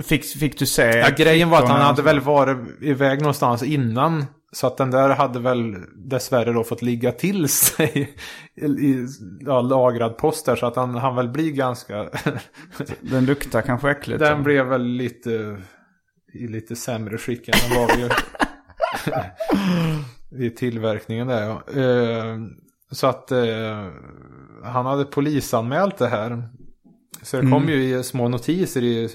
fick, 0.02 0.24
fick 0.24 0.58
du 0.58 0.66
se... 0.66 0.82
Ja, 0.98 1.08
grejen 1.16 1.50
var 1.50 1.58
att 1.62 1.68
han 1.68 1.80
hade 1.80 2.02
väl 2.02 2.20
varit 2.20 2.58
iväg 2.82 3.20
någonstans 3.20 3.62
innan. 3.62 4.24
Så 4.52 4.66
att 4.66 4.76
den 4.76 4.90
där 4.90 5.08
hade 5.08 5.40
väl 5.40 5.76
dessvärre 5.96 6.52
då 6.52 6.64
fått 6.64 6.82
ligga 6.82 7.12
till 7.12 7.48
sig 7.48 8.16
i, 8.56 9.06
ja, 9.40 9.60
lagrad 9.60 10.18
post 10.18 10.46
där. 10.46 10.56
Så 10.56 10.66
att 10.66 10.76
han, 10.76 10.94
han 10.94 11.16
väl 11.16 11.28
blir 11.28 11.52
ganska... 11.52 12.08
Den 13.00 13.26
luktar 13.26 13.62
kanske 13.62 13.90
äckligt. 13.90 14.20
den 14.20 14.42
blev 14.42 14.66
väl 14.66 14.82
lite 14.82 15.58
i 16.32 16.46
lite 16.48 16.76
sämre 16.76 17.18
skick 17.18 17.48
än 17.48 17.54
den 17.68 17.80
var 17.80 17.96
vid, 17.96 18.12
vid 20.40 20.56
tillverkningen 20.56 21.26
där. 21.26 21.42
Ja. 21.42 21.80
Eh, 21.80 22.38
så 22.90 23.06
att 23.06 23.32
eh, 23.32 23.88
han 24.64 24.86
hade 24.86 25.04
polisanmält 25.04 25.98
det 25.98 26.08
här. 26.08 26.42
Så 27.22 27.40
det 27.40 27.50
kom 27.50 27.68
ju 27.68 27.98
i 27.98 28.02
små 28.02 28.28
notiser 28.28 28.82
i, 28.82 29.08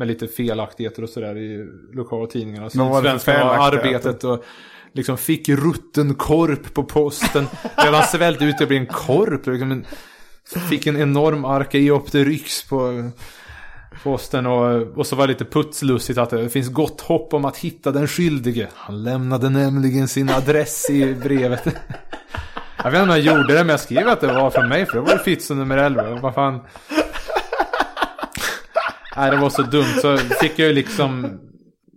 med 0.00 0.08
lite 0.08 0.28
felaktigheter 0.28 1.02
och 1.02 1.08
sådär 1.08 1.36
i 1.36 1.66
det 1.92 2.04
för 2.04 2.70
Sydsvenskan 2.70 3.48
och? 3.48 3.64
Arbetet 3.64 4.24
och 4.24 4.44
liksom 4.92 5.18
fick 5.18 5.48
rutten 5.48 6.14
korp 6.14 6.74
på 6.74 6.84
posten. 6.84 7.46
Redan 7.76 8.02
svällt 8.02 8.42
ut 8.42 8.58
det 8.58 8.66
blir 8.66 8.78
en 8.78 8.86
korp. 8.86 9.46
Liksom 9.46 9.72
en, 9.72 9.84
fick 10.70 10.86
en 10.86 10.96
enorm 10.96 11.44
arkeopteryx 11.44 12.68
på 12.68 13.10
posten 14.02 14.46
och, 14.46 14.82
och 14.98 15.06
så 15.06 15.16
var 15.16 15.26
det 15.26 15.32
lite 15.32 15.44
putslustigt 15.44 16.18
att 16.18 16.30
det 16.30 16.48
finns 16.48 16.68
gott 16.68 17.00
hopp 17.00 17.34
om 17.34 17.44
att 17.44 17.56
hitta 17.56 17.90
den 17.90 18.08
skyldige. 18.08 18.68
Han 18.74 19.02
lämnade 19.02 19.50
nämligen 19.50 20.08
sin 20.08 20.30
adress 20.30 20.90
i 20.90 21.14
brevet. 21.14 21.66
Jag 22.84 22.90
vet 22.90 23.00
inte 23.00 23.12
om 23.12 23.18
jag 23.18 23.36
gjorde 23.36 23.54
det 23.54 23.58
men 23.58 23.68
jag 23.68 23.80
skrev 23.80 24.08
att 24.08 24.20
det 24.20 24.26
var 24.26 24.50
från 24.50 24.68
mig 24.68 24.86
för 24.86 24.94
det 24.94 25.00
var 25.00 25.18
Fitzo 25.18 25.54
nummer 25.54 25.76
11. 25.76 26.18
Vad 26.22 26.34
fan. 26.34 26.60
Nej 29.16 29.30
det 29.30 29.36
var 29.36 29.50
så 29.50 29.62
dumt 29.62 30.00
så 30.00 30.16
fick 30.16 30.58
jag 30.58 30.68
ju 30.68 30.74
liksom 30.74 31.40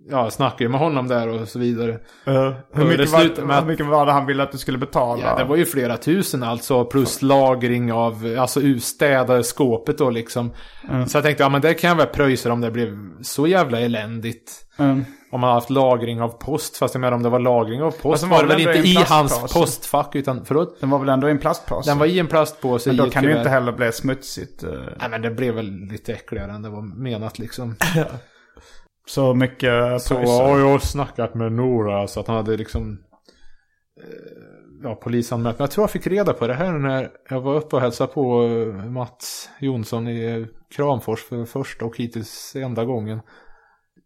Ja 0.09 0.29
snackade 0.31 0.63
ju 0.63 0.69
med 0.69 0.79
honom 0.79 1.07
där 1.07 1.27
och 1.27 1.47
så 1.47 1.59
vidare. 1.59 1.99
Hur 2.25 2.35
Och 2.37 2.55
det 2.73 2.85
mycket, 2.85 3.11
var, 3.11 3.45
med 3.45 3.59
hur 3.59 3.65
mycket 3.65 3.85
var 3.85 4.05
det 4.05 4.11
han 4.11 4.25
ville 4.25 4.43
att 4.43 4.51
du 4.51 4.57
skulle 4.57 4.77
betala? 4.77 5.21
Ja, 5.21 5.35
det 5.37 5.43
var 5.43 5.55
ju 5.55 5.65
flera 5.65 5.97
tusen 5.97 6.43
alltså. 6.43 6.85
Plus 6.85 7.21
lagring 7.21 7.93
av, 7.93 8.35
alltså 8.39 8.61
städa 8.79 9.43
skåpet 9.43 9.97
då 9.97 10.09
liksom. 10.09 10.53
Så 11.07 11.17
jag 11.17 11.23
tänkte, 11.23 11.43
ja 11.43 11.49
men 11.49 11.61
det 11.61 11.73
kan 11.73 11.87
jag 11.87 11.97
väl 11.97 12.07
pröjsa 12.07 12.53
om 12.53 12.61
det 12.61 12.71
blev 12.71 12.97
så 13.21 13.47
jävla 13.47 13.79
eländigt. 13.79 14.51
Mm. 14.79 15.05
Om 15.33 15.39
man 15.39 15.47
har 15.47 15.53
haft 15.55 15.69
lagring 15.69 16.21
av 16.21 16.29
post. 16.29 16.77
Fast 16.77 16.93
jag 16.93 17.01
menar 17.01 17.15
om 17.15 17.23
det 17.23 17.29
var 17.29 17.39
lagring 17.39 17.81
av 17.81 17.91
post 17.91 18.21
den 18.21 18.29
var 18.29 18.37
var 18.37 18.47
det 18.47 18.65
väl 18.65 18.77
inte 18.77 18.89
i 18.89 18.95
hans 18.95 19.53
postfack 19.53 20.15
utan, 20.15 20.45
förlåt? 20.45 20.79
Den 20.79 20.89
var 20.89 20.99
väl 20.99 21.09
ändå 21.09 21.27
i 21.27 21.31
en 21.31 21.39
plastpåse? 21.39 21.89
Den 21.89 21.97
var 21.97 22.05
i 22.05 22.19
en 22.19 22.27
plastpåse 22.27 22.89
Men 22.89 22.97
då 22.97 23.09
kan 23.09 23.23
det 23.23 23.29
ju 23.29 23.37
inte 23.37 23.49
heller 23.49 23.71
bli 23.71 23.91
smutsigt. 23.91 24.63
eh. 24.63 24.69
Nej 24.99 25.09
men 25.09 25.21
det 25.21 25.31
blev 25.31 25.55
väl 25.55 25.71
lite 25.71 26.13
äckligare 26.13 26.51
än 26.51 26.61
det 26.61 26.69
var 26.69 26.81
menat 26.81 27.39
liksom. 27.39 27.75
Så 29.07 29.33
mycket 29.33 30.01
Så 30.01 30.15
har 30.15 30.59
jag 30.59 30.81
snackat 30.81 31.35
med 31.35 31.51
Nora 31.51 32.07
så 32.07 32.19
att 32.19 32.27
han 32.27 32.35
hade 32.35 32.57
liksom 32.57 32.99
eh, 34.01 34.07
Ja, 34.83 34.95
polisanmält. 34.95 35.59
Men 35.59 35.63
jag 35.63 35.71
tror 35.71 35.83
jag 35.83 35.91
fick 35.91 36.07
reda 36.07 36.33
på 36.33 36.47
det 36.47 36.53
här 36.53 36.71
när 36.71 37.09
jag 37.29 37.41
var 37.41 37.55
uppe 37.55 37.75
och 37.75 37.81
hälsade 37.81 38.13
på 38.13 38.43
eh, 38.43 38.85
Mats 38.91 39.49
Jonsson 39.59 40.07
i 40.07 40.47
Kramfors 40.75 41.23
för 41.23 41.45
första 41.45 41.85
och 41.85 41.97
hittills 41.97 42.55
enda 42.55 42.85
gången. 42.85 43.19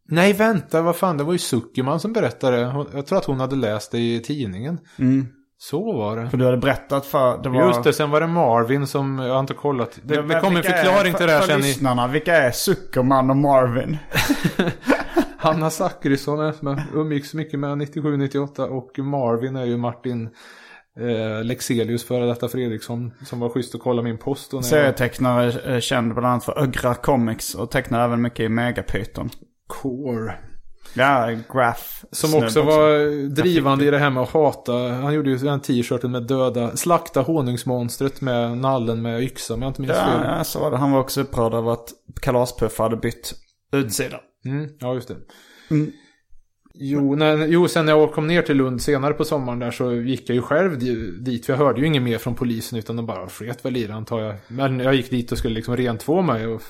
Nej, 0.09 0.33
vänta, 0.33 0.81
vad 0.81 0.95
fan, 0.95 1.17
det 1.17 1.23
var 1.23 1.33
ju 1.33 1.39
Zuckerman 1.39 1.99
som 1.99 2.13
berättade. 2.13 2.85
Jag 2.93 3.05
tror 3.05 3.17
att 3.17 3.25
hon 3.25 3.39
hade 3.39 3.55
läst 3.55 3.91
det 3.91 3.99
i 3.99 4.19
tidningen. 4.19 4.79
Mm. 4.99 5.27
Så 5.59 5.93
var 5.93 6.17
det. 6.17 6.29
För 6.29 6.37
du 6.37 6.45
hade 6.45 6.57
berättat 6.57 7.05
för... 7.05 7.43
Det 7.43 7.49
var... 7.49 7.67
Just 7.67 7.83
det, 7.83 7.93
sen 7.93 8.09
var 8.09 8.21
det 8.21 8.27
Marvin 8.27 8.87
som, 8.87 9.19
jag 9.19 9.33
har 9.33 9.39
inte 9.39 9.53
kollat. 9.53 9.99
Det, 10.03 10.15
Ja, 10.15 10.21
det 10.21 10.39
kom 10.39 10.49
en 10.49 10.55
vilka 10.55 10.69
är- 10.69 10.83
förklaring 10.83 11.13
till 11.13 11.25
det 11.25 11.31
här 11.31 11.39
för, 11.39 11.47
sen 11.47 11.61
för 11.61 11.67
lyssnarna, 11.67 12.07
vilka 12.07 12.35
är 12.35 12.51
Zuckerman 12.51 13.29
och 13.29 13.37
Marvin? 13.37 13.97
Hanna 15.37 15.71
jag 15.79 16.79
umgicks 16.93 17.33
mycket 17.33 17.59
med 17.59 17.69
97-98 17.69 18.59
och 18.59 18.99
Marvin 18.99 19.55
är 19.55 19.65
ju 19.65 19.77
Martin 19.77 20.29
eh, 20.99 21.43
Lexelius 21.43 22.03
före 22.03 22.25
detta 22.25 22.47
Fredriksson 22.47 23.13
som 23.25 23.39
var 23.39 23.49
schysst 23.49 23.75
att 23.75 23.81
kolla 23.81 24.01
min 24.01 24.17
post. 24.17 24.51
När 24.51 24.57
jag, 24.57 24.65
Serietecknare 24.65 25.73
eh, 25.73 25.79
känd 25.79 26.13
bland 26.13 26.27
annat 26.27 26.43
för 26.45 26.59
Ögra 26.59 26.93
Comics 26.93 27.55
och 27.55 27.71
tecknar 27.71 28.05
även 28.05 28.21
mycket 28.21 28.39
i 28.39 28.49
Megapyton. 28.49 29.29
Core. 29.67 30.33
Ja, 30.93 31.35
Graph. 31.53 31.81
Som 32.11 32.43
också 32.43 32.61
var 32.61 33.29
drivande 33.29 33.85
i 33.85 33.91
det 33.91 33.97
här 33.97 34.09
med 34.09 34.23
att 34.23 34.29
hata. 34.29 34.73
Han 34.73 35.13
gjorde 35.13 35.29
ju 35.29 35.37
den 35.37 35.59
t-shirten 35.59 36.11
med 36.11 36.23
döda, 36.27 36.77
slakta 36.77 37.21
honungsmonstret 37.21 38.21
med 38.21 38.57
nallen 38.57 39.01
med 39.01 39.23
yxa 39.23 39.53
om 39.53 39.61
jag 39.61 39.69
inte 39.69 39.81
minns 39.81 39.93
Ja, 39.93 40.05
fel. 40.05 40.21
ja, 40.37 40.43
så 40.43 40.59
var 40.59 40.71
det. 40.71 40.77
Han 40.77 40.91
var 40.91 40.99
också 40.99 41.21
upprörd 41.21 41.53
över 41.53 41.71
att 41.73 41.89
Kalaspuff 42.21 42.79
hade 42.79 42.97
bytt 42.97 43.33
utsida. 43.71 44.19
Mm, 44.45 44.69
ja, 44.79 44.93
just 44.93 45.07
det. 45.07 45.15
Mm. 45.71 45.91
Jo, 46.79 47.15
när, 47.15 47.47
jo, 47.47 47.67
sen 47.67 47.85
när 47.85 47.93
jag 47.93 48.11
kom 48.13 48.27
ner 48.27 48.41
till 48.41 48.57
Lund 48.57 48.81
senare 48.81 49.13
på 49.13 49.25
sommaren 49.25 49.59
där 49.59 49.71
så 49.71 49.93
gick 49.93 50.29
jag 50.29 50.35
ju 50.35 50.41
själv 50.41 50.79
di- 50.79 51.11
dit. 51.21 51.45
För 51.45 51.53
jag 51.53 51.57
hörde 51.57 51.81
ju 51.81 51.87
inget 51.87 52.01
mer 52.03 52.17
från 52.17 52.35
polisen 52.35 52.79
utan 52.79 52.95
de 52.95 53.05
bara 53.05 53.29
sket 53.29 53.65
väl 53.65 53.77
i 53.77 53.87
det 53.87 53.93
antar 53.93 54.19
jag. 54.21 54.35
Men 54.47 54.79
jag 54.79 54.95
gick 54.95 55.09
dit 55.09 55.31
och 55.31 55.37
skulle 55.37 55.55
liksom 55.55 55.77
rentvå 55.77 56.21
mig 56.21 56.47
och 56.47 56.61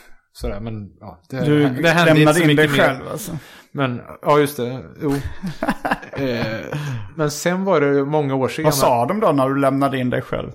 sådär. 0.41 0.59
Men 0.59 0.91
ja, 0.99 1.21
det, 1.29 1.45
Du 1.45 1.69
det 1.69 1.89
hände 1.89 2.13
lämnade 2.13 2.41
in 2.51 2.55
dig 2.55 2.67
mer. 2.67 2.77
själv 2.77 3.07
alltså. 3.11 3.37
Men, 3.71 4.01
ja 4.21 4.39
just 4.39 4.57
det. 4.57 4.85
Jo. 5.01 5.11
eh, 6.23 6.77
men 7.15 7.31
sen 7.31 7.63
var 7.65 7.81
det 7.81 8.05
många 8.05 8.35
år 8.35 8.47
senare. 8.47 8.65
Vad 8.67 8.75
sa 8.75 9.05
de 9.05 9.19
då 9.19 9.31
när 9.31 9.49
du 9.49 9.59
lämnade 9.59 9.97
in 9.97 10.09
dig 10.09 10.21
själv? 10.21 10.51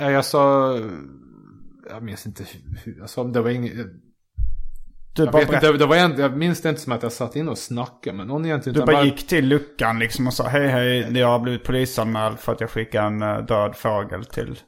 Eh, 0.00 0.10
Jag 0.10 0.24
sa... 0.24 0.72
Jag 1.90 2.02
minns 2.02 2.26
inte 2.26 2.44
hur 2.84 2.96
jag 2.98 3.10
sa. 3.10 3.24
Det 3.24 3.40
var 3.40 3.50
inget... 3.50 3.72
Du 5.16 5.22
Jag, 5.24 5.32
bara, 5.32 5.44
vet 5.44 5.78
det 5.78 5.86
var, 5.86 5.96
en- 5.96 6.18
jag 6.18 6.36
minns 6.36 6.62
det 6.62 6.68
inte 6.68 6.80
som 6.80 6.92
att 6.92 7.02
jag 7.02 7.12
satt 7.12 7.36
in 7.36 7.48
och 7.48 7.58
snackade 7.58 8.16
med 8.16 8.26
någon 8.26 8.44
egentligen. 8.44 8.74
du 8.74 8.82
utan 8.82 8.94
bara 8.94 9.04
gick 9.04 9.26
till 9.26 9.48
luckan 9.48 9.98
liksom 9.98 10.26
och 10.26 10.32
sa 10.34 10.48
hej 10.48 10.68
hej, 10.68 11.18
jag 11.18 11.28
har 11.28 11.38
blivit 11.38 11.64
polisanmäld 11.64 12.38
för 12.38 12.52
att 12.52 12.60
jag 12.60 12.70
skickade 12.70 13.06
en 13.06 13.22
eh, 13.22 13.38
död 13.38 13.76
fågel 13.76 14.24
till 14.24 14.58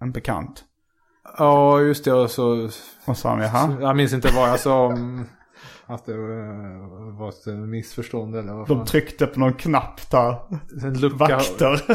en 0.00 0.12
bekant. 0.12 0.64
Ja, 1.38 1.80
just 1.80 2.04
det. 2.04 2.12
Och 2.12 2.30
så, 2.30 2.68
Och 3.04 3.16
sa 3.16 3.28
han 3.30 3.40
jaha. 3.40 3.76
jag 3.80 3.96
minns 3.96 4.12
inte 4.12 4.32
vad 4.36 4.48
jag 4.48 4.60
sa 4.60 4.86
om 4.86 5.24
att 5.86 6.06
det 6.06 6.12
var 6.16 7.18
var 7.18 7.28
ett 7.28 7.46
missförstånd 7.68 8.36
eller 8.36 8.52
vad 8.52 8.68
De 8.68 8.76
fan. 8.78 8.86
tryckte 8.86 9.26
på 9.26 9.40
någon 9.40 9.54
knapp 9.54 10.10
där. 10.10 10.36
En 10.82 11.00
lucka. 11.00 11.16
Vakter. 11.16 11.82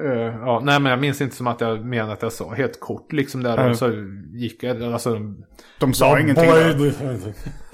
Eh, 0.00 0.34
ja, 0.40 0.60
nej 0.64 0.80
men 0.80 0.90
jag 0.90 1.00
minns 1.00 1.20
inte 1.20 1.36
som 1.36 1.46
att 1.46 1.60
jag 1.60 1.84
menade 1.84 2.12
att 2.12 2.22
jag 2.22 2.32
sa 2.32 2.54
helt 2.54 2.80
kort 2.80 3.12
liksom 3.12 3.42
där. 3.42 3.56
Nej. 3.56 3.70
Och 3.70 3.76
så 3.76 3.90
gick 4.32 4.62
jag, 4.62 4.82
alltså. 4.82 5.18
De 5.78 5.94
sa 5.94 6.20
ingenting. 6.20 6.50
då. 6.78 6.90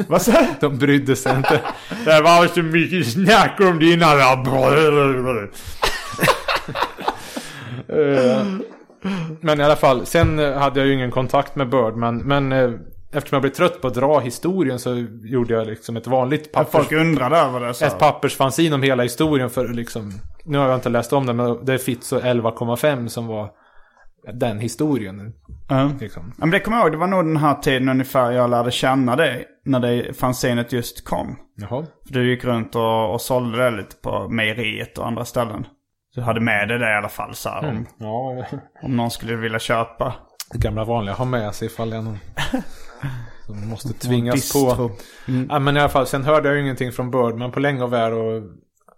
Vad 0.09 0.23
sa? 0.23 0.47
De 0.61 0.79
brydde 0.79 1.17
sig 1.17 1.37
inte. 1.37 1.61
Det 2.05 2.21
var 2.21 2.47
så 2.47 2.63
mycket 2.63 3.13
snack 3.13 3.61
om 3.61 3.79
dina 3.79 4.07
Eh, 7.89 8.47
Men 9.41 9.61
i 9.61 9.65
alla 9.65 9.77
fall, 9.77 10.07
sen 10.07 10.39
eh, 10.39 10.53
hade 10.53 10.81
jag 10.81 10.87
ju 10.87 10.95
ingen 10.95 11.11
kontakt 11.11 11.57
med 11.57 11.69
Birdman. 11.69 12.19
Men 12.19 12.53
eh, 12.53 12.71
eftersom 13.13 13.37
jag 13.37 13.43
blev 13.43 13.51
trött 13.51 13.81
på 13.81 13.87
att 13.87 13.95
dra 13.95 14.21
historien 14.21 14.79
så 14.79 15.07
gjorde 15.23 15.55
jag 15.55 15.67
liksom 15.67 15.97
ett 15.97 16.07
vanligt 16.07 16.53
pappers, 16.53 16.73
Folk 16.73 16.93
undrade 16.93 17.37
över 17.37 17.61
det. 17.61 17.75
Så. 17.75 17.85
ett 17.85 17.99
pappersfanzin 17.99 18.73
om 18.73 18.83
hela 18.83 19.03
historien 19.03 19.51
för 19.51 19.69
liksom. 19.69 20.13
Nu 20.45 20.59
har 20.59 20.67
jag 20.69 20.75
inte 20.75 20.89
läst 20.89 21.13
om 21.13 21.27
det 21.27 21.33
men 21.33 21.65
det 21.65 21.75
är 21.75 21.79
Fitzo 21.79 22.19
11,5 22.19 23.09
som 23.09 23.27
var 23.27 23.51
den 24.33 24.59
historien. 24.59 25.33
Ja. 25.69 25.91
Liksom. 26.01 26.33
Men 26.37 26.51
det 26.51 26.61
kommer 26.61 26.77
jag 26.77 26.85
ihåg, 26.85 26.93
det 26.93 26.99
var 26.99 27.07
nog 27.07 27.25
den 27.25 27.37
här 27.37 27.55
tiden 27.55 27.89
ungefär 27.89 28.33
jag 28.33 28.51
lärde 28.51 28.71
känna 28.71 29.17
dig. 29.17 29.47
När 29.65 29.81
det 29.81 30.17
fanzinet 30.17 30.73
just 30.73 31.05
kom. 31.05 31.37
Jaha. 31.57 31.87
För 32.07 32.15
du 32.15 32.31
gick 32.31 32.45
runt 32.45 32.77
och, 32.77 33.13
och 33.13 33.21
sålde 33.21 33.65
det 33.65 33.71
lite 33.71 33.97
på 33.97 34.29
mejeriet 34.29 34.99
och 34.99 35.07
andra 35.07 35.25
ställen. 35.25 35.67
Du 36.15 36.21
hade 36.21 36.41
med 36.41 36.69
dig 36.69 36.79
det 36.79 36.91
i 36.91 36.95
alla 36.95 37.09
fall 37.09 37.35
så 37.35 37.49
här, 37.49 37.69
om, 37.69 37.87
Ja, 37.99 38.47
om 38.83 38.97
någon 38.97 39.11
skulle 39.11 39.37
vilja 39.37 39.59
köpa. 39.59 40.15
det 40.53 40.59
gamla 40.59 40.85
vanliga 40.85 41.15
ha 41.15 41.25
med 41.25 41.55
sig 41.55 41.67
ifall 41.67 41.91
det 41.91 41.97
är 41.97 42.03
någon 42.03 42.19
som 43.47 43.69
måste 43.69 43.93
tvingas 43.93 44.53
på. 44.53 44.91
Ja, 45.49 45.59
men 45.59 45.77
i 45.77 45.81
alla 45.81 45.89
fall, 45.89 46.07
sen 46.07 46.25
hörde 46.25 46.49
jag 46.49 46.57
ju 46.57 46.63
ingenting 46.63 46.93
från 46.93 47.11
Birdman 47.11 47.53
på 47.53 47.61
länge 47.61 47.83
och 47.83 47.93
väl 47.93 48.13
och 48.13 48.43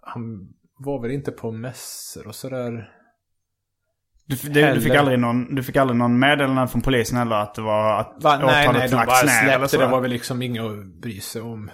han 0.01 0.47
var 0.77 1.01
väl 1.01 1.11
inte 1.11 1.31
på 1.31 1.51
mässor 1.51 2.27
och 2.27 2.35
sådär. 2.35 2.89
Du, 4.27 4.35
det, 4.49 4.73
du, 4.73 4.81
fick 4.81 4.95
aldrig 4.95 5.19
någon, 5.19 5.55
du 5.55 5.63
fick 5.63 5.75
aldrig 5.75 5.97
någon 5.97 6.19
meddelande 6.19 6.67
från 6.67 6.81
polisen 6.81 7.17
heller 7.17 7.35
att 7.35 7.55
det 7.55 7.61
var 7.61 7.99
att 7.99 8.15
Va, 8.21 8.37
nej, 8.37 8.69
nej, 8.73 8.89
de 8.89 8.95
bara 8.95 9.15
släppte 9.15 9.77
det. 9.77 9.87
var 9.87 10.01
väl 10.01 10.11
liksom 10.11 10.41
inget 10.41 10.63
att 10.63 10.85
bry 11.01 11.19
sig 11.19 11.41
om. 11.41 11.71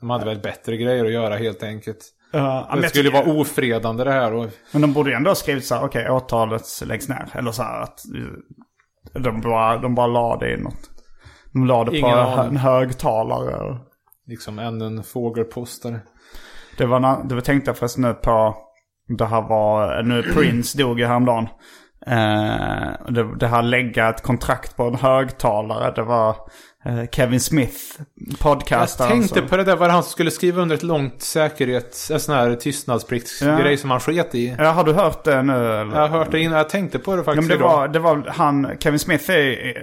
De 0.00 0.10
hade 0.10 0.24
väl 0.24 0.38
bättre 0.38 0.76
grejer 0.76 1.04
att 1.04 1.12
göra 1.12 1.36
helt 1.36 1.62
enkelt. 1.62 1.98
Men 2.32 2.80
Det 2.80 2.88
skulle 2.88 3.10
vara 3.10 3.32
ofredande 3.40 4.04
det 4.04 4.12
här. 4.12 4.32
Och, 4.32 4.46
Men 4.72 4.82
de 4.82 4.92
borde 4.92 5.10
ju 5.10 5.16
ändå 5.16 5.30
ha 5.30 5.34
skrivit 5.34 5.66
så 5.66 5.74
här, 5.74 5.84
okej 5.84 6.10
åtalet 6.10 6.62
läggs 6.86 7.08
ner. 7.08 7.28
Eller 7.32 7.52
så 7.52 7.62
här 7.62 7.80
att 7.80 8.00
eh, 9.14 9.20
de 9.22 9.40
bara, 9.40 9.78
de 9.78 9.94
bara 9.94 10.06
la 10.06 10.36
det 10.36 10.54
i 10.54 10.56
något. 10.56 10.90
De 11.52 11.66
la 11.66 11.84
det 11.84 11.90
på 11.90 11.96
Ingen 11.96 12.18
aning. 12.18 12.50
en 12.50 12.56
högtalare. 12.56 13.78
liksom 14.26 14.58
ännu 14.58 14.86
en 14.86 15.02
fågelpostare. 15.02 16.00
Det 16.78 16.86
var, 16.86 17.28
det 17.28 17.34
var 17.34 17.42
tänkte 17.42 17.68
jag 17.70 17.76
förresten 17.78 18.02
nu 18.02 18.14
på, 18.14 18.56
det 19.18 19.26
här 19.26 19.42
var, 19.42 20.02
nu 20.02 20.22
Prince 20.22 20.78
dog 20.78 21.00
ju 21.00 21.06
häromdagen. 21.06 21.48
Eh, 22.08 23.12
det, 23.12 23.36
det 23.38 23.46
här 23.46 23.62
lägga 23.62 24.08
ett 24.08 24.22
kontrakt 24.22 24.76
på 24.76 24.82
en 24.84 24.94
högtalare, 24.94 25.92
det 25.94 26.02
var 26.02 26.36
eh, 26.84 27.04
Kevin 27.12 27.40
Smith, 27.40 27.76
Jag 28.14 28.38
podcastaren. 28.38 29.10
tänkte 29.10 29.38
som- 29.40 29.48
på 29.48 29.56
det 29.56 29.64
där, 29.64 29.76
var 29.76 29.86
det 29.86 29.92
han 29.92 30.02
som 30.02 30.10
skulle 30.12 30.30
skriva 30.30 30.62
under 30.62 30.76
ett 30.76 30.82
långt 30.82 31.22
säkerhets... 31.22 32.10
En 32.10 32.20
sån 32.20 32.34
här 32.34 32.54
tystnadspliktsgrej 32.54 33.76
som 33.76 33.90
han 33.90 34.00
sket 34.00 34.34
i. 34.34 34.54
Ja, 34.58 34.70
har 34.70 34.84
du 34.84 34.92
hört 34.92 35.24
det 35.24 35.42
nu 35.42 35.52
eller? 35.72 35.96
Jag 35.96 36.08
har 36.08 36.18
hört 36.18 36.30
det 36.30 36.40
innan, 36.40 36.58
jag 36.58 36.68
tänkte 36.68 36.98
på 36.98 37.10
det 37.10 37.16
Ja, 37.20 37.24
faktiskt 37.24 37.48
men 37.48 37.58
det, 37.58 37.64
idag. 37.64 37.76
var, 37.76 37.88
det 37.88 37.98
var 37.98 38.24
han, 38.36 38.70
Kevin 38.80 38.98
Smith 38.98 39.30
är 39.30 39.50
eh, 39.50 39.74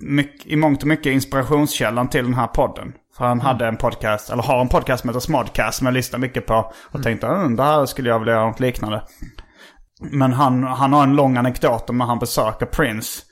mycket, 0.00 0.46
i 0.46 0.56
mångt 0.56 0.82
och 0.82 0.88
mycket 0.88 1.06
inspirationskällan 1.12 2.08
till 2.08 2.24
den 2.24 2.34
här 2.34 2.46
podden. 2.46 2.92
För 3.16 3.24
han 3.24 3.40
hade 3.40 3.66
en 3.66 3.76
podcast, 3.76 4.30
eller 4.30 4.42
har 4.42 4.60
en 4.60 4.68
podcast 4.68 5.00
som 5.00 5.10
heter 5.10 5.20
Smodcast 5.20 5.78
som 5.78 5.86
jag 5.86 5.94
lyssnar 5.94 6.18
mycket 6.18 6.46
på. 6.46 6.72
Och 6.90 7.02
tänkte, 7.02 7.26
mm, 7.26 7.56
det 7.56 7.62
här 7.62 7.86
skulle 7.86 8.08
jag 8.08 8.18
vilja 8.18 8.34
göra 8.34 8.46
något 8.46 8.60
liknande. 8.60 9.02
Men 10.00 10.32
han, 10.32 10.62
han 10.62 10.92
har 10.92 11.02
en 11.02 11.16
lång 11.16 11.36
anekdot 11.36 11.90
om 11.90 11.98
när 11.98 12.04
han 12.04 12.18
besöker 12.18 12.66
Prince. 12.66 13.22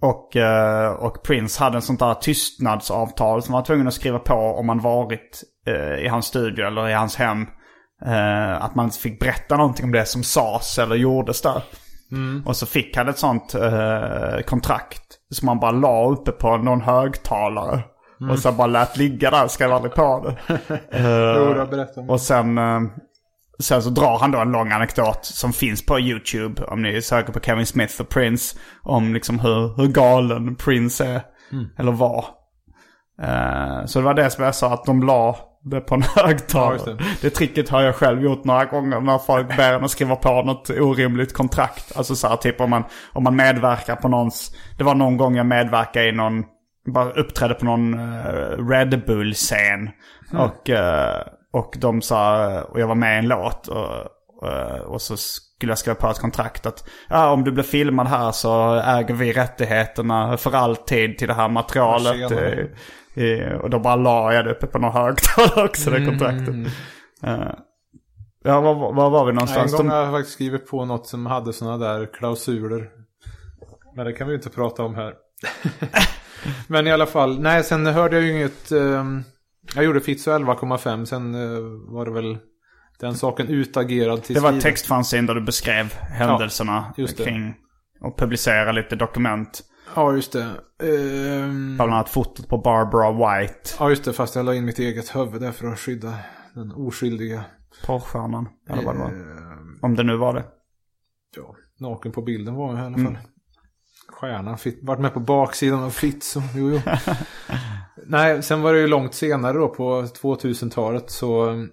Och, 0.00 0.36
eh, 0.36 0.90
och 0.92 1.22
Prince 1.22 1.64
hade 1.64 1.76
en 1.76 1.82
sånt 1.82 2.00
där 2.00 2.14
tystnadsavtal 2.14 3.42
som 3.42 3.54
han 3.54 3.60
var 3.60 3.66
tvungen 3.66 3.88
att 3.88 3.94
skriva 3.94 4.18
på 4.18 4.34
om 4.34 4.66
man 4.66 4.80
varit 4.80 5.42
eh, 5.66 6.04
i 6.04 6.08
hans 6.08 6.26
studio 6.26 6.66
eller 6.66 6.88
i 6.88 6.92
hans 6.92 7.16
hem. 7.16 7.46
Eh, 8.06 8.64
att 8.64 8.74
man 8.74 8.84
inte 8.84 8.98
fick 8.98 9.20
berätta 9.20 9.56
någonting 9.56 9.84
om 9.84 9.92
det 9.92 10.06
som 10.06 10.22
sades 10.22 10.78
eller 10.78 10.96
gjordes 10.96 11.42
där. 11.42 11.62
Och 12.44 12.56
så 12.56 12.66
fick 12.66 12.96
han 12.96 13.08
ett 13.08 13.18
sånt 13.18 13.54
kontrakt 14.46 15.02
som 15.30 15.46
man 15.46 15.60
bara 15.60 15.70
la 15.70 16.08
uppe 16.10 16.32
på 16.32 16.56
någon 16.56 16.80
högtalare. 16.80 17.82
Och 18.30 18.38
så 18.38 18.52
bara 18.52 18.66
lät 18.66 18.96
ligga 18.96 19.30
där, 19.30 19.48
skrev 19.48 19.72
aldrig 19.72 19.94
på 19.94 20.24
det. 20.24 20.58
Det. 21.96 22.06
och 22.08 22.20
sen, 22.20 22.58
eh, 22.58 22.80
sen 23.58 23.82
så 23.82 23.90
drar 23.90 24.18
han 24.18 24.30
då 24.30 24.38
en 24.38 24.52
lång 24.52 24.72
anekdot 24.72 25.24
som 25.24 25.52
finns 25.52 25.86
på 25.86 26.00
YouTube. 26.00 26.64
Om 26.64 26.82
ni 26.82 27.02
söker 27.02 27.32
på 27.32 27.40
Kevin 27.40 27.66
Smith 27.66 28.00
och 28.00 28.08
Prince. 28.08 28.58
Om 28.82 29.14
liksom 29.14 29.38
hur, 29.38 29.76
hur 29.76 29.86
galen 29.86 30.56
Prince 30.56 31.04
är. 31.04 31.22
Eller 31.78 31.92
var. 31.92 32.24
Eh, 33.22 33.86
så 33.86 33.98
det 33.98 34.04
var 34.04 34.14
det 34.14 34.30
som 34.30 34.44
jag 34.44 34.54
sa 34.54 34.72
att 34.72 34.84
de 34.84 35.02
la 35.02 35.36
det 35.70 35.80
på 35.80 35.94
en 35.94 36.02
högtalare. 36.16 36.72
just 36.72 36.84
det. 36.84 36.98
det. 37.20 37.30
tricket 37.30 37.68
har 37.68 37.82
jag 37.82 37.94
själv 37.94 38.22
gjort 38.22 38.44
några 38.44 38.64
gånger 38.64 39.00
när 39.00 39.18
folk 39.18 39.56
ber 39.56 39.72
en 39.72 39.84
att 39.84 39.90
skriva 39.90 40.16
på 40.16 40.42
något 40.42 40.70
orimligt 40.70 41.32
kontrakt. 41.32 41.96
Alltså 41.96 42.16
så 42.16 42.28
här 42.28 42.36
typ 42.36 42.60
om 42.60 42.70
man, 42.70 42.84
om 43.12 43.24
man 43.24 43.36
medverkar 43.36 43.96
på 43.96 44.08
någons... 44.08 44.56
Det 44.78 44.84
var 44.84 44.94
någon 44.94 45.16
gång 45.16 45.36
jag 45.36 45.46
medverkade 45.46 46.08
i 46.08 46.12
någon... 46.12 46.44
Bara 46.94 47.10
uppträdde 47.10 47.54
på 47.54 47.64
någon 47.64 47.94
eh, 47.94 48.68
Red 48.68 49.04
Bull-scen. 49.06 49.90
Och, 50.32 50.70
eh, 50.70 51.22
och 51.56 51.74
de 51.78 52.02
sa... 52.02 52.46
Och 52.62 52.80
jag 52.80 52.86
var 52.86 52.94
med 52.94 53.14
i 53.14 53.18
en 53.18 53.28
låt. 53.28 53.68
Och, 53.68 54.48
eh, 54.48 54.80
och 54.80 55.02
så 55.02 55.16
skulle 55.16 55.70
jag 55.70 55.78
skriva 55.78 55.94
på 55.94 56.08
ett 56.10 56.18
kontrakt 56.18 56.66
att 56.66 56.88
ja, 57.08 57.30
om 57.30 57.44
du 57.44 57.52
blir 57.52 57.64
filmad 57.64 58.06
här 58.06 58.32
så 58.32 58.74
äger 58.74 59.14
vi 59.14 59.32
rättigheterna 59.32 60.36
för 60.36 60.54
alltid 60.54 61.18
till 61.18 61.28
det 61.28 61.34
här 61.34 61.48
materialet. 61.48 62.32
Eh, 63.14 63.52
och 63.52 63.70
då 63.70 63.78
bara 63.78 63.96
la 63.96 64.32
jag 64.32 64.44
det 64.44 64.50
uppe 64.50 64.66
på 64.66 64.78
någon 64.78 64.92
högtalare 64.92 65.64
också, 65.68 65.90
det 65.90 66.06
kontraktet. 66.06 66.54
Eh, 67.22 67.52
ja, 68.44 68.60
var, 68.60 68.74
var 68.74 69.10
var 69.10 69.24
vi 69.24 69.24
Nej, 69.24 69.28
en 69.30 69.34
någonstans? 69.34 69.76
gång 69.76 69.88
har 69.88 69.96
jag 69.96 70.12
faktiskt 70.12 70.32
skrivit 70.34 70.70
på 70.70 70.84
något 70.84 71.06
som 71.06 71.26
hade 71.26 71.52
sådana 71.52 71.78
där 71.78 72.06
klausuler. 72.12 72.90
Men 73.96 74.04
det 74.06 74.12
kan 74.12 74.26
vi 74.26 74.32
ju 74.32 74.36
inte 74.38 74.50
prata 74.50 74.82
om 74.82 74.94
här. 74.94 75.14
Men 76.68 76.86
i 76.86 76.92
alla 76.92 77.06
fall, 77.06 77.40
nej 77.40 77.64
sen 77.64 77.86
hörde 77.86 78.16
jag 78.16 78.24
ju 78.24 78.32
inget. 78.32 78.72
ehm, 78.72 79.24
jag 79.74 79.84
gjorde 79.84 80.00
Fitzo 80.00 80.30
11,5 80.30 81.04
sen 81.04 81.34
eh, 81.34 81.60
var 81.94 82.04
det 82.04 82.10
väl 82.12 82.38
den 83.00 83.14
saken 83.14 83.48
utagerad 83.48 84.22
till 84.22 84.34
det 84.34 84.40
var 84.40 84.52
ett 84.52 84.60
textfanzine 84.62 85.26
där 85.26 85.34
du 85.34 85.40
beskrev 85.40 85.94
händelserna 85.94 86.92
det. 86.96 87.06
kring 87.24 87.54
och 88.00 88.18
publicerade 88.18 88.72
lite 88.72 88.96
dokument. 88.96 89.62
Ja, 89.94 90.12
just 90.12 90.32
det. 90.32 90.42
Ehm, 90.82 91.76
Bland 91.76 91.92
annat 91.92 92.08
fotot 92.08 92.48
på 92.48 92.58
Barbara 92.58 93.12
White, 93.40 93.70
ja, 93.78 93.88
just 93.90 94.04
det. 94.04 94.12
Fast 94.12 94.34
jag 94.36 94.44
la 94.44 94.54
in 94.54 94.64
mitt 94.64 94.78
eget 94.78 95.16
huvud 95.16 95.40
där 95.40 95.52
för 95.52 95.66
att 95.72 95.78
skydda 95.78 96.14
den 96.54 96.72
oskyldiga. 96.72 97.44
porrstjärnan. 97.86 98.48
Eller 98.70 98.82
vad 98.82 98.94
det 98.94 98.98
var. 98.98 99.08
ehm, 99.08 99.78
Om 99.82 99.94
det 99.94 100.02
nu 100.02 100.16
var 100.16 100.34
det. 100.34 100.44
ja, 101.36 101.54
naken 101.80 102.12
på 102.12 102.22
bilden 102.22 102.54
var 102.54 102.72
jag 102.74 102.82
i 102.82 102.86
alla 102.86 102.98
fall. 102.98 103.18
Stjärnan, 104.08 104.58
fit, 104.58 104.78
vart 104.82 104.98
med 104.98 105.14
på 105.14 105.20
baksidan 105.20 105.82
av 105.82 105.90
Fritz. 105.90 106.36
Jo, 106.54 106.70
jo. 106.70 106.80
Nej, 108.06 108.42
sen 108.42 108.62
var 108.62 108.72
det 108.72 108.80
ju 108.80 108.86
långt 108.86 109.14
senare 109.14 109.58
då 109.58 109.68
på 109.68 110.02
2000-talet 110.02 111.10
så 111.10 111.64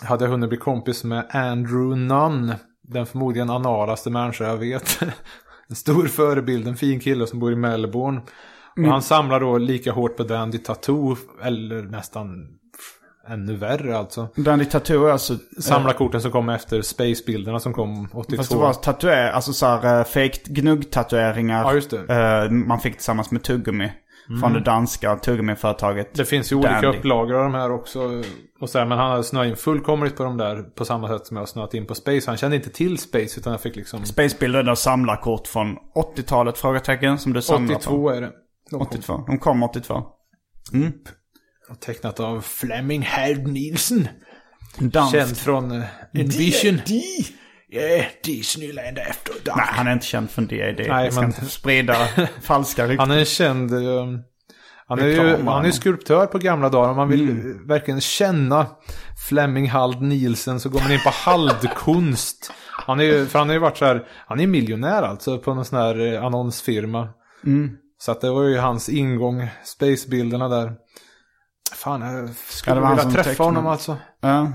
hade 0.00 0.24
jag 0.24 0.30
hunnit 0.30 0.48
bli 0.48 0.58
kompis 0.58 1.04
med 1.04 1.26
Andrew 1.30 1.96
Nunn. 1.96 2.54
Den 2.82 3.06
förmodligen 3.06 3.50
analaste 3.50 4.10
människa 4.10 4.44
jag 4.44 4.56
vet. 4.56 4.98
En 5.68 5.76
stor 5.76 6.06
förebild, 6.06 6.68
en 6.68 6.76
fin 6.76 7.00
kille 7.00 7.26
som 7.26 7.38
bor 7.38 7.52
i 7.52 7.56
Melbourne. 7.56 8.20
Och 8.76 8.84
han 8.84 9.02
samlar 9.02 9.40
då 9.40 9.58
lika 9.58 9.92
hårt 9.92 10.16
på 10.16 10.22
Dandy 10.22 10.58
Tattoo, 10.58 11.16
eller 11.42 11.82
nästan 11.82 12.48
ännu 13.28 13.56
värre 13.56 13.98
alltså. 13.98 14.28
Dandy 14.36 14.64
Tattoo 14.64 15.06
är 15.06 15.12
alltså... 15.12 15.38
Samlarkorten 15.60 16.20
som 16.20 16.30
kom 16.30 16.48
efter 16.48 16.82
Space-bilderna 16.82 17.60
som 17.60 17.72
kom 17.72 18.08
82. 18.12 18.36
Fast 18.36 18.50
det 18.50 18.56
var 18.56 18.72
tatuer, 18.72 19.30
alltså 19.30 19.52
såhär 19.52 19.98
uh, 19.98 20.04
fake 20.04 20.40
gnugg-tatueringar. 20.44 21.62
Ja, 21.62 21.74
just 21.74 21.90
det. 21.90 22.44
eh, 22.44 22.50
man 22.50 22.80
fick 22.80 22.94
tillsammans 22.94 23.30
med 23.30 23.42
tuggummi. 23.42 23.92
Från 24.40 24.52
det 24.52 24.60
danska 24.60 25.16
tuggummi-företaget. 25.16 26.14
Det 26.14 26.24
finns 26.24 26.52
ju 26.52 26.56
olika 26.56 26.80
Dandy. 26.80 26.98
upplagor 26.98 27.34
av 27.34 27.42
de 27.42 27.54
här 27.54 27.72
också. 27.72 28.22
Och 28.60 28.70
så 28.70 28.78
här, 28.78 28.86
men 28.86 28.98
han 28.98 29.10
hade 29.10 29.24
snöat 29.24 29.46
in 29.46 29.56
fullkomligt 29.56 30.16
på 30.16 30.24
de 30.24 30.36
där 30.36 30.62
på 30.62 30.84
samma 30.84 31.08
sätt 31.08 31.26
som 31.26 31.36
jag 31.36 31.42
har 31.42 31.46
snöat 31.46 31.74
in 31.74 31.86
på 31.86 31.94
Space. 31.94 32.30
Han 32.30 32.36
kände 32.36 32.56
inte 32.56 32.70
till 32.70 32.98
Space 32.98 33.40
utan 33.40 33.52
jag 33.52 33.60
fick 33.60 33.76
liksom... 33.76 34.04
Spacebilder 34.04 34.58
är 34.58 34.62
då 34.62 34.76
samlarkort 34.76 35.46
från 35.46 35.76
80-talet? 36.16 36.58
Frågetecken 36.58 37.18
som 37.18 37.32
du 37.32 37.42
samlar 37.42 37.76
82 37.76 37.90
på. 37.90 38.10
är 38.10 38.20
det. 38.20 38.32
De 38.70 38.78
kom. 38.78 38.86
82. 38.86 39.24
De 39.26 39.38
kom 39.38 39.62
82. 39.62 40.02
Och 41.70 41.80
Tecknat 41.80 42.20
av 42.20 42.40
Fleming 42.40 43.02
Herd 43.02 43.46
Nielsen. 43.46 44.08
Dansk. 44.78 45.16
Känd 45.16 45.36
från 45.36 45.72
uh, 45.72 45.84
Envision. 46.12 46.80
Ja, 47.68 48.04
Disneyland 48.24 48.98
After 48.98 49.34
Dark. 49.44 49.56
Nej, 49.56 49.66
han 49.68 49.86
är 49.86 49.92
inte 49.92 50.06
känd 50.06 50.30
från 50.30 50.46
DAD. 50.46 50.58
Nej, 50.58 50.86
Jag 50.88 51.12
ska 51.12 51.20
men- 51.22 51.30
inte 51.30 51.44
sprida 51.46 51.94
falska 52.42 52.84
rykten. 52.86 52.98
Han 53.10 53.18
är 53.18 53.24
känd... 53.24 53.72
um, 53.74 54.22
han 54.88 54.98
är 54.98 55.06
ju 55.06 55.44
han 55.44 55.64
är 55.64 55.70
skulptör 55.70 56.26
på 56.26 56.38
gamla 56.38 56.68
dagar. 56.68 56.90
Om 56.90 56.96
man 56.96 57.08
vill 57.08 57.28
eh, 57.30 57.36
verkligen 57.68 58.00
känna 58.00 58.66
Flemming 59.28 59.68
Hald 59.70 60.02
Nielsen 60.02 60.60
så 60.60 60.68
går 60.68 60.80
man 60.80 60.92
in 60.92 61.00
på 61.04 61.10
Haldkonst. 61.10 62.52
Han 62.86 63.00
är 63.00 63.04
ju, 63.04 63.26
för 63.26 63.38
han 63.38 63.48
har 63.48 63.54
ju 63.54 63.60
varit 63.60 63.76
så 63.76 63.84
här, 63.84 64.06
han 64.26 64.40
är 64.40 64.46
miljonär 64.46 65.02
alltså 65.02 65.38
på 65.38 65.54
någon 65.54 65.64
sån 65.64 65.78
här 65.78 66.14
eh, 66.14 66.24
annonsfirma. 66.24 67.08
Så 67.98 68.12
att 68.12 68.20
det 68.20 68.30
var 68.30 68.42
ju 68.42 68.58
hans 68.58 68.88
ingång, 68.88 69.48
spacebilderna 69.64 70.48
där. 70.48 70.72
Fan, 71.74 72.00
jag 72.00 72.30
skulle 72.34 72.76
Ja, 72.76 72.82
det 72.82 72.88
vilja 72.88 73.10
träffa 73.10 73.30
tecknade. 73.30 73.48
honom 73.50 73.66
alltså. 73.66 73.96
Ja. 74.20 74.52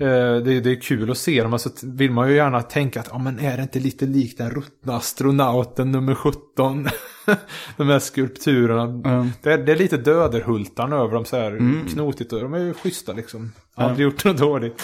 Eh, 0.00 0.06
Det, 0.44 0.60
det 0.60 0.70
är 0.70 0.80
kul 0.80 1.10
att 1.10 1.18
se 1.18 1.42
dem. 1.42 1.52
Alltså, 1.52 1.70
vill 1.82 2.10
man 2.10 2.28
ju 2.28 2.34
gärna 2.36 2.62
tänka 2.62 3.00
att 3.00 3.08
ja, 3.12 3.18
men 3.18 3.38
är 3.40 3.56
det 3.56 3.62
inte 3.62 3.78
lite 3.80 4.06
likt 4.06 4.38
den 4.38 4.50
ruttna 4.50 4.96
astronauten 4.96 5.92
nummer 5.92 6.14
17? 6.14 6.88
de 7.76 7.88
här 7.88 7.98
skulpturerna. 7.98 8.82
Mm. 8.82 9.30
Det, 9.42 9.52
är, 9.52 9.58
det 9.58 9.72
är 9.72 9.76
lite 9.76 9.96
döderhultarna 9.96 10.96
över 10.96 11.14
dem 11.14 11.24
så 11.24 11.36
här 11.36 11.84
knotigt. 11.92 12.32
Och 12.32 12.40
de 12.40 12.54
är 12.54 12.58
ju 12.58 12.74
schyssta 12.74 13.12
liksom. 13.12 13.52
Aldrig 13.74 14.04
gjort 14.04 14.24
något 14.24 14.38
dåligt. 14.38 14.82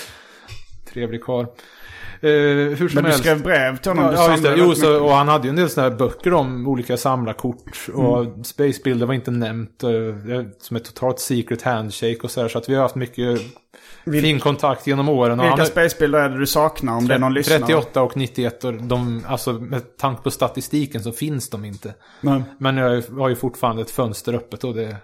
Trevlig 0.92 1.22
karl. 1.24 1.46
Eh, 2.24 2.28
hur 2.30 2.88
som 2.88 2.94
Men 2.94 3.04
du 3.04 3.10
helst. 3.10 3.18
skrev 3.24 3.42
brev 3.42 3.76
till 3.76 3.90
honom. 3.92 4.12
Ja, 4.14 4.30
just 4.30 4.42
det. 4.42 4.54
Jo, 4.58 4.74
så, 4.74 5.04
och 5.04 5.10
han 5.12 5.28
hade 5.28 5.44
ju 5.46 5.50
en 5.50 5.56
del 5.56 5.70
sådana 5.70 5.90
här 5.90 5.98
böcker 5.98 6.34
om 6.34 6.66
olika 6.68 6.96
samlarkort. 6.96 7.88
Och 7.94 8.24
Mm. 8.24 8.44
Spacebilder 8.44 9.06
var 9.06 9.14
inte 9.14 9.30
nämnt. 9.30 9.82
eh, 9.82 9.90
Som 10.60 10.76
ett 10.76 10.84
totalt 10.84 11.18
secret 11.20 11.62
handshake 11.62 12.18
och 12.22 12.30
så 12.30 12.40
här. 12.40 12.48
Så 12.48 12.58
att 12.58 12.68
vi 12.68 12.74
har 12.74 12.82
haft 12.82 12.94
mycket 12.94 13.40
fin 14.04 14.40
kontakt 14.40 14.86
genom 14.86 15.08
åren. 15.08 15.40
Och 15.40 15.46
han 15.46 15.58
Vilka 15.58 15.80
är- 15.80 16.14
är 16.14 16.28
det 16.28 16.38
du 16.38 16.46
saknar 16.46 16.96
om 16.96 17.08
det 17.08 17.14
är 17.14 17.18
någon 17.18 17.34
lyssnare? 17.34 17.58
38 17.58 18.02
och 18.02 18.16
91 18.16 18.64
och 18.64 18.72
de, 18.74 19.24
alltså 19.28 19.52
med 19.52 19.96
tanke 19.96 20.22
på 20.22 20.30
statistiken 20.30 21.02
så 21.02 21.12
finns 21.12 21.50
de 21.50 21.64
inte. 21.64 21.94
Men, 22.20 22.44
Men 22.58 22.76
jag 22.76 23.02
har 23.18 23.28
ju 23.28 23.36
fortfarande 23.36 23.82
ett 23.82 23.90
fönster 23.90 24.34
öppet 24.34 24.64
och 24.64 24.74
det, 24.74 24.96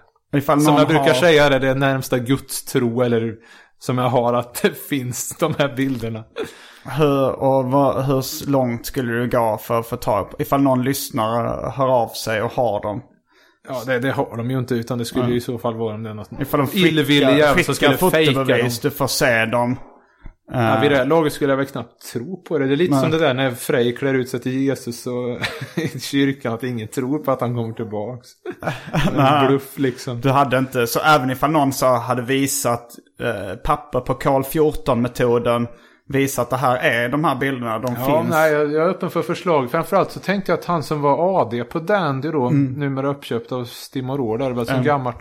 som 0.45 0.59
jag 0.59 0.87
brukar 0.87 1.03
har... 1.03 1.13
säga 1.13 1.45
är 1.45 1.49
det 1.49 1.59
det 1.59 1.73
närmsta 1.73 2.17
gudstro 2.19 3.01
eller 3.01 3.35
som 3.79 3.97
jag 3.97 4.09
har 4.09 4.33
att 4.33 4.61
det 4.61 4.77
finns 4.89 5.35
de 5.39 5.53
här 5.57 5.75
bilderna. 5.75 6.23
Hur, 6.85 7.29
och 7.29 7.65
vad, 7.65 8.05
hur 8.05 8.49
långt 8.49 8.85
skulle 8.85 9.11
du 9.11 9.29
gå 9.29 9.57
för 9.61 9.79
att 9.79 9.87
få 9.87 9.95
tag 9.95 10.29
på? 10.31 10.41
Ifall 10.41 10.61
någon 10.61 10.83
lyssnare 10.83 11.71
hör 11.71 11.87
av 11.87 12.07
sig 12.09 12.41
och 12.41 12.51
har 12.51 12.81
dem. 12.81 13.01
Ja, 13.69 13.83
det, 13.85 13.99
det 13.99 14.11
har 14.11 14.37
de 14.37 14.51
ju 14.51 14.59
inte 14.59 14.75
utan 14.75 14.97
det 14.97 15.05
skulle 15.05 15.29
ju 15.29 15.35
i 15.35 15.41
så 15.41 15.57
fall 15.57 15.75
vara 15.75 15.95
om 15.95 16.03
det 16.03 16.09
är 16.09 16.13
något 16.13 16.29
Ifall 16.41 16.59
de 16.59 16.77
illvillig 16.77 17.65
som 17.65 17.75
skulle 17.75 17.97
fejka 17.97 18.43
dem. 18.43 18.69
du 18.81 18.89
får 18.89 19.07
se 19.07 19.45
dem. 19.45 19.77
Ja, 20.51 20.79
vid 20.81 20.91
det 20.91 20.97
här 20.97 21.05
laget 21.05 21.33
skulle 21.33 21.51
jag 21.51 21.57
väl 21.57 21.65
knappt 21.65 22.11
tro 22.13 22.43
på 22.43 22.57
det. 22.57 22.67
Det 22.67 22.73
är 22.73 22.77
lite 22.77 22.91
Nej. 22.91 23.01
som 23.01 23.11
det 23.11 23.17
där 23.19 23.33
när 23.33 23.51
Frej 23.51 23.95
klär 23.95 24.13
ut 24.13 24.29
sig 24.29 24.39
till 24.39 24.61
Jesus 24.61 25.07
och 25.07 25.39
i 25.75 25.99
kyrkan 25.99 26.53
att 26.53 26.63
ingen 26.63 26.87
tror 26.87 27.19
på 27.19 27.31
att 27.31 27.41
han 27.41 27.55
kommer 27.55 27.73
tillbaks. 27.73 28.29
en 29.17 29.47
bluff 29.47 29.79
liksom. 29.79 30.21
Du 30.21 30.29
hade 30.29 30.57
inte, 30.57 30.87
så 30.87 30.99
även 30.99 31.29
ifall 31.29 31.51
någon 31.51 31.73
så 31.73 31.85
hade 31.95 32.21
visat 32.21 32.95
eh, 33.21 33.55
papper 33.55 33.99
på 33.99 34.13
kol 34.13 34.43
14-metoden, 36.09 36.21
visat 36.21 36.49
det 36.49 36.57
här 36.57 36.77
är 36.77 37.09
de 37.09 37.23
här 37.23 37.35
bilderna, 37.35 37.79
de 37.79 37.95
Ja, 37.99 38.05
finns. 38.21 38.29
nej, 38.35 38.51
jag, 38.53 38.71
jag 38.73 38.85
är 38.85 38.89
öppen 38.89 39.09
för 39.09 39.21
förslag. 39.21 39.71
Framförallt 39.71 40.11
så 40.11 40.19
tänkte 40.19 40.51
jag 40.51 40.59
att 40.59 40.65
han 40.65 40.83
som 40.83 41.01
var 41.01 41.41
AD 41.41 41.63
på 41.63 41.79
Dandy 41.79 42.31
då, 42.31 42.49
numera 42.49 43.07
uppköpt 43.07 43.51
av 43.51 43.65
Stimoror 43.65 44.37
där, 44.37 44.51
väl 44.51 44.65
som 44.65 44.73
Mm. 44.75 44.85
gammalt. 44.85 45.17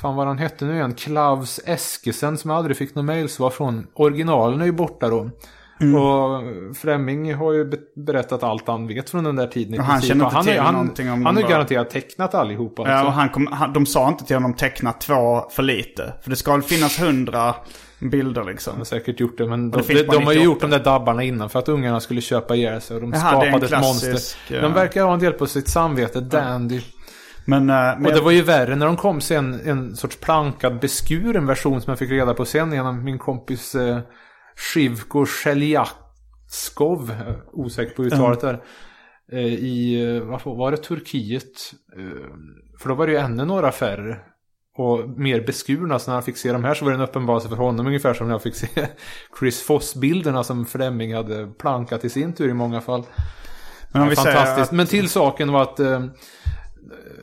Fan 0.00 0.16
vad 0.16 0.26
han 0.26 0.38
hette 0.38 0.64
nu 0.64 0.74
igen, 0.74 0.94
Klaus 0.94 1.60
Eskesen 1.66 2.38
som 2.38 2.50
jag 2.50 2.58
aldrig 2.58 2.76
fick 2.76 2.94
något 2.94 3.04
mejlsvar 3.04 3.50
från. 3.50 3.86
Originalen 3.94 4.60
är 4.60 4.64
ju 4.64 4.72
borta 4.72 5.08
då. 5.08 5.30
Mm. 5.80 5.94
Och 6.02 6.42
Fleming 6.76 7.34
har 7.34 7.52
ju 7.52 7.64
be- 7.64 7.76
berättat 7.96 8.42
allt 8.42 8.66
han 8.68 8.86
vet 8.86 9.10
från 9.10 9.24
den 9.24 9.36
där 9.36 9.46
tiden 9.46 9.80
han 9.80 9.90
princip. 9.94 10.08
känner 10.08 10.24
inte 10.24 10.36
han, 10.36 10.48
är- 10.48 10.52
till 10.52 10.60
han, 10.60 10.74
någonting 10.74 11.10
om 11.12 11.26
Han 11.26 11.34
har 11.36 11.42
ju 11.42 11.48
garanterat 11.48 11.90
tecknat 11.90 12.34
allihopa. 12.34 12.82
Ja, 12.82 12.92
alltså. 12.92 13.06
och 13.06 13.12
han 13.12 13.28
kom, 13.28 13.46
han, 13.52 13.72
de 13.72 13.86
sa 13.86 14.08
inte 14.08 14.24
till 14.24 14.36
honom 14.36 14.54
teckna 14.54 14.92
två 14.92 15.40
för 15.50 15.62
lite. 15.62 16.12
För 16.22 16.30
det 16.30 16.36
ska 16.36 16.52
väl 16.52 16.62
finnas 16.62 17.00
hundra 17.00 17.54
bilder 18.10 18.44
liksom. 18.44 18.70
Han 18.70 18.80
har 18.80 18.84
säkert 18.84 19.20
gjort 19.20 19.38
det, 19.38 19.46
men 19.46 19.70
det 19.70 19.78
de, 19.78 19.82
finns 19.84 20.00
de, 20.00 20.06
de 20.06 20.24
har 20.24 20.32
ju 20.32 20.38
98. 20.38 20.44
gjort 20.44 20.60
de 20.60 20.70
där 20.70 20.84
dabbarna 20.84 21.22
innan 21.22 21.50
för 21.50 21.58
att 21.58 21.68
ungarna 21.68 22.00
skulle 22.00 22.20
köpa 22.20 22.54
ihjäl 22.56 22.80
sig. 22.80 22.94
Och 22.94 23.00
de 23.00 23.12
Jaha, 23.12 23.40
det 23.40 23.46
skapade 23.46 23.76
ett 23.76 23.82
monster. 23.82 24.54
ja. 24.54 24.60
De 24.60 24.72
verkar 24.72 25.04
ha 25.04 25.14
en 25.14 25.20
del 25.20 25.32
på 25.32 25.46
sitt 25.46 25.68
samvete, 25.68 26.20
Dandy. 26.20 26.80
Men, 27.46 27.70
eh, 27.70 27.74
men 27.74 28.06
Och 28.06 28.12
det 28.12 28.20
var 28.20 28.30
ju 28.30 28.42
värre 28.42 28.76
när 28.76 28.86
de 28.86 28.96
kom 28.96 29.20
sen 29.20 29.60
en 29.64 29.96
sorts 29.96 30.16
plankad 30.20 30.80
beskuren 30.80 31.46
version 31.46 31.80
som 31.80 31.90
jag 31.90 31.98
fick 31.98 32.10
reda 32.10 32.34
på 32.34 32.44
sen 32.44 32.72
genom 32.72 33.04
min 33.04 33.18
kompis 33.18 33.74
eh, 33.74 33.98
Shivko 34.56 35.26
Sheljakskov. 35.26 37.10
eh, 37.10 37.34
Osäker 37.52 37.94
på 37.94 38.02
uttalet 38.04 38.40
där. 38.40 38.62
Eh, 39.32 39.38
I, 39.46 40.04
eh, 40.16 40.22
vad 40.22 40.56
var 40.56 40.70
det, 40.70 40.76
Turkiet? 40.76 41.72
Eh, 41.96 42.04
för 42.80 42.88
då 42.88 42.94
var 42.94 43.06
det 43.06 43.12
ju 43.12 43.18
ännu 43.18 43.44
några 43.44 43.72
färre. 43.72 44.16
Och 44.76 45.08
mer 45.08 45.40
beskurna, 45.40 45.98
så 45.98 46.10
när 46.10 46.14
han 46.14 46.22
fick 46.22 46.36
se 46.36 46.52
de 46.52 46.64
här 46.64 46.74
så 46.74 46.84
var 46.84 46.92
det 46.92 46.98
en 46.98 47.04
uppenbarelse 47.04 47.48
för 47.48 47.56
honom. 47.56 47.86
Ungefär 47.86 48.14
som 48.14 48.26
när 48.26 48.34
jag 48.34 48.42
fick 48.42 48.54
se 48.54 48.68
Chris 49.38 49.62
Foss-bilderna 49.62 50.44
som 50.44 50.66
Fleming 50.66 51.14
hade 51.14 51.46
plankat 51.46 52.04
i 52.04 52.10
sin 52.10 52.32
tur 52.32 52.48
i 52.48 52.54
många 52.54 52.80
fall. 52.80 53.02
men 53.92 54.08
vi 54.08 54.16
Fantastiskt. 54.16 54.68
att, 54.68 54.72
Men 54.72 54.86
till 54.86 55.08
saken 55.08 55.52
var 55.52 55.62
att 55.62 55.80
eh, 55.80 56.04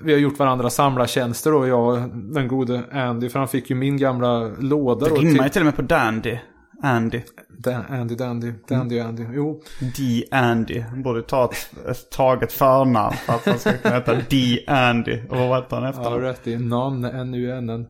vi 0.03 0.13
har 0.13 0.19
gjort 0.19 0.39
varandra 0.39 0.69
samlartjänster 0.69 1.51
då, 1.51 1.67
jag 1.67 1.87
och 1.87 1.99
den 2.13 2.47
gode 2.47 2.83
Andy. 2.91 3.29
För 3.29 3.39
han 3.39 3.47
fick 3.47 3.69
ju 3.69 3.75
min 3.75 3.97
gamla 3.97 4.51
låda 4.59 5.09
det 5.09 5.15
rimmar 5.15 5.43
ju 5.43 5.49
till 5.49 5.61
och 5.61 5.65
med 5.65 5.75
på 5.75 5.81
Dandy. 5.81 6.37
Andy. 6.83 7.21
Dan, 7.59 7.85
Andy, 7.89 8.15
Dandy, 8.15 8.53
Dandy, 8.67 8.99
Andy. 8.99 9.25
Jo. 9.33 9.61
D. 9.97 10.23
Andy. 10.31 10.79
Han 10.79 11.03
borde 11.03 11.21
ta 11.21 11.51
ett, 11.89 12.09
taget 12.11 12.53
förnamn 12.53 13.15
för 13.15 13.33
att 13.33 13.45
han 13.45 13.59
ska 13.59 13.73
kunna 13.77 13.95
heta 13.95 14.15
D. 14.29 14.63
Andy. 14.67 15.19
Och 15.29 15.37
vad 15.37 15.63
hette 15.63 15.75
han 15.75 15.85
efter? 15.85 16.03
Har 16.03 16.19
rätt 16.19 16.47
i 16.47 16.57
någon, 16.57 17.05
N-U-N-N. 17.05 17.87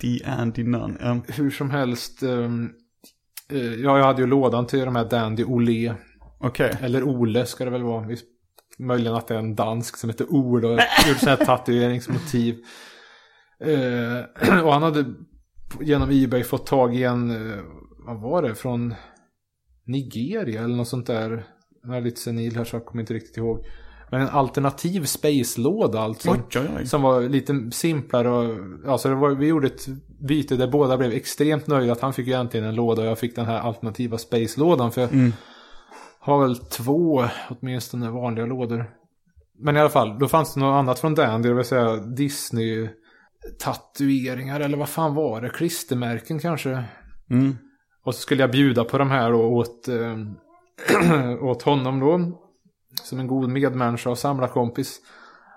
D. 0.00 0.20
Andy 0.26 0.64
Nunn. 0.64 0.98
Ja. 1.00 1.20
Hur 1.28 1.50
som 1.50 1.70
helst. 1.70 2.22
eh, 2.22 3.60
ja, 3.62 3.98
jag 3.98 4.04
hade 4.04 4.20
ju 4.22 4.26
lådan 4.26 4.66
till 4.66 4.84
de 4.84 4.96
här 4.96 5.04
Dandy 5.04 5.44
Olé. 5.44 5.94
Okej. 6.38 6.76
Eller 6.80 7.02
Ole 7.02 7.46
ska 7.46 7.64
det 7.64 7.70
väl 7.70 7.82
vara. 7.82 8.06
Möjligen 8.78 9.14
att 9.14 9.28
det 9.28 9.34
är 9.34 9.38
en 9.38 9.54
dansk 9.54 9.96
som 9.96 10.10
heter 10.10 10.26
Ole 10.30 10.66
och 10.66 10.72
gjort 11.08 11.18
sådana 11.18 11.36
här 11.36 11.44
tatueringsmotiv. 11.46 12.56
Eh, 13.64 14.58
och 14.64 14.72
han 14.72 14.82
hade 14.82 15.04
genom 15.80 16.10
Ebay 16.10 16.42
fått 16.44 16.66
tag 16.66 16.96
i 16.96 17.04
en, 17.04 17.30
eh, 17.30 17.58
vad 18.06 18.20
var 18.20 18.42
det, 18.42 18.54
från 18.54 18.94
Nigeria 19.84 20.62
eller 20.62 20.76
något 20.76 20.88
sånt 20.88 21.06
där. 21.06 21.44
Jag 21.82 21.96
är 21.96 22.00
lite 22.00 22.20
senil 22.20 22.56
här 22.56 22.64
så 22.64 22.76
jag 22.76 22.86
kommer 22.86 23.02
inte 23.02 23.14
riktigt 23.14 23.36
ihåg. 23.36 23.64
Men 24.10 24.20
en 24.20 24.28
alternativ 24.28 25.04
space-låda 25.04 26.00
alltså. 26.00 26.30
Oj, 26.30 26.40
oj, 26.56 26.68
oj. 26.78 26.86
Som 26.86 27.02
var 27.02 27.22
lite 27.22 27.70
simplare 27.72 28.30
och, 28.30 28.56
alltså 28.86 29.08
det 29.08 29.14
var, 29.14 29.30
vi 29.30 29.46
gjorde 29.46 29.66
ett 29.66 29.86
byte 30.28 30.56
där 30.56 30.70
båda 30.70 30.96
blev 30.96 31.12
extremt 31.12 31.66
nöjda. 31.66 31.92
Att 31.92 32.00
han 32.00 32.12
fick 32.12 32.26
ju 32.26 32.32
äntligen 32.32 32.66
en 32.66 32.74
låda 32.74 33.02
och 33.02 33.08
jag 33.08 33.18
fick 33.18 33.36
den 33.36 33.46
här 33.46 33.58
alternativa 33.58 34.18
space-lådan. 34.18 34.92
För 34.92 35.00
jag 35.00 35.32
har 36.18 36.42
väl 36.42 36.56
två 36.56 37.24
åtminstone 37.48 38.10
vanliga 38.10 38.46
lådor. 38.46 38.90
Men 39.58 39.76
i 39.76 39.80
alla 39.80 39.90
fall, 39.90 40.18
då 40.18 40.28
fanns 40.28 40.54
det 40.54 40.60
något 40.60 40.78
annat 40.78 40.98
från 40.98 41.14
Dandy, 41.14 41.48
det 41.48 41.54
vill 41.54 41.64
säga 41.64 41.96
Disney 41.96 42.88
tatueringar 43.58 44.60
eller 44.60 44.78
vad 44.78 44.88
fan 44.88 45.14
var 45.14 45.40
det? 45.40 45.48
Klistermärken 45.48 46.38
kanske. 46.38 46.84
Mm. 47.30 47.56
Och 48.10 48.14
så 48.14 48.20
skulle 48.20 48.42
jag 48.42 48.50
bjuda 48.50 48.84
på 48.84 48.98
de 48.98 49.10
här 49.10 49.30
då 49.30 49.38
åt, 49.38 49.88
eh, 49.88 50.16
åt 51.44 51.62
honom 51.62 52.00
då. 52.00 52.38
Som 53.02 53.20
en 53.20 53.26
god 53.26 53.48
medmänniska 53.48 54.10
och 54.10 54.18
samlarkompis. 54.18 55.00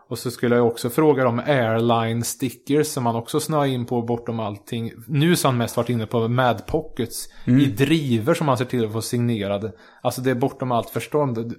Och 0.09 0.19
så 0.19 0.31
skulle 0.31 0.55
jag 0.55 0.67
också 0.67 0.89
fråga 0.89 1.27
om 1.27 1.39
airline 1.39 2.23
stickers 2.23 2.87
som 2.87 3.05
han 3.05 3.15
också 3.15 3.39
snöade 3.39 3.69
in 3.69 3.85
på 3.85 4.01
bortom 4.01 4.39
allting. 4.39 4.91
Nu 5.07 5.35
så 5.35 5.47
har 5.47 5.51
han 5.51 5.57
mest 5.57 5.77
varit 5.77 5.89
inne 5.89 6.05
på 6.05 6.27
Mad 6.27 6.65
Pockets. 6.65 7.27
I 7.45 7.65
driver 7.65 8.33
som 8.33 8.47
han 8.47 8.57
ser 8.57 8.65
till 8.65 8.85
att 8.85 8.93
få 8.93 9.01
signerade. 9.01 9.71
Alltså 10.01 10.21
det 10.21 10.31
är 10.31 10.35
bortom 10.35 10.71
allt 10.71 10.89
förstånd. 10.89 11.37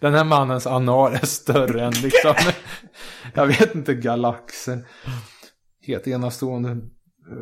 Den 0.00 0.14
här 0.14 0.24
mannens 0.24 0.66
anal 0.66 1.12
är 1.14 1.26
större 1.26 1.84
än 1.84 1.92
liksom, 2.02 2.34
jag 3.34 3.46
vet 3.46 3.74
inte, 3.74 3.94
galaxen. 3.94 4.84
Helt 5.86 6.06
enastående. 6.06 6.76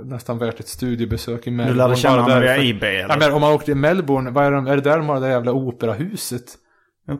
Nästan 0.05 0.39
värt 0.39 0.61
ett 0.61 0.69
studiebesök 0.69 1.47
i 1.47 1.51
Melbourne. 1.51 1.73
Du 1.73 1.79
lärde 1.79 1.97
känna 1.97 2.23
honom 2.23 2.41
via. 2.41 2.57
Ebay 2.57 2.95
Ja, 2.95 3.05
eller? 3.05 3.19
men 3.19 3.33
om 3.33 3.41
man 3.41 3.53
åkte 3.53 3.65
till 3.65 3.75
Melbourne, 3.75 4.31
vad 4.31 4.45
är, 4.45 4.51
de, 4.51 4.67
är 4.67 4.77
det 4.77 4.83
där 4.83 4.99
de 4.99 5.09
har 5.09 5.15
det 5.15 5.21
där 5.21 5.31
jävla 5.31 5.53
operahuset? 5.53 6.59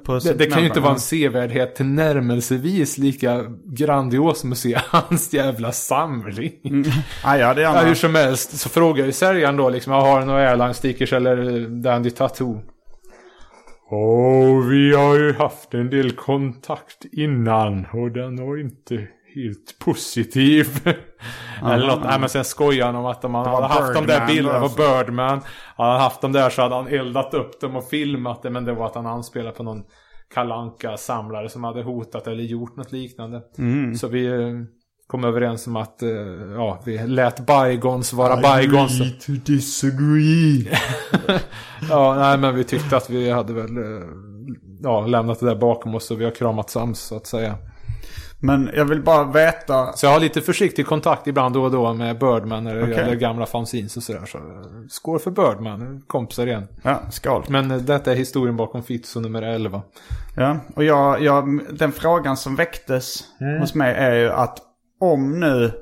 På 0.05 0.19
Det, 0.19 0.33
det 0.33 0.47
kan 0.47 0.61
ju 0.61 0.67
inte 0.67 0.81
vara 0.81 0.93
en 0.93 1.01
sevärdhet 1.01 1.75
tillnärmelsevis 1.75 2.99
lika 2.99 3.45
grandios 3.65 4.41
som 4.41 4.53
att 4.53 4.59
se 4.59 4.79
hans 4.87 5.33
jävla 5.33 5.73
samling. 5.73 6.85
Ah, 7.25 7.37
ja, 7.37 7.55
det 7.55 7.61
är 7.61 7.65
Ja, 7.65 7.81
hur 7.81 7.95
som 7.95 8.15
helst 8.15 8.59
så 8.59 8.69
frågar 8.69 9.07
ju 9.07 9.13
säljaren 9.13 9.57
då 9.57 9.69
liksom, 9.71 9.93
har 9.93 10.21
du 10.21 10.27
några 10.27 10.51
airline 10.51 10.75
stickers 10.75 11.13
eller 11.13 11.69
Dandy 11.69 12.11
Tattoo? 12.11 12.61
Åh, 13.91 14.67
vi 14.67 14.95
har 14.95 15.15
ju 15.15 15.33
haft 15.33 15.75
en 15.75 15.91
del 15.91 16.13
kontakt 16.13 17.05
innan 17.13 17.87
och 17.93 18.11
den 18.11 18.47
var 18.47 18.61
inte 18.61 18.95
helt 19.35 19.79
positiv. 19.79 20.67
Eller 21.63 21.87
något. 21.87 22.05
Nej 22.05 22.21
men 22.21 22.29
sen 22.29 22.45
skojar 22.45 22.87
han 22.87 22.97
om 22.97 23.07
att 23.07 23.25
om 23.25 23.35
han 23.35 23.45
var 23.45 23.63
hade 23.63 23.75
haft 23.75 23.95
de 23.95 24.07
där 24.07 24.27
Birdman 24.27 24.27
bilderna 24.27 24.61
på 24.61 24.69
Birdman. 24.69 25.41
Hade 25.77 25.91
han 25.91 26.01
haft 26.01 26.21
dem 26.21 26.33
där 26.33 26.51
så 26.51 26.63
hade 26.63 26.75
han 26.75 26.89
eldat 26.89 27.35
upp 27.35 27.61
dem 27.61 27.77
och 27.77 27.89
filmat 27.89 28.43
det. 28.43 28.51
Men 28.51 28.65
det 28.65 28.73
var 28.73 28.87
att 28.87 28.95
han 28.95 29.07
anspelade 29.07 29.57
på 29.57 29.63
någon 29.63 29.83
kalanka 30.35 30.97
samlare 30.97 31.49
som 31.49 31.65
hade 31.65 31.83
hotat 31.83 32.27
eller 32.27 32.43
gjort 32.43 32.77
något 32.77 32.93
liknande. 32.93 33.43
Så 33.97 34.09
vi 34.09 34.27
eh, 34.27 34.51
kom 35.07 35.25
överens 35.25 35.67
om 35.67 35.77
att 35.77 36.03
eh, 36.03 36.09
ja, 36.55 36.83
vi 36.85 37.07
lät 37.07 37.47
bygons 37.47 38.13
vara 38.13 38.57
bygons. 38.57 38.99
to 39.27 39.33
disagree. 39.33 40.69
Ja, 41.91 42.15
nej 42.15 42.39
men 42.39 42.55
vi 42.55 42.65
tyckte 42.65 42.97
att 42.97 43.11
vi 43.11 43.31
hade 43.31 43.53
väl 43.53 43.77
eh, 43.77 44.07
ja, 44.83 45.07
lämnat 45.07 45.41
det 45.41 45.47
där 45.47 45.57
bakom 45.57 45.95
oss 45.95 46.11
och 46.11 46.21
vi 46.21 46.25
har 46.25 46.31
kramat 46.31 46.71
sams 46.71 47.01
så 47.01 47.17
att 47.17 47.27
säga. 47.27 47.59
Men 48.45 48.71
jag 48.75 48.85
vill 48.85 49.03
bara 49.03 49.25
veta. 49.25 49.93
Så 49.93 50.07
jag 50.07 50.13
har 50.13 50.21
lite 50.21 50.41
försiktig 50.41 50.87
kontakt 50.87 51.27
ibland 51.27 51.55
då 51.55 51.65
och 51.65 51.71
då 51.71 51.93
med 51.93 52.19
Birdman 52.19 52.65
det 52.65 52.83
Okej. 52.83 52.95
gäller 52.95 53.15
gamla 53.15 53.47
fanzines 53.47 53.97
och 53.97 54.03
sådär. 54.03 54.27
Så 54.27 54.39
skål 54.89 55.19
för 55.19 55.31
Birdman, 55.31 56.03
kompisar 56.07 56.47
igen. 56.47 56.69
Ja, 56.83 57.01
skål. 57.11 57.45
Men 57.49 57.71
eh, 57.71 57.77
detta 57.77 58.13
är 58.13 58.17
historien 58.17 58.57
bakom 58.57 58.83
Fitzo 58.83 59.21
nummer 59.21 59.43
11. 59.43 59.83
Ja, 60.37 60.57
och 60.77 60.85
jag, 60.85 61.23
jag, 61.23 61.61
den 61.71 61.93
frågan 61.93 62.37
som 62.37 62.57
väcktes 62.57 63.25
hos 63.61 63.75
mig 63.75 63.95
är 63.95 64.15
ju 64.15 64.31
att 64.31 64.59
om 65.01 65.41
nu 65.41 65.73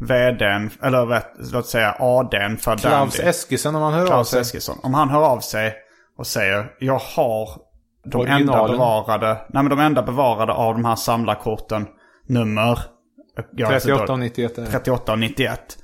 vdn, 0.00 0.70
eller 0.82 1.22
låt 1.52 1.66
säga 1.66 1.96
ADn 1.98 2.56
för 2.56 2.76
Klaus 2.76 3.16
Dandy, 3.16 3.30
Eskilsson 3.30 3.76
om 3.76 3.82
han 3.82 3.92
hör 3.92 4.02
av 4.02 4.06
Klaus 4.06 4.28
sig. 4.28 4.40
Eskilsson, 4.40 4.78
om 4.82 4.94
han 4.94 5.08
hör 5.08 5.22
av 5.22 5.40
sig 5.40 5.74
och 6.18 6.26
säger 6.26 6.72
jag 6.78 6.98
har 6.98 7.48
de 8.04 8.26
enda 8.26 8.68
bevarade, 8.68 9.26
nej 9.26 9.62
men 9.62 9.68
de 9.68 9.78
enda 9.78 10.02
bevarade 10.02 10.52
av 10.52 10.74
de 10.74 10.84
här 10.84 10.96
samlarkorten, 10.96 11.86
nummer 12.26 12.78
jag 13.56 13.68
vet 13.68 13.84
inte 13.84 13.96
38 13.96 14.06
då, 14.06 14.12
och 14.12 14.18
91. 14.18 14.58
är 14.58 14.62
det. 14.62 14.70
38 14.70 15.12
och 15.12 15.18
91. 15.18 15.78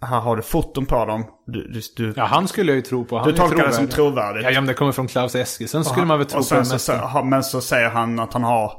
Här 0.00 0.20
har 0.20 0.36
du 0.36 0.42
foton 0.42 0.86
på 0.86 1.04
dem. 1.04 1.24
Du, 1.46 1.68
du, 1.68 1.80
du, 1.96 2.14
Ja, 2.16 2.24
han 2.24 2.48
skulle 2.48 2.72
jag 2.72 2.76
ju 2.76 2.82
tro 2.82 3.04
på. 3.04 3.18
Han 3.18 3.28
du 3.28 3.36
tolkar 3.36 3.66
det 3.66 3.72
som 3.72 3.88
trovärdig. 3.88 3.94
trovärdigt. 3.94 4.44
Ja, 4.54 4.60
men 4.60 4.66
det 4.66 4.74
kommer 4.74 4.92
från 4.92 5.08
Klaus 5.08 5.34
Eskilsson 5.34 5.84
skulle 5.84 6.06
man 6.06 6.18
väl 6.18 6.26
tro 6.26 6.38
på 6.38 6.64
så, 6.64 6.78
så, 6.78 7.22
Men 7.24 7.42
så 7.42 7.60
säger 7.60 7.90
han 7.90 8.18
att 8.18 8.32
han 8.32 8.44
har 8.44 8.72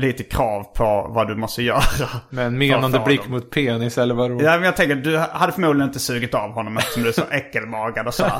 lite 0.00 0.22
krav 0.22 0.62
på 0.62 1.10
vad 1.14 1.28
du 1.28 1.36
måste 1.36 1.62
göra. 1.62 1.82
Med 2.30 2.46
en 2.46 2.58
menande 2.58 2.98
blick 2.98 3.22
dem. 3.22 3.32
mot 3.32 3.50
penis 3.50 3.98
eller 3.98 4.14
vad 4.14 4.30
Ja, 4.30 4.36
men 4.36 4.62
jag 4.62 4.76
tänker 4.76 4.96
du 4.96 5.18
hade 5.18 5.52
förmodligen 5.52 5.88
inte 5.88 5.98
sugit 5.98 6.34
av 6.34 6.50
honom 6.50 6.76
eftersom 6.76 7.02
du 7.02 7.08
är 7.08 7.12
så 7.12 7.22
äckelmagad 7.30 8.06
och 8.06 8.14
så. 8.14 8.24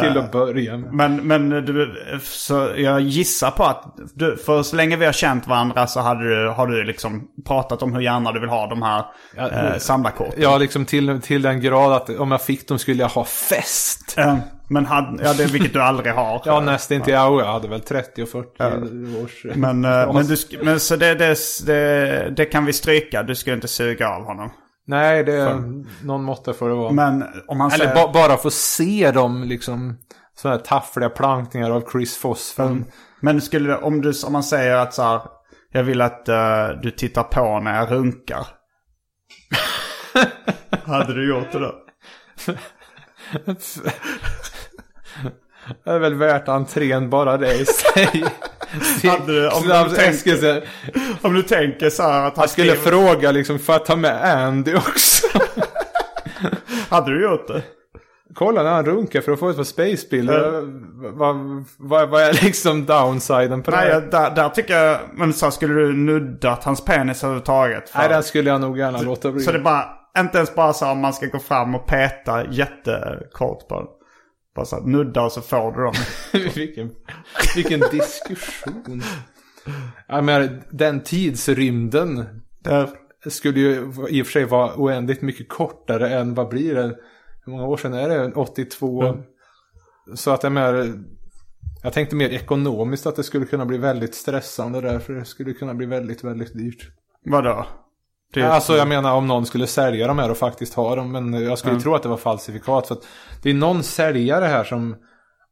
Till 0.00 0.18
att 0.18 0.32
börja 0.32 0.76
med. 0.76 0.92
Men, 0.92 1.16
men 1.16 1.48
du, 1.50 1.94
så 2.22 2.70
jag 2.76 3.00
gissar 3.00 3.50
på 3.50 3.64
att 3.64 3.96
du, 4.14 4.36
för 4.36 4.62
så 4.62 4.76
länge 4.76 4.96
vi 4.96 5.06
har 5.06 5.12
känt 5.12 5.46
varandra 5.46 5.86
så 5.86 6.00
hade 6.00 6.28
du, 6.28 6.48
har 6.48 6.66
du 6.66 6.84
liksom 6.84 7.28
pratat 7.46 7.82
om 7.82 7.94
hur 7.94 8.00
gärna 8.00 8.32
du 8.32 8.40
vill 8.40 8.48
ha 8.48 8.66
de 8.66 8.82
här 8.82 9.04
Ja, 9.36 9.50
eh, 9.50 9.78
samlarkorten. 9.78 10.42
Ja, 10.42 10.58
liksom 10.58 10.84
till, 10.84 11.20
till 11.20 11.42
den 11.42 11.60
grad 11.60 11.92
att 11.92 12.10
om 12.10 12.30
jag 12.30 12.42
fick 12.42 12.68
dem 12.68 12.78
skulle 12.78 13.02
jag 13.02 13.08
ha 13.08 13.24
fest. 13.24 14.14
Eh, 14.18 14.36
men 14.68 14.86
hade, 14.86 15.24
ja, 15.24 15.32
det, 15.32 15.46
vilket 15.46 15.72
du 15.72 15.82
aldrig 15.82 16.12
har. 16.12 16.42
Ja, 16.44 16.60
nästan 16.60 16.96
inte. 16.96 17.10
Ja, 17.10 17.40
jag 17.40 17.52
hade 17.52 17.68
väl 17.68 17.80
30 17.80 18.22
och 18.22 18.28
40 18.28 19.22
års... 19.24 19.44
Men, 19.56 19.84
eh, 19.84 20.12
men, 20.12 20.26
du, 20.26 20.36
men 20.62 20.80
så 20.80 20.96
det, 20.96 21.14
det, 21.14 21.36
det, 21.66 22.30
det 22.36 22.44
kan 22.44 22.64
vi 22.64 22.72
stryka. 22.72 23.22
Du 23.22 23.34
ska 23.34 23.52
inte 23.52 23.68
suga 23.68 24.08
av 24.08 24.24
honom. 24.24 24.50
Nej, 24.86 25.24
det 25.24 25.32
är 25.32 25.62
någon 26.04 26.24
måtta 26.24 26.52
får 26.52 26.68
det 26.68 26.74
vara. 26.74 26.92
Men 26.92 27.24
om 27.46 27.58
man 27.58 27.70
Eller 27.70 27.84
säger... 27.84 28.06
ba, 28.06 28.12
bara 28.12 28.36
få 28.36 28.50
se 28.50 29.10
dem 29.10 29.42
liksom. 29.42 29.98
Sådana 30.36 30.56
här 30.56 30.64
taffliga 30.64 31.10
plankningar 31.10 31.70
av 31.70 31.90
Chris 31.92 32.16
Foss. 32.16 32.58
Mm. 32.58 32.84
Men 33.20 33.40
skulle 33.40 33.76
om, 33.76 34.00
du, 34.00 34.12
om 34.26 34.32
man 34.32 34.44
säger 34.44 34.76
att 34.76 34.94
så 34.94 35.02
här, 35.02 35.20
jag 35.72 35.82
vill 35.82 36.00
att 36.00 36.28
eh, 36.28 36.68
du 36.82 36.90
tittar 36.90 37.22
på 37.22 37.60
när 37.60 37.76
jag 37.76 37.90
runkar. 37.90 38.46
Hade 40.86 41.14
du 41.14 41.28
gjort 41.28 41.52
det 41.52 41.58
då? 41.58 41.74
Det 45.84 45.90
är 45.90 45.98
väl 45.98 46.14
värt 46.14 46.48
entrén 46.48 47.10
bara 47.10 47.36
det 47.36 47.54
i 47.54 47.64
sig. 47.66 48.24
Hade 49.10 49.26
du, 49.32 49.48
om, 49.50 49.62
du 49.88 49.94
tänker, 49.96 50.64
om 51.22 51.34
du 51.34 51.42
tänker 51.42 51.90
så 51.90 52.02
här 52.02 52.26
att 52.26 52.36
han 52.36 52.42
Jag 52.42 52.50
skulle 52.50 52.76
skriver- 52.76 52.90
fråga 52.90 53.30
liksom, 53.30 53.58
får 53.58 53.72
jag 53.74 53.84
ta 53.84 53.96
med 53.96 54.24
Andy 54.46 54.74
också? 54.74 55.26
Hade 56.88 57.10
du 57.10 57.22
gjort 57.22 57.48
det? 57.48 57.62
Kolla 58.34 58.62
när 58.62 58.70
han 58.70 58.84
runkar 58.84 59.20
för 59.20 59.32
att 59.32 59.38
få 59.38 59.48
ett 59.50 59.56
par 59.56 59.64
spacebilder. 59.64 60.50
Vad, 61.12 61.36
vad, 61.78 62.08
vad 62.08 62.22
är 62.22 62.32
liksom 62.44 62.86
downsiden 62.86 63.62
på 63.62 63.70
det? 63.70 63.76
Nej, 63.76 64.00
där, 64.10 64.30
där 64.30 64.48
tycker 64.48 64.76
jag... 64.84 64.98
Men 65.14 65.32
så 65.32 65.46
här, 65.46 65.50
skulle 65.50 65.74
du 65.74 65.92
nuddat 65.92 66.64
hans 66.64 66.84
penis 66.84 67.24
överhuvudtaget? 67.24 67.88
För- 67.90 67.98
Nej, 67.98 68.08
den 68.08 68.22
skulle 68.22 68.50
jag 68.50 68.60
nog 68.60 68.78
gärna 68.78 69.00
låta 69.00 69.30
bli. 69.32 69.42
Så 69.42 69.52
det 69.52 69.58
är 69.58 69.62
bara, 69.62 69.84
inte 70.18 70.36
ens 70.38 70.54
bara 70.54 70.72
så 70.72 70.90
om 70.90 70.98
man 71.00 71.12
ska 71.14 71.26
gå 71.26 71.38
fram 71.38 71.74
och 71.74 71.86
peta 71.86 72.44
jättekort 72.50 73.68
på 73.68 73.74
den. 73.74 73.86
Bara 74.54 74.66
så 74.66 74.76
här, 74.76 74.82
nudda 74.86 75.22
och 75.22 75.32
så 75.32 75.40
får 75.40 75.72
du 75.72 75.82
dem. 75.82 75.94
vilken, 76.54 76.90
vilken 77.56 77.80
diskussion. 77.80 79.02
Jag 80.08 80.24
menar, 80.24 80.62
den 80.70 81.02
tidsrymden 81.02 82.24
Det, 82.62 82.90
skulle 83.30 83.60
ju 83.60 83.92
i 84.08 84.22
och 84.22 84.26
för 84.26 84.32
sig 84.32 84.44
vara 84.44 84.74
oändligt 84.76 85.22
mycket 85.22 85.48
kortare 85.48 86.08
än 86.18 86.34
vad 86.34 86.48
blir 86.48 86.74
det? 86.74 86.96
Hur 87.44 87.52
många 87.52 87.66
år 87.66 87.76
sedan 87.76 87.94
är 87.94 88.08
det? 88.08 88.32
82? 88.32 89.16
Så 90.14 90.30
att 90.30 90.42
jag 90.42 90.52
menar, 90.52 90.92
jag 91.82 91.92
tänkte 91.92 92.16
mer 92.16 92.28
ekonomiskt 92.28 93.06
att 93.06 93.16
det 93.16 93.22
skulle 93.22 93.46
kunna 93.46 93.66
bli 93.66 93.78
väldigt 93.78 94.14
stressande 94.14 94.80
där. 94.80 94.98
För 94.98 95.12
det 95.12 95.24
skulle 95.24 95.52
kunna 95.52 95.74
bli 95.74 95.86
väldigt, 95.86 96.24
väldigt 96.24 96.54
dyrt. 96.54 96.90
vadå? 97.24 97.66
Det, 98.34 98.52
Alltså 98.52 98.76
jag 98.76 98.88
menar 98.88 99.14
om 99.14 99.26
någon 99.26 99.46
skulle 99.46 99.66
sälja 99.66 100.06
de 100.06 100.18
här 100.18 100.30
och 100.30 100.36
faktiskt 100.36 100.74
ha 100.74 100.96
dem. 100.96 101.12
Men 101.12 101.44
jag 101.44 101.58
skulle 101.58 101.80
tro 101.80 101.94
att 101.94 102.02
det 102.02 102.08
var 102.08 102.16
falsifikat. 102.16 102.90
Att 102.90 103.06
det 103.42 103.50
är 103.50 103.54
någon 103.54 103.82
säljare 103.82 104.44
här 104.44 104.64
som... 104.64 104.96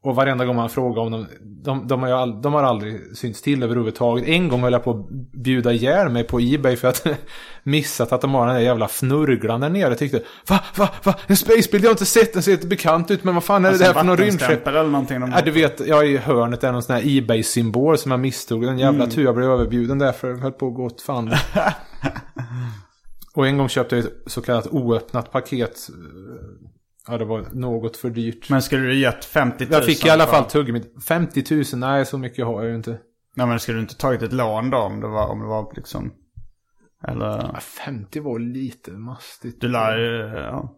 Och 0.05 0.15
varenda 0.15 0.45
gång 0.45 0.57
man 0.57 0.71
frågar 0.71 1.03
om 1.03 1.11
dem. 1.11 1.27
De, 1.41 1.89
de, 1.89 2.03
har, 2.03 2.11
all, 2.11 2.43
de 2.43 2.53
har 2.55 2.63
aldrig 2.63 3.17
synts 3.17 3.43
till 3.43 3.63
överhuvudtaget. 3.63 4.29
En 4.29 4.49
gång 4.49 4.63
höll 4.63 4.73
jag 4.73 4.85
på 4.85 4.91
att 4.91 5.09
bjuda 5.33 5.73
ihjäl 5.73 6.09
mig 6.09 6.25
på 6.25 6.41
Ebay 6.41 6.77
för 6.77 6.89
att 6.89 7.07
missat 7.63 8.13
att 8.13 8.21
de 8.21 8.35
har 8.35 8.47
den 8.47 8.55
där 8.55 8.63
jävla 8.63 8.89
fnurglan 8.89 9.61
där 9.61 9.69
nere. 9.69 9.89
Jag 9.89 9.99
tyckte 9.99 10.23
va, 10.49 10.61
va, 10.77 10.89
va, 11.05 11.15
en 11.27 11.37
spacebild 11.37 11.85
jag 11.85 11.89
har 11.89 11.95
inte 11.95 12.05
sett. 12.05 12.33
Den 12.33 12.43
ser 12.43 12.53
inte 12.53 12.67
bekant 12.67 13.11
ut. 13.11 13.25
Men 13.25 13.35
vad 13.35 13.45
fan 13.45 13.65
är 13.65 13.69
det 13.69 13.75
alltså, 13.75 13.85
där 13.85 13.95
för 13.95 14.05
någon 14.05 14.17
rymdskepp? 14.17 14.67
eller 14.67 14.85
någonting. 14.85 15.21
De, 15.21 15.33
Ja, 15.33 15.41
du 15.45 15.51
vet, 15.51 15.87
jag 15.87 16.09
i 16.09 16.17
hörnet 16.17 16.65
är 16.65 16.73
någon 16.73 16.83
sån 16.83 16.97
här 16.97 17.19
Ebay-symbol 17.19 17.99
som 17.99 18.11
jag 18.11 18.21
misstog. 18.21 18.65
En 18.65 18.79
jävla 18.79 19.07
tur 19.07 19.25
jag 19.25 19.35
blev 19.35 19.51
överbjuden 19.51 19.99
därför 19.99 20.29
jag 20.29 20.39
höll 20.39 20.53
på 20.53 20.69
att 20.69 20.75
gå 20.75 20.85
åt 20.85 21.03
fan. 21.03 21.35
Och 23.35 23.47
en 23.47 23.59
gång 23.59 23.69
köpte 23.69 23.97
jag 23.97 24.05
ett 24.05 24.13
så 24.27 24.43
kallat 24.43 24.67
oöppnat 24.67 25.33
paket. 25.33 25.89
Ja, 27.09 27.19
det 27.19 27.25
var 27.25 27.47
något 27.53 27.97
för 27.97 28.11
dyrt. 28.11 28.51
Men 28.51 28.63
skulle 28.63 28.83
du 28.83 28.95
gett 28.95 29.25
50 29.25 29.65
000? 29.65 29.73
jag 29.73 29.85
fick 29.85 30.07
i 30.07 30.11
alla 30.11 30.27
fall 30.27 30.45
tuggummi. 30.45 30.83
50 31.07 31.55
000, 31.55 31.65
nej 31.75 32.07
så 32.07 32.19
mycket 32.19 32.47
har 32.47 32.63
jag 32.63 32.71
ju 32.71 32.77
inte. 32.77 32.99
Nej 33.35 33.47
men 33.47 33.61
skulle 33.61 33.79
du 33.79 33.83
inte 33.83 33.97
tagit 33.97 34.23
ett 34.23 34.33
lån 34.33 34.71
då 34.71 34.79
om 34.79 35.01
det 35.01 35.09
var, 35.09 35.29
om 35.29 35.41
det 35.41 35.47
var 35.47 35.73
liksom... 35.77 36.13
Eller... 37.09 37.27
Ja, 37.27 37.61
50 37.61 38.21
var 38.21 38.39
lite 38.39 38.91
mastigt. 38.91 39.61
Du 39.61 39.69
lär 39.69 39.99
ju... 39.99 40.41
Ja. 40.41 40.77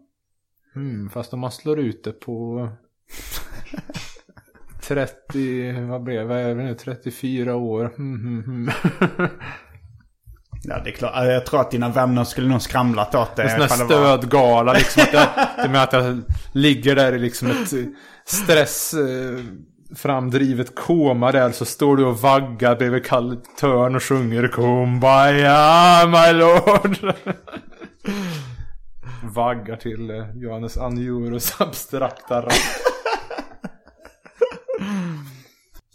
Mm, 0.75 1.09
fast 1.09 1.33
om 1.33 1.39
man 1.39 1.51
slår 1.51 1.79
ut 1.79 2.03
det 2.03 2.11
på 2.11 2.69
30, 4.87 5.81
vad 5.81 6.03
blev 6.03 6.29
det 6.29 6.53
nu, 6.53 6.75
34 6.75 7.55
år. 7.55 7.93
Mm, 7.97 8.15
mm, 8.25 8.43
mm. 8.47 8.73
ja 10.67 10.79
det 10.83 10.89
är 10.89 10.93
klart. 10.93 11.11
Jag 11.25 11.45
tror 11.45 11.61
att 11.61 11.71
dina 11.71 11.89
vänner 11.89 12.23
skulle 12.23 12.47
nog 12.47 12.61
skramlat 12.61 13.15
åt 13.15 13.35
det. 13.35 13.43
En 13.43 13.49
sån 13.49 13.61
här 13.61 13.87
det 13.87 13.95
var- 13.99 14.17
stödgala 14.17 14.73
liksom. 14.73 15.03
Att 15.03 15.13
jag, 15.13 15.27
det 15.63 15.69
med 15.69 15.83
att 15.83 15.93
jag 15.93 16.21
ligger 16.51 16.95
där 16.95 17.13
i 17.13 17.19
liksom 17.19 17.47
ett 17.51 17.73
eh, 17.73 17.79
stress 18.25 18.93
eh, 18.93 19.39
framdrivet 19.95 20.75
koma 20.75 21.31
där. 21.31 21.51
Så 21.51 21.65
står 21.65 21.97
du 21.97 22.05
och 22.05 22.17
vaggar 22.21 22.75
bredvid 22.75 23.05
Kalle 23.05 23.35
Törn 23.59 23.95
och 23.95 24.03
sjunger 24.03 24.47
Kumbaya 24.47 26.05
my 26.05 26.33
lord. 26.39 27.13
Vaggar 29.23 29.75
till 29.75 30.09
eh, 30.11 30.25
Johannes 30.35 30.77
Anjurus 30.77 31.55
abstrakta 31.61 32.41
rap. 32.41 32.51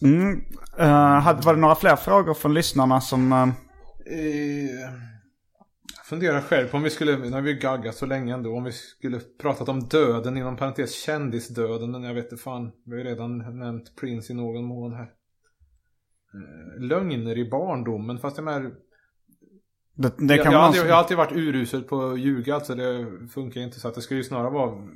Mm. 0.02 0.40
Hade, 1.22 1.40
var 1.42 1.54
det 1.54 1.60
några 1.60 1.74
fler 1.74 1.96
frågor 1.96 2.34
från 2.34 2.54
lyssnarna 2.54 3.00
som... 3.00 3.32
eh, 3.32 3.46
Eh, 4.10 4.90
Jag 5.96 6.06
funderar 6.06 6.40
själv 6.40 6.68
på 6.68 6.76
om 6.76 6.82
vi 6.82 6.90
skulle, 6.90 7.18
nu 7.18 7.30
har 7.30 7.40
vi 7.40 7.54
gaggat 7.54 7.94
så 7.94 8.06
länge 8.06 8.34
ändå, 8.34 8.56
om 8.56 8.64
vi 8.64 8.72
skulle 8.72 9.20
pratat 9.20 9.68
om 9.68 9.80
döden 9.80 10.36
inom 10.36 10.56
parentes 10.56 11.02
kändisdöden. 11.02 11.90
Men 11.90 12.02
jag 12.02 12.14
vet 12.14 12.32
inte 12.32 12.42
fan, 12.42 12.72
vi 12.84 12.92
har 12.92 12.98
ju 12.98 13.04
redan 13.04 13.58
nämnt 13.58 13.96
Prince 13.96 14.32
i 14.32 14.36
någon 14.36 14.64
mån 14.64 14.92
här. 14.92 15.10
Eh, 16.34 16.82
Lögner 16.82 17.38
i 17.38 17.50
barndomen, 17.50 18.18
fast 18.18 18.36
jag 18.36 18.44
menar, 18.44 18.72
det, 19.94 20.12
det 20.18 20.36
jag, 20.36 20.44
kan 20.44 20.52
jag, 20.52 20.60
har 20.60 20.66
alltid, 20.66 20.82
jag 20.82 20.88
har 20.88 20.98
alltid 20.98 21.16
varit 21.16 21.32
urusel 21.32 21.82
på 21.82 22.02
att 22.02 22.20
ljuga, 22.20 22.54
alltså 22.54 22.74
det 22.74 23.06
funkar 23.34 23.60
inte 23.60 23.80
så 23.80 23.88
att 23.88 23.94
det 23.94 24.02
ska 24.02 24.14
ju 24.14 24.24
snarare 24.24 24.50
vara 24.50 24.88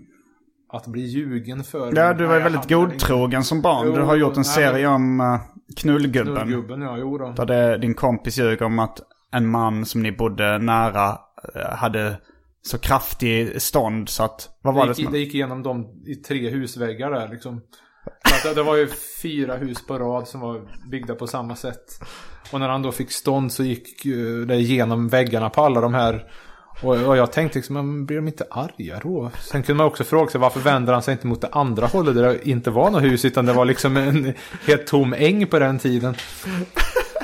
att 0.77 0.87
bli 0.87 1.03
ljugen 1.03 1.65
för. 1.65 1.97
Ja, 1.97 2.15
du 2.15 2.27
var 2.27 2.41
väldigt 2.41 2.69
godtrogen 2.69 3.45
som 3.45 3.63
barn. 3.63 3.87
Jo, 3.87 3.93
du 3.93 4.03
har 4.03 4.17
gjort 4.17 4.37
en 4.37 4.43
nej, 4.43 4.45
serie 4.45 4.87
om 4.87 5.21
uh, 5.21 5.41
Knullgubben. 5.77 6.37
Knullgubben, 6.37 6.83
ja, 6.83 6.97
jo 6.99 7.19
då. 7.19 7.33
Där 7.37 7.47
det, 7.47 7.79
din 7.79 7.95
kompis 7.95 8.39
ljuger 8.39 8.63
om 8.63 8.79
att 8.79 9.01
en 9.33 9.49
man 9.49 9.87
som 9.87 10.03
ni 10.03 10.13
bodde 10.13 10.59
nära 10.59 11.19
eh, 11.55 11.77
hade 11.77 12.17
så 12.63 12.79
kraftig 12.79 13.63
stånd 13.63 14.09
så 14.09 14.25
att... 14.25 14.49
Vad 14.63 14.75
var 14.75 14.87
det, 14.87 14.93
det, 14.93 14.99
gick, 14.99 15.07
som... 15.07 15.13
det 15.13 15.19
gick 15.19 15.35
igenom 15.35 15.63
de 15.63 16.03
i 16.07 16.15
tre 16.15 16.51
husväggar 16.51 17.11
där 17.11 17.29
liksom. 17.29 17.61
Så 18.29 18.35
att 18.35 18.43
det, 18.55 18.61
det 18.61 18.67
var 18.67 18.77
ju 18.77 18.89
fyra 19.23 19.57
hus 19.57 19.87
på 19.87 19.99
rad 19.99 20.29
som 20.29 20.41
var 20.41 20.61
byggda 20.91 21.15
på 21.15 21.27
samma 21.27 21.57
sätt. 21.57 21.85
Och 22.53 22.61
när 22.61 22.69
han 22.69 22.83
då 22.83 22.93
fick 22.93 23.13
stånd 23.13 23.53
så 23.53 23.63
gick 23.63 24.05
det 24.47 24.55
igenom 24.55 25.09
väggarna 25.09 25.51
på 25.51 25.63
alla 25.63 25.81
de 25.81 25.95
här. 25.95 26.25
Och, 26.81 26.97
och 26.97 27.17
jag 27.17 27.33
tänkte 27.33 27.59
liksom, 27.59 27.75
men 27.75 28.07
blir 28.07 28.17
de 28.17 28.27
inte 28.29 28.45
arga 28.51 29.01
då? 29.03 29.31
Sen 29.41 29.63
kunde 29.63 29.77
man 29.79 29.87
också 29.87 30.05
fråga 30.05 30.31
sig 30.31 30.41
varför 30.41 30.61
vänder 30.61 30.93
han 30.93 31.03
sig 31.03 31.13
inte 31.13 31.27
mot 31.27 31.41
det 31.41 31.49
andra 31.53 31.87
hållet 31.87 32.15
där 32.15 32.23
det 32.23 32.49
inte 32.49 32.71
var 32.71 32.91
något 32.91 33.03
hus 33.03 33.25
utan 33.25 33.47
det 33.47 33.53
var 33.53 33.65
liksom 33.65 33.97
en 33.97 34.33
helt 34.67 34.87
tom 34.87 35.15
äng 35.19 35.47
på 35.47 35.59
den 35.59 35.79
tiden. 35.79 36.15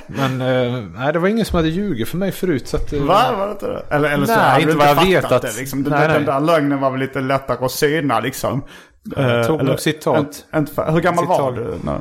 Men 0.07 0.41
eh, 0.41 0.83
nej, 0.95 1.13
det 1.13 1.19
var 1.19 1.29
ingen 1.29 1.45
som 1.45 1.57
hade 1.57 1.69
ljugit 1.69 2.09
för 2.09 2.17
mig 2.17 2.33
förut 2.33 2.69
så 2.69 2.77
att... 2.77 2.93
eh, 2.93 3.03
Va? 3.03 3.35
Var 3.39 3.47
det 3.47 3.53
inte 3.53 3.67
det? 3.67 3.83
Eller, 3.91 4.09
eller 4.11 4.27
så 4.27 4.33
Nej, 4.33 4.43
hade 4.51 4.63
inte 4.63 4.77
vad 4.77 4.87
jag 4.89 4.97
fattat 4.97 5.09
vetat. 5.11 5.43
Det, 5.43 5.57
liksom. 5.59 5.83
den, 5.83 5.93
Nej, 5.93 6.09
den 6.09 6.17
nej. 6.17 6.25
där 6.25 6.41
lögnen 6.41 6.81
var 6.81 6.91
väl 6.91 7.01
lite 7.01 7.21
lättare 7.21 7.65
att 7.65 7.71
syna 7.73 8.21
liksom. 8.21 8.63
Jag 9.17 9.47
tog 9.47 9.61
Eh, 9.61 9.67
nog 9.67 9.81
citat. 9.81 10.45
Inte 10.57 10.73
för, 10.73 10.93
hur 10.93 11.01
gammal 11.01 11.27
var 11.27 11.53
Citat. 11.53 11.55
du? 11.83 11.87
När, 11.87 11.99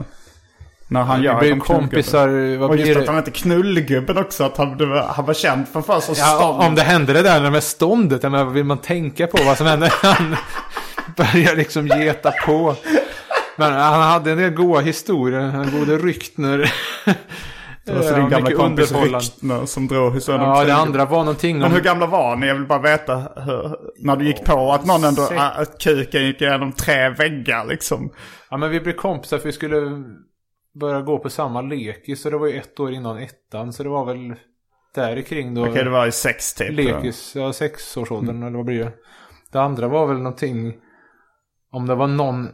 när 0.92 1.02
han 1.04 1.20
Vi 1.20 1.26
gör 1.26 1.34
knullgubben? 1.40 1.60
kompisar, 1.60 2.58
vad 2.58 2.70
Och 2.70 2.76
blir 2.76 2.86
just 2.86 2.96
det? 2.96 3.02
att 3.02 3.08
han 3.08 3.16
hette 3.16 3.32
Knullgubben 3.32 4.18
också. 4.18 4.44
Att 4.44 4.58
han, 4.58 4.70
han 5.16 5.26
var 5.26 5.34
känd 5.34 5.68
för 5.68 5.82
först 5.82 6.08
Ja, 6.10 6.14
stånd. 6.14 6.64
om 6.64 6.76
det 6.76 6.82
hände 6.82 7.14
det 7.14 7.22
där 7.22 7.52
med 7.52 7.64
ståndet, 7.64 8.24
menar, 8.24 8.44
vad 8.44 8.54
vill 8.54 8.64
man 8.64 8.78
tänka 8.78 9.28
på 9.28 9.38
vad 9.46 9.58
som 9.58 9.68
hände? 9.68 9.92
Han 10.02 10.36
börjar 11.18 11.56
liksom 11.56 11.88
geta 11.88 12.32
på. 12.32 12.76
Men 13.56 13.74
han 13.74 14.02
hade 14.02 14.32
en 14.32 14.38
del 14.38 14.50
goda 14.54 14.80
historier. 14.80 15.40
Han 15.40 15.72
gode 15.80 15.98
Ryktner. 15.98 16.62
Och 17.98 18.04
så 18.04 18.10
Ja, 18.10 18.16
din 18.16 18.30
gamla 18.30 18.52
kompis. 18.52 18.92
Ryktner 18.92 19.66
som 19.66 19.88
drog 19.88 20.14
historien 20.16 20.42
om 20.42 20.50
Ja, 20.50 20.64
det 20.66 20.74
andra 20.76 21.06
var 21.06 21.20
någonting 21.20 21.58
Men 21.58 21.66
om... 21.68 21.72
hur 21.74 21.82
gamla 21.82 22.06
var 22.06 22.36
ni? 22.36 22.48
Jag 22.48 22.56
vill 22.56 22.66
bara 22.66 22.80
veta 22.80 23.16
hur, 23.36 23.76
när 24.00 24.16
du 24.16 24.26
gick 24.26 24.46
på 24.46 24.72
att 24.72 24.86
någon 24.86 25.04
ändå, 25.04 25.30
att 25.38 25.78
kuken 25.82 26.26
gick 26.26 26.42
igenom 26.42 26.72
tre 26.72 27.10
väggar 27.10 27.66
liksom. 27.66 28.10
Ja, 28.50 28.58
men 28.58 28.70
vi 28.70 28.80
blev 28.80 28.94
kompisar 28.94 29.38
för 29.38 29.46
vi 29.46 29.52
skulle 29.54 29.76
började 30.80 31.04
gå 31.04 31.20
på 31.20 31.30
samma 31.30 31.62
lekis. 31.62 32.22
Så 32.22 32.30
det 32.30 32.38
var 32.38 32.48
ju 32.48 32.58
ett 32.58 32.80
år 32.80 32.94
innan 32.94 33.18
ettan. 33.18 33.74
Så 33.74 33.84
det 33.84 33.90
var 33.90 34.06
väl 34.06 34.36
där 34.96 35.22
kring 35.22 35.54
då. 35.54 35.68
Okej, 35.68 35.84
det 35.84 35.90
var 35.90 36.08
i 36.08 36.12
sex 36.12 36.54
typ. 36.54 36.72
Lekis, 36.72 37.36
ja 37.36 37.54
sexårsåldern 37.54 38.44
eller 38.44 38.58
vad 38.58 38.66
blir 38.66 38.84
det? 38.84 38.92
Det 39.52 39.62
andra 39.62 39.88
var 39.88 40.08
väl 40.08 40.18
någonting. 40.18 40.74
Om 41.72 41.88
det 41.88 41.96
var 41.96 42.08
någon. 42.08 42.46
eh, 42.46 42.52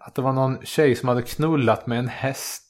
Att 0.00 0.14
det 0.14 0.22
var 0.22 0.32
någon 0.32 0.58
tjej 0.62 0.94
som 0.94 1.08
hade 1.08 1.22
knullat 1.22 1.86
med 1.86 1.98
en 1.98 2.08
häst. 2.08 2.62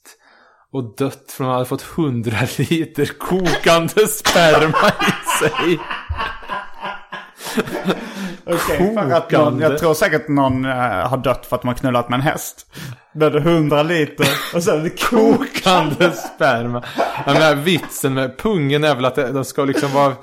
Och 0.71 0.95
dött 0.97 1.31
för 1.31 1.43
hon 1.43 1.53
hade 1.53 1.65
fått 1.65 1.85
100 1.97 2.31
liter 2.57 3.05
kokande 3.05 4.07
sperma 4.07 4.89
i 4.89 5.39
sig. 5.39 5.79
Okej, 8.47 8.93
för 8.93 9.11
att 9.11 9.31
någon, 9.31 9.59
jag 9.59 9.77
tror 9.77 9.93
säkert 9.93 10.27
någon 10.27 10.65
eh, 10.65 10.71
har 11.07 11.17
dött 11.17 11.45
för 11.45 11.55
att 11.55 11.61
de 11.61 11.67
har 11.67 11.75
knullat 11.75 12.09
med 12.09 12.17
en 12.17 12.21
häst. 12.21 12.65
Det 13.13 13.37
100 13.37 13.83
liter 13.83 14.27
och 14.55 14.63
sen. 14.63 14.89
Kokande 15.09 16.11
sperma. 16.11 16.83
Den 17.25 17.35
här 17.35 17.55
vitsen 17.55 18.13
med 18.13 18.37
pungen 18.37 18.83
är 18.83 18.95
väl 18.95 19.05
att 19.05 19.15
det, 19.15 19.45
ska 19.45 19.65
liksom 19.65 19.91
vara 19.93 20.13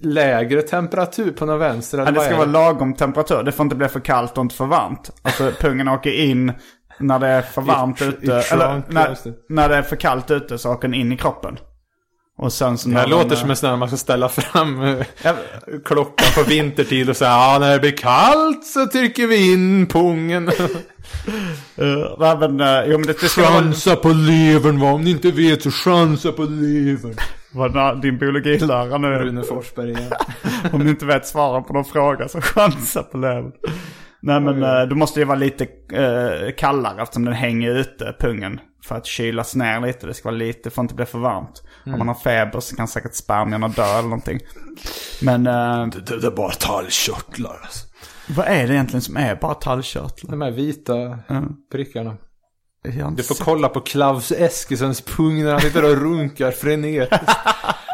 lägre 0.00 0.62
temperatur 0.62 1.30
på 1.30 1.46
den 1.46 1.58
vänster. 1.58 1.98
eller 1.98 2.12
Ja, 2.12 2.18
det 2.20 2.24
ska 2.26 2.36
vara 2.36 2.46
lagom 2.46 2.94
temperatur. 2.94 3.42
Det 3.42 3.52
får 3.52 3.64
inte 3.64 3.76
bli 3.76 3.88
för 3.88 4.00
kallt 4.00 4.38
och 4.38 4.42
inte 4.44 4.54
för 4.54 4.66
varmt. 4.66 5.10
Alltså 5.22 5.50
pungen 5.60 5.88
åker 5.88 6.10
in 6.10 6.52
när 6.98 7.18
det 7.18 7.26
är 7.26 7.42
för 7.42 7.62
varmt 7.62 8.00
I- 8.00 8.04
i 8.04 8.08
ute. 8.08 8.32
Eller 8.52 8.66
trunk, 8.72 8.84
när, 8.88 9.16
när 9.48 9.68
det 9.68 9.76
är 9.76 9.82
för 9.82 9.96
kallt 9.96 10.30
ute 10.30 10.58
så 10.58 10.72
åker 10.72 10.88
den 10.88 10.94
in 10.94 11.12
i 11.12 11.16
kroppen. 11.16 11.58
Och 12.36 12.52
sen 12.52 12.78
så 12.78 12.88
Det 12.88 12.98
här 12.98 13.06
låter 13.06 13.32
eh, 13.32 13.40
som 13.40 13.50
en 13.50 13.56
sån 13.56 13.70
där 13.70 13.76
man 13.76 13.88
ska 13.88 13.96
ställa 13.96 14.28
fram 14.28 14.82
eh, 14.82 15.06
Ja, 15.22 15.34
klockan 15.84 16.26
på 16.34 16.50
vintertid 16.50 17.10
och 17.10 17.16
säga 17.16 17.30
ja 17.30 17.58
när 17.60 17.72
det 17.72 17.80
blir 17.80 17.96
kallt 17.96 18.66
så 18.66 18.86
trycker 18.86 19.26
vi 19.26 19.52
in 19.52 19.86
pungen. 19.86 20.48
eh, 21.76 22.30
även, 22.30 22.60
eh, 22.60 22.84
jo 22.86 22.98
men 22.98 23.06
det, 23.06 23.20
det 23.20 23.28
ska 23.28 23.42
chansa 23.42 23.96
på 23.96 24.08
levern 24.08 24.80
va, 24.80 24.92
om 24.92 25.04
ni 25.04 25.10
inte 25.10 25.30
vet 25.30 25.62
så 25.62 25.70
chansa 25.70 26.32
på 26.32 26.42
levern. 26.42 27.14
Vad 27.52 28.02
din 28.02 28.18
biologilärare 28.18 28.98
nu. 28.98 29.08
Rune 29.08 29.42
Forsberg 29.42 29.90
igen. 29.90 30.12
Om 30.72 30.84
du 30.84 30.90
inte 30.90 31.06
vet 31.06 31.26
svaren 31.26 31.64
på 31.64 31.72
någon 31.72 31.84
fråga 31.84 32.28
så 32.28 32.40
chansa 32.40 33.02
på 33.02 33.18
levern. 33.18 33.52
Nej 34.20 34.40
men 34.40 34.62
eh, 34.62 34.82
du 34.82 34.94
måste 34.94 35.20
ju 35.20 35.26
vara 35.26 35.38
lite 35.38 35.64
eh, 35.92 36.54
kallare 36.56 37.02
eftersom 37.02 37.24
den 37.24 37.34
hänger 37.34 37.70
ute, 37.70 38.14
pungen. 38.20 38.60
För 38.84 38.94
att 38.94 39.06
kylas 39.06 39.54
ner 39.54 39.80
lite. 39.80 40.06
Det 40.06 40.14
ska 40.14 40.28
vara 40.28 40.36
lite, 40.38 40.60
det 40.64 40.70
får 40.70 40.82
inte 40.82 40.94
bli 40.94 41.06
för 41.06 41.18
varmt. 41.18 41.62
Om 41.86 41.98
man 41.98 42.08
har 42.08 42.14
feber 42.14 42.60
så 42.60 42.76
kan 42.76 42.88
säkert 42.88 43.14
spermierna 43.14 43.68
dö 43.68 43.84
eller 43.98 44.02
någonting. 44.02 44.40
Men 45.22 45.46
eh, 45.46 45.86
Det, 45.86 46.20
det 46.20 46.26
är 46.26 46.30
bara 46.30 46.50
talgkörtlar 46.52 47.58
alltså. 47.62 47.86
vad 48.28 48.46
är 48.46 48.66
det 48.68 48.74
egentligen 48.74 49.02
som 49.02 49.16
är 49.16 49.36
bara 49.36 49.54
tallkörtlar? 49.54 50.30
De 50.30 50.40
här 50.40 50.50
vita 50.50 51.18
prickarna. 51.72 52.16
Har 52.84 53.08
inte 53.08 53.22
Du 53.22 53.22
får 53.22 53.34
sett- 53.34 53.44
kolla 53.44 53.68
på 53.68 53.80
Klaus 53.80 54.32
Eskilssons 54.32 55.00
pung 55.00 55.44
när 55.44 55.52
han 55.52 55.60
sitter 55.60 55.84
och 55.84 55.96
runkar 56.02 56.50
frenetiskt. 56.50 57.24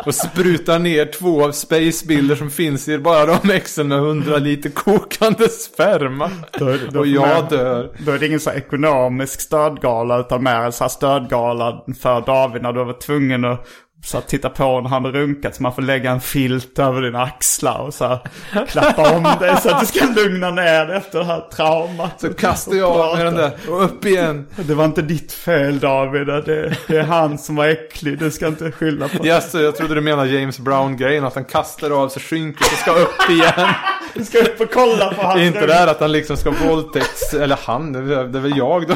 Och 0.06 0.14
sprutar 0.14 0.78
ner 0.78 1.06
två 1.06 1.44
av 1.44 1.52
spacebilder 1.52 2.36
som 2.36 2.50
finns 2.50 2.88
i 2.88 2.98
bara 2.98 3.26
de 3.26 3.50
exen 3.50 3.88
med 3.88 3.98
100 3.98 4.36
liter 4.36 4.70
kokande 4.70 5.48
sperma. 5.48 6.30
Då 6.58 6.76
då 6.92 6.98
och 7.00 7.06
jag 7.06 7.28
man- 7.40 7.48
dör. 7.50 7.90
Då 7.98 8.12
är 8.12 8.18
det 8.18 8.26
ingen 8.26 8.40
så 8.40 8.50
ekonomisk 8.50 9.40
stödgala 9.40 10.20
utan 10.20 10.42
mer 10.44 10.54
en 10.54 10.72
så 10.72 10.84
här 10.84 10.88
stödgala 10.88 11.84
för 12.00 12.20
David 12.20 12.62
när 12.62 12.72
du 12.72 12.84
var 12.84 12.92
tvungen 13.00 13.44
att 13.44 13.66
så 14.04 14.16
här, 14.16 14.24
titta 14.24 14.50
på 14.50 14.80
när 14.80 14.88
han 14.88 15.04
har 15.04 15.12
runkat 15.12 15.54
så 15.56 15.62
man 15.62 15.74
får 15.74 15.82
lägga 15.82 16.10
en 16.10 16.20
filt 16.20 16.78
över 16.78 17.02
dina 17.02 17.22
axlar 17.22 17.78
och 17.78 17.94
så 17.94 18.06
här, 18.06 18.20
klappa 18.66 19.16
om 19.16 19.22
dig 19.40 19.56
så 19.62 19.70
att 19.70 19.80
du 19.80 19.86
ska 19.86 20.04
lugna 20.04 20.50
ner 20.50 20.86
dig 20.86 20.96
efter 20.96 21.18
det 21.18 21.24
här 21.24 21.44
traumat. 21.52 22.20
Så 22.20 22.34
kastar 22.34 22.76
jag 22.76 22.90
av 22.90 23.16
mig 23.16 23.24
den 23.24 23.34
där 23.34 23.52
och 23.68 23.84
upp 23.84 24.04
igen. 24.04 24.46
Det 24.56 24.74
var 24.74 24.84
inte 24.84 25.02
ditt 25.02 25.32
fel 25.32 25.78
David, 25.78 26.26
det, 26.26 26.76
det 26.86 26.96
är 26.96 27.02
han 27.02 27.38
som 27.38 27.56
var 27.56 27.66
äcklig, 27.66 28.18
du 28.18 28.30
ska 28.30 28.46
inte 28.46 28.72
skylla 28.72 29.08
på 29.08 29.26
Yes, 29.26 29.54
jag 29.54 29.76
trodde 29.76 29.94
du 29.94 30.00
menade 30.00 30.28
James 30.28 30.58
Brown-grejen, 30.58 31.24
att 31.24 31.34
han 31.34 31.44
kastar 31.44 31.90
av 31.90 32.08
sig 32.08 32.22
skynket 32.22 32.66
och 32.72 32.78
ska 32.78 32.92
upp 32.92 33.30
igen. 33.30 33.74
Du 34.14 34.24
ska 34.24 34.38
upp 34.38 34.60
och 34.60 34.72
kolla 34.72 35.14
på 35.14 35.22
hans 35.22 35.40
Inte 35.40 35.66
det 35.66 35.74
här 35.74 35.86
att 35.86 36.00
han 36.00 36.12
liksom 36.12 36.36
ska 36.36 36.50
våldtäkts... 36.50 37.34
Eller 37.34 37.58
han, 37.64 37.92
det 37.92 38.16
är 38.16 38.24
det 38.24 38.40
väl 38.40 38.56
jag 38.56 38.88
då. 38.88 38.94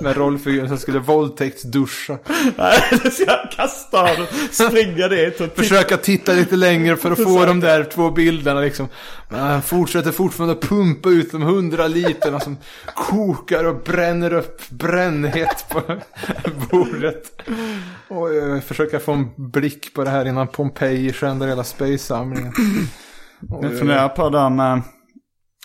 Med 0.00 0.16
rollfiguren 0.16 0.68
som 0.68 0.78
skulle 0.78 0.98
våldtäktsduscha. 0.98 2.18
Nej, 2.56 2.82
det 3.02 3.10
ska 3.10 3.24
jag 3.24 3.50
kasta 3.50 4.00
av 4.00 4.26
springa 4.50 5.08
dit 5.08 5.40
och. 5.40 5.56
Försöka 5.56 5.96
titta 5.96 6.32
lite 6.32 6.56
längre 6.56 6.96
för 6.96 7.10
att 7.10 7.22
få 7.22 7.46
de 7.46 7.60
där 7.60 7.84
två 7.84 8.10
bilderna 8.10 8.60
liksom. 8.60 8.88
Men 9.28 9.40
han 9.40 9.62
fortsätter 9.62 10.12
fortfarande 10.12 10.54
att 10.54 10.60
pumpa 10.60 11.08
ut 11.08 11.32
de 11.32 11.42
hundra 11.42 11.86
literna 11.86 12.40
som 12.40 12.56
kokar 12.94 13.64
och 13.64 13.82
bränner 13.82 14.32
upp 14.32 14.68
brännhet 14.70 15.64
på 15.68 15.82
bordet. 16.70 17.42
Och 18.08 18.34
jag 18.34 18.64
försöker 18.64 18.98
få 18.98 19.12
en 19.12 19.28
blick 19.36 19.94
på 19.94 20.04
det 20.04 20.10
här 20.10 20.24
innan 20.24 20.48
Pompeji 20.48 21.12
skändar 21.12 21.46
hela 21.46 21.64
space-samlingen. 21.64 22.52
Jag 23.62 23.78
funderar 23.78 24.08
på 24.08 24.30
det 24.30 24.50
med... 24.50 24.82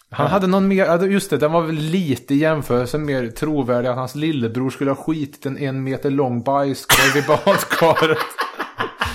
Han 0.09 0.28
hade 0.28 0.47
någon 0.47 0.68
mer, 0.68 1.05
just 1.05 1.30
det, 1.30 1.38
den 1.38 1.51
var 1.51 1.61
väl 1.61 1.76
lite 1.76 2.34
i 2.34 2.38
jämförelse 2.38 2.97
mer 2.97 3.28
trovärdig 3.28 3.89
att 3.89 3.95
hans 3.95 4.16
lillebror 4.16 4.70
skulle 4.70 4.91
ha 4.91 4.95
skitit 4.95 5.45
en 5.45 5.57
en 5.57 5.84
meter 5.84 6.09
lång 6.09 6.43
bajskorv 6.43 7.18
i 7.18 7.28
badkaret. 7.28 8.18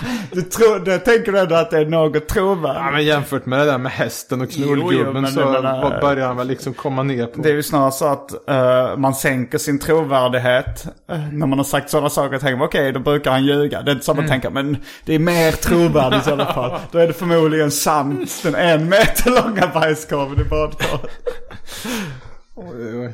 Du 0.33 0.43
tror, 0.43 0.79
det 0.85 0.99
tänker 0.99 1.33
du 1.33 1.39
ändå 1.39 1.55
att 1.55 1.71
det 1.71 1.79
är 1.79 1.87
något 1.87 2.29
trovärdigt? 2.29 2.81
Ja 2.85 2.91
men 2.91 3.05
jämfört 3.05 3.47
med 3.47 3.59
det 3.59 3.65
där 3.65 3.79
med 3.79 3.93
hästen 3.93 4.41
och 4.41 4.51
knullgubben 4.51 5.27
så 5.27 5.41
menar- 5.41 5.83
var- 5.83 6.01
börjar 6.01 6.27
han 6.27 6.37
väl 6.37 6.47
liksom 6.47 6.75
komma 6.75 7.03
ner 7.03 7.27
på. 7.27 7.41
Det 7.43 7.49
är 7.51 7.55
ju 7.55 7.63
snarare 7.63 7.93
så 7.93 8.07
att 8.07 8.49
eh, 8.51 8.97
man 8.97 9.15
sänker 9.15 9.59
sin 9.59 9.79
trovärdighet. 9.79 10.87
eh, 11.11 11.19
när 11.33 11.47
man 11.47 11.59
har 11.59 11.65
sagt 11.65 11.91
sådana 11.91 12.11
saker 12.11 12.35
och 12.35 12.41
tänker 12.41 12.57
man 12.57 12.67
okej 12.67 12.93
då 12.93 13.01
brukar 13.01 13.31
han 13.31 13.45
ljuga. 13.45 13.83
Det 13.83 13.91
är 13.91 13.93
inte 13.93 14.05
så 14.05 14.15
man 14.15 14.27
tänker 14.29 14.51
men 14.51 14.77
det 15.05 15.15
är 15.15 15.19
mer 15.19 15.53
trovärdigt 15.53 16.29
i 16.29 16.31
alla 16.31 16.47
fall. 16.53 16.81
Då 16.93 16.99
är 16.99 17.07
det 17.07 17.13
förmodligen 17.13 17.71
sant. 17.71 18.41
Den 18.43 18.55
en 18.55 18.89
meter 18.89 19.31
långa 19.43 19.67
bajskorven 19.75 20.41
i 20.41 20.45
badkaret. 20.49 21.11
Oj, 22.57 22.99
oj. 23.01 23.13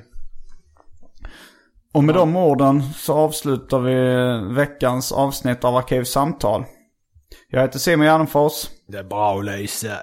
Och 1.94 2.04
med 2.04 2.14
de 2.14 2.36
orden 2.36 2.82
så 2.96 3.14
avslutar 3.14 3.78
vi 3.78 4.54
veckans 4.54 5.12
avsnitt 5.12 5.64
av 5.64 5.76
Arkivsamtal. 5.76 6.64
Jag 7.48 7.60
heter 7.62 7.78
Simon 7.78 8.06
Gärdenfors. 8.06 8.68
Det 8.88 8.98
är 8.98 9.04
bra 9.04 9.34
läsa. 9.44 9.96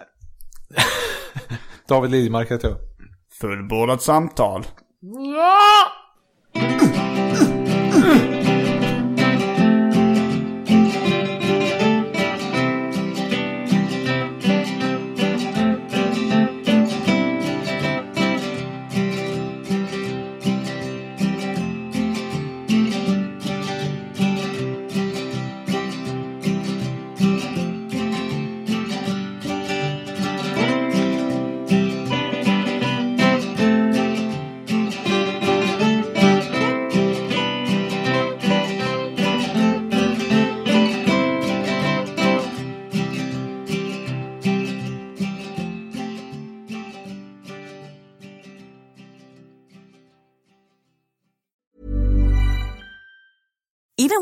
David 1.88 2.11
Lidmark 2.11 2.51
heter 2.51 2.67
jag. 2.67 2.77
Fullbordat 3.41 4.01
samtal. 4.01 4.65
Even 5.03 6.02